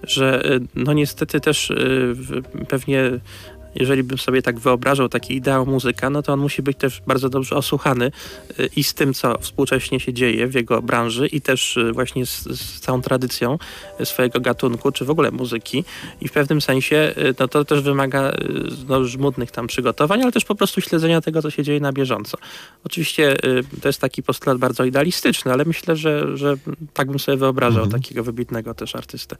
że 0.02 0.52
y, 0.52 0.60
no 0.74 0.92
niestety 0.92 1.40
też 1.40 1.70
y, 1.70 2.14
pewnie 2.68 3.10
jeżeli 3.74 4.02
bym 4.02 4.18
sobie 4.18 4.42
tak 4.42 4.58
wyobrażał 4.58 5.08
taki 5.08 5.36
ideał 5.36 5.66
muzyka, 5.66 6.10
no 6.10 6.22
to 6.22 6.32
on 6.32 6.40
musi 6.40 6.62
być 6.62 6.78
też 6.78 7.02
bardzo 7.06 7.28
dobrze 7.28 7.56
osłuchany 7.56 8.12
y, 8.60 8.68
i 8.76 8.84
z 8.84 8.94
tym, 8.94 9.14
co 9.14 9.38
współcześnie 9.38 10.00
się 10.00 10.12
dzieje 10.12 10.46
w 10.46 10.54
jego 10.54 10.82
branży 10.82 11.26
i 11.26 11.40
też 11.40 11.76
y, 11.76 11.92
właśnie 11.92 12.26
z, 12.26 12.42
z 12.42 12.80
całą 12.80 13.02
tradycją 13.02 13.58
y, 14.00 14.06
swojego 14.06 14.40
gatunku, 14.40 14.92
czy 14.92 15.04
w 15.04 15.10
ogóle 15.10 15.30
muzyki. 15.30 15.84
I 16.20 16.28
w 16.28 16.32
pewnym 16.32 16.60
sensie 16.60 17.14
no 17.38 17.48
to 17.48 17.64
też 17.64 17.80
wymaga 17.80 18.32
no, 18.88 19.04
żmudnych 19.04 19.50
tam 19.50 19.66
przygotowań, 19.66 20.22
ale 20.22 20.32
też 20.32 20.44
po 20.44 20.54
prostu 20.54 20.80
śledzenia 20.80 21.20
tego, 21.20 21.42
co 21.42 21.50
się 21.50 21.62
dzieje 21.62 21.80
na 21.80 21.92
bieżąco. 21.92 22.38
Oczywiście 22.84 23.36
to 23.82 23.88
jest 23.88 24.00
taki 24.00 24.22
postulat 24.22 24.58
bardzo 24.58 24.84
idealistyczny, 24.84 25.52
ale 25.52 25.64
myślę, 25.64 25.96
że, 25.96 26.36
że 26.36 26.56
tak 26.94 27.08
bym 27.08 27.18
sobie 27.18 27.36
wyobrażał 27.36 27.84
mhm. 27.84 28.02
takiego 28.02 28.24
wybitnego 28.24 28.74
też 28.74 28.96
artystę. 28.96 29.36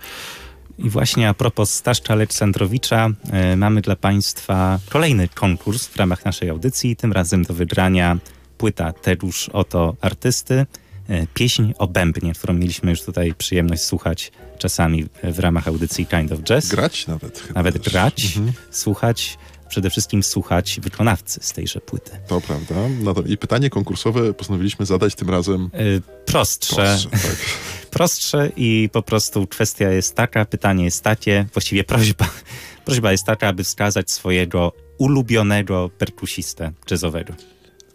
I 0.78 0.90
właśnie 0.90 1.28
a 1.28 1.34
propos 1.34 1.74
Staszcza 1.74 2.12
Aleksandrowicza, 2.12 3.08
e, 3.32 3.56
mamy 3.56 3.80
dla 3.80 3.96
Państwa 3.96 4.78
kolejny 4.88 5.28
konkurs 5.28 5.86
w 5.86 5.96
ramach 5.96 6.24
naszej 6.24 6.48
audycji, 6.50 6.96
tym 6.96 7.12
razem 7.12 7.42
do 7.42 7.54
wygrania 7.54 8.18
płyta 8.58 8.92
Tedusz 8.92 9.48
Oto 9.48 9.96
Artysty, 10.00 10.66
e, 11.08 11.26
pieśń 11.34 11.72
o 11.78 11.86
bębnie, 11.86 12.32
którą 12.32 12.54
mieliśmy 12.54 12.90
już 12.90 13.02
tutaj 13.02 13.34
przyjemność 13.34 13.82
słuchać 13.82 14.32
czasami 14.58 15.04
w 15.24 15.38
ramach 15.38 15.68
audycji 15.68 16.06
Kind 16.06 16.32
of 16.32 16.40
Jazz. 16.40 16.68
Grać 16.68 17.06
nawet. 17.06 17.38
Chyba 17.38 17.54
Nawet 17.60 17.82
też. 17.82 17.92
grać, 17.92 18.38
słuchać, 18.70 19.38
przede 19.68 19.90
wszystkim 19.90 20.22
słuchać 20.22 20.80
wykonawcy 20.82 21.40
z 21.42 21.52
tejże 21.52 21.80
płyty. 21.80 22.10
To 22.26 22.40
prawda. 22.40 22.74
No 23.00 23.14
to, 23.14 23.22
I 23.22 23.36
pytanie 23.36 23.70
konkursowe 23.70 24.34
postanowiliśmy 24.34 24.86
zadać 24.86 25.14
tym 25.14 25.30
razem 25.30 25.70
E, 25.72 25.78
Prostsze, 26.26 26.76
prostsze. 26.76 27.10
Tak. 27.10 27.20
prostsze 27.92 28.50
i 28.56 28.88
po 28.92 29.02
prostu 29.02 29.46
kwestia 29.46 29.90
jest 29.90 30.14
taka, 30.14 30.44
pytanie 30.44 30.84
jest 30.84 31.04
takie, 31.04 31.46
właściwie 31.52 31.84
prośba, 31.84 32.30
prośba 32.84 33.12
jest 33.12 33.26
taka, 33.26 33.48
aby 33.48 33.64
wskazać 33.64 34.10
swojego 34.10 34.72
ulubionego 34.98 35.90
perkusistę 35.98 36.72
jazzowego. 36.90 37.34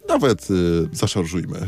Nawet 0.07 0.51
y, 0.51 0.55
zaszarżujmy. 0.91 1.67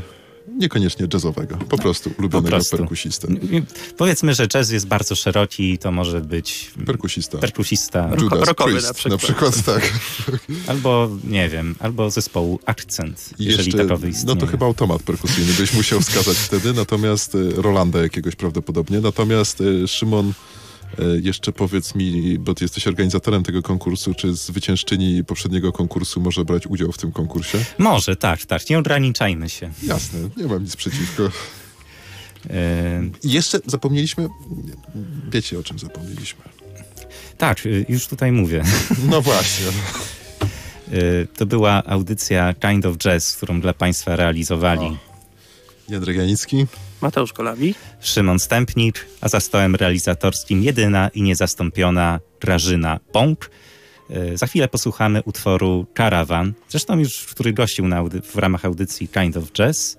Niekoniecznie 0.57 1.07
jazzowego, 1.13 1.57
po 1.57 1.77
prostu 1.77 2.11
ulubionego 2.19 2.49
prostu. 2.49 2.77
perkusistę. 2.77 3.27
I 3.33 3.61
Powiedzmy, 3.97 4.33
że 4.33 4.47
jazz 4.47 4.69
jest 4.71 4.87
bardzo 4.87 5.15
szeroki 5.15 5.71
i 5.73 5.77
to 5.77 5.91
może 5.91 6.21
być 6.21 6.71
Perkusista. 6.85 7.37
perkusista 7.37 8.09
Judas 8.21 8.39
rockowy 8.47 8.71
Priest 8.71 8.87
na 8.87 8.93
przykład. 8.93 9.11
na 9.11 9.17
przykład, 9.17 9.63
tak. 9.65 9.93
albo, 10.67 11.09
nie 11.23 11.49
wiem, 11.49 11.75
albo 11.79 12.09
zespołu 12.09 12.59
Akcent, 12.65 13.29
I 13.39 13.45
jeżeli 13.45 13.65
jeszcze, 13.65 13.83
takowy 13.83 14.07
no 14.07 14.13
istnieje. 14.13 14.37
to 14.39 14.47
chyba 14.47 14.65
automat 14.65 15.03
perkusyjny 15.03 15.53
byś 15.53 15.73
musiał 15.73 16.01
wskazać 16.01 16.37
wtedy, 16.37 16.73
natomiast 16.73 17.35
y, 17.35 17.51
Rolanda 17.55 18.01
jakiegoś 18.01 18.35
prawdopodobnie. 18.35 18.99
Natomiast 18.99 19.61
y, 19.61 19.87
Szymon, 19.87 20.33
jeszcze 21.21 21.51
powiedz 21.51 21.95
mi, 21.95 22.39
bo 22.39 22.53
ty 22.53 22.63
jesteś 22.63 22.87
organizatorem 22.87 23.43
tego 23.43 23.61
konkursu, 23.61 24.13
czy 24.13 24.33
zwyciężczyni 24.35 25.23
poprzedniego 25.23 25.71
konkursu 25.71 26.21
może 26.21 26.45
brać 26.45 26.67
udział 26.67 26.91
w 26.91 26.97
tym 26.97 27.11
konkursie? 27.11 27.65
Może, 27.77 28.15
tak, 28.15 28.45
tak, 28.45 28.69
nie 28.69 28.79
ograniczajmy 28.79 29.49
się. 29.49 29.71
Jasne, 29.83 30.19
nie 30.37 30.45
mam 30.47 30.63
nic 30.63 30.75
przeciwko. 30.75 31.29
E, 32.49 33.01
jeszcze 33.23 33.59
zapomnieliśmy, 33.65 34.27
wiecie 35.31 35.59
o 35.59 35.63
czym 35.63 35.79
zapomnieliśmy. 35.79 36.41
tak, 37.37 37.65
y, 37.65 37.85
już 37.89 38.07
tutaj 38.07 38.31
mówię. 38.31 38.63
No 39.09 39.21
właśnie. 39.21 39.65
Y, 40.93 41.27
To 41.37 41.45
była 41.45 41.83
audycja 41.85 42.53
Kind 42.53 42.85
of 42.85 42.97
Jazz, 42.97 43.35
którą 43.37 43.61
dla 43.61 43.73
Państwa 43.73 44.15
realizowali 44.15 44.97
Jędrek 45.89 46.17
Janicki. 46.17 46.65
Mateusz 47.01 47.33
Kolawi. 47.33 47.75
Szymon 47.99 48.39
Stępnik, 48.39 49.05
a 49.21 49.29
za 49.29 49.39
stołem 49.39 49.75
realizatorskim 49.75 50.63
jedyna 50.63 51.09
i 51.09 51.21
niezastąpiona 51.21 52.19
Grażyna 52.41 52.99
Bąk. 53.13 53.49
Y, 54.11 54.37
Za 54.37 54.47
chwilę 54.47 54.67
posłuchamy 54.67 55.23
utworu 55.23 55.85
Caravan, 55.97 56.53
zresztą 56.69 56.99
już, 56.99 57.25
który 57.25 57.53
gościł 57.53 57.87
na 57.87 58.03
w 58.03 58.35
ramach 58.35 58.65
audycji 58.65 59.07
Kind 59.07 59.37
of 59.37 59.51
Jazz, 59.51 59.97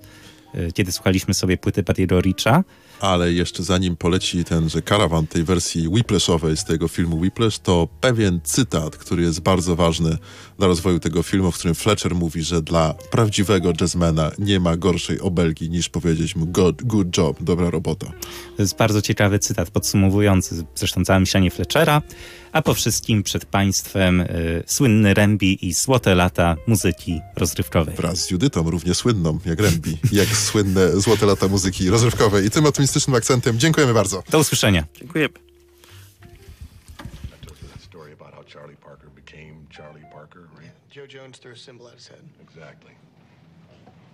y, 0.55 0.71
kiedy 0.73 0.91
słuchaliśmy 0.91 1.33
sobie 1.33 1.57
płyty 1.57 1.83
Buddy'ego 1.83 2.21
Richa. 2.21 2.63
Ale 3.01 3.33
jeszcze 3.33 3.63
zanim 3.63 3.95
poleci 3.95 4.43
tenże 4.43 4.81
karawan 4.81 5.27
tej 5.27 5.43
wersji 5.43 5.87
Whiplashowej 5.87 6.57
z 6.57 6.65
tego 6.65 6.87
filmu 6.87 7.19
Whiplash, 7.19 7.59
to 7.59 7.87
pewien 8.01 8.39
cytat, 8.43 8.97
który 8.97 9.23
jest 9.23 9.39
bardzo 9.39 9.75
ważny 9.75 10.17
dla 10.57 10.67
rozwoju 10.67 10.99
tego 10.99 11.23
filmu, 11.23 11.51
w 11.51 11.57
którym 11.57 11.75
Fletcher 11.75 12.15
mówi, 12.15 12.41
że 12.41 12.61
dla 12.61 12.93
prawdziwego 13.11 13.73
jazzmana 13.81 14.31
nie 14.39 14.59
ma 14.59 14.77
gorszej 14.77 15.19
obelgi 15.19 15.69
niż 15.69 15.89
powiedzieć 15.89 16.35
mu 16.35 16.45
good, 16.45 16.83
good 16.83 17.17
job, 17.17 17.43
dobra 17.43 17.69
robota. 17.69 18.07
To 18.57 18.61
jest 18.63 18.77
bardzo 18.77 19.01
ciekawy 19.01 19.39
cytat 19.39 19.69
podsumowujący 19.69 20.65
zresztą 20.75 21.05
całe 21.05 21.19
myślenie 21.19 21.51
Fletchera, 21.51 22.01
a 22.51 22.61
po 22.61 22.73
wszystkim 22.73 23.23
przed 23.23 23.45
Państwem 23.45 24.21
y, 24.21 24.63
słynny 24.67 25.13
Rembi 25.13 25.67
i 25.67 25.73
złote 25.73 26.15
lata 26.15 26.55
muzyki 26.67 27.21
rozrywkowej. 27.35 27.95
Wraz 27.95 28.19
z 28.19 28.31
Judytą, 28.31 28.69
równie 28.69 28.95
słynną 28.95 29.39
jak 29.45 29.59
Rembi, 29.59 29.97
jak 30.11 30.27
słynne 30.27 30.91
złote 30.91 31.25
lata 31.25 31.47
muzyki 31.47 31.89
rozrywkowej. 31.89 32.45
I 32.45 32.49
tym 32.49 32.65
optymistycznym 32.65 33.15
akcentem 33.15 33.59
dziękujemy 33.59 33.93
bardzo. 33.93 34.23
Do 34.31 34.39
usłyszenia. 34.39 34.83
Right? 35.15 35.51
Joe 40.93 41.07
Jones 41.07 41.39
threw 41.39 41.53
a 41.53 41.59
symbol 41.59 41.87
at 41.87 41.93
his 41.95 42.07
head. 42.07 42.19
Exactly. 42.41 42.91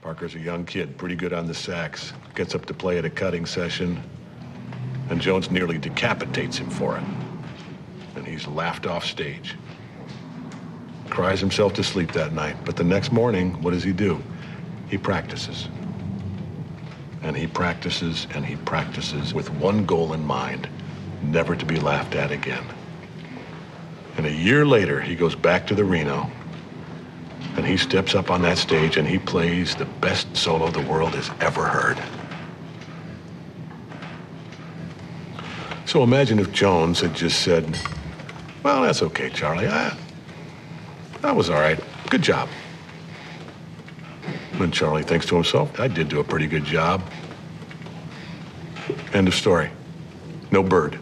Parker's 0.04 0.36
a 0.36 0.40
young 0.40 0.64
kid, 0.64 0.96
pretty 0.96 1.16
good 1.16 1.34
on 1.34 1.48
the 1.48 1.54
sax. 1.54 2.14
Gets 2.36 2.54
up 2.54 2.68
to 2.68 2.74
play 2.74 3.00
at 3.00 3.06
a 3.06 3.10
cutting 3.10 3.48
session, 3.48 4.00
and 5.10 5.20
Jones 5.20 5.50
nearly 5.50 5.80
decapitates 5.80 6.56
him 6.56 6.70
for 6.70 6.98
it. 6.98 7.27
And 8.18 8.26
he's 8.26 8.48
laughed 8.48 8.88
off 8.88 9.06
stage. 9.06 9.56
Cries 11.10 11.40
himself 11.40 11.74
to 11.74 11.84
sleep 11.84 12.12
that 12.14 12.34
night, 12.34 12.58
but 12.66 12.76
the 12.76 12.84
next 12.84 13.12
morning, 13.12 13.62
what 13.62 13.72
does 13.72 13.84
he 13.84 13.94
do? 13.94 14.22
He 14.90 14.98
practices. 14.98 15.70
And 17.22 17.38
he 17.38 17.46
practices 17.46 18.28
and 18.34 18.44
he 18.44 18.56
practices 18.56 19.36
with 19.36 19.52
one 19.52 19.86
goal 19.86 20.14
in 20.14 20.26
mind 20.26 20.68
never 21.22 21.56
to 21.56 21.66
be 21.66 21.80
laughed 21.80 22.16
at 22.16 22.32
again. 22.32 22.66
And 24.18 24.26
a 24.26 24.32
year 24.32 24.66
later, 24.66 25.00
he 25.00 25.16
goes 25.16 25.36
back 25.36 25.68
to 25.68 25.76
the 25.76 25.86
Reno 25.86 26.30
and 27.56 27.66
he 27.66 27.78
steps 27.78 28.16
up 28.16 28.32
on 28.32 28.42
that 28.42 28.58
stage 28.58 28.98
and 28.98 29.08
he 29.08 29.20
plays 29.20 29.76
the 29.76 29.86
best 29.86 30.36
solo 30.36 30.72
the 30.72 30.82
world 30.82 31.14
has 31.14 31.30
ever 31.40 31.66
heard. 31.66 31.98
So 35.86 36.04
imagine 36.04 36.38
if 36.40 36.52
Jones 36.52 37.00
had 37.00 37.16
just 37.16 37.44
said, 37.44 37.80
Well, 38.64 38.82
that's 38.82 39.02
okay, 39.02 39.30
Charlie. 39.30 39.68
I, 39.68 39.96
that 41.22 41.36
was 41.36 41.50
all 41.50 41.60
right. 41.60 41.80
Good 42.10 42.22
job. 42.22 42.50
And 44.54 44.74
Charlie 44.74 45.04
thinks 45.04 45.26
to 45.28 45.36
himself, 45.36 45.80
I 45.80 45.88
did 45.88 46.10
do 46.10 46.20
a 46.20 46.24
pretty 46.24 46.48
good 46.48 46.66
job. 46.66 47.02
End 49.14 49.28
of 49.28 49.36
story. 49.36 49.70
No 50.52 50.64
bird. 50.64 51.00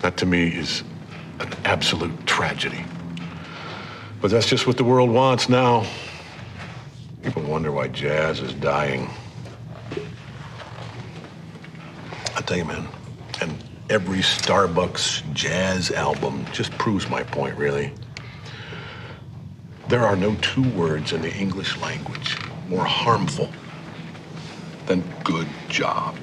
That 0.00 0.16
to 0.18 0.26
me 0.26 0.48
is 0.48 0.82
an 1.40 1.52
absolute 1.64 2.26
tragedy. 2.26 2.84
But 4.20 4.30
that's 4.30 4.46
just 4.46 4.66
what 4.66 4.76
the 4.76 4.84
world 4.84 5.10
wants 5.10 5.48
now. 5.48 5.86
People 7.22 7.42
wonder 7.42 7.72
why 7.72 7.88
jazz 7.88 8.40
is 8.40 8.52
dying. 8.54 9.08
I 12.36 12.40
tell 12.40 12.56
you, 12.56 12.64
man, 12.64 12.86
every 13.92 14.20
Starbucks 14.20 15.34
jazz 15.34 15.90
album 15.90 16.46
just 16.50 16.72
proves 16.78 17.10
my 17.10 17.22
point, 17.22 17.54
really. 17.58 17.92
There 19.88 20.00
are 20.00 20.16
no 20.16 20.34
two 20.36 20.66
words 20.70 21.12
in 21.12 21.20
the 21.20 21.30
English 21.34 21.76
language 21.76 22.38
more 22.68 22.86
harmful 22.86 23.50
than 24.86 25.04
good 25.24 25.46
job. 25.68 26.16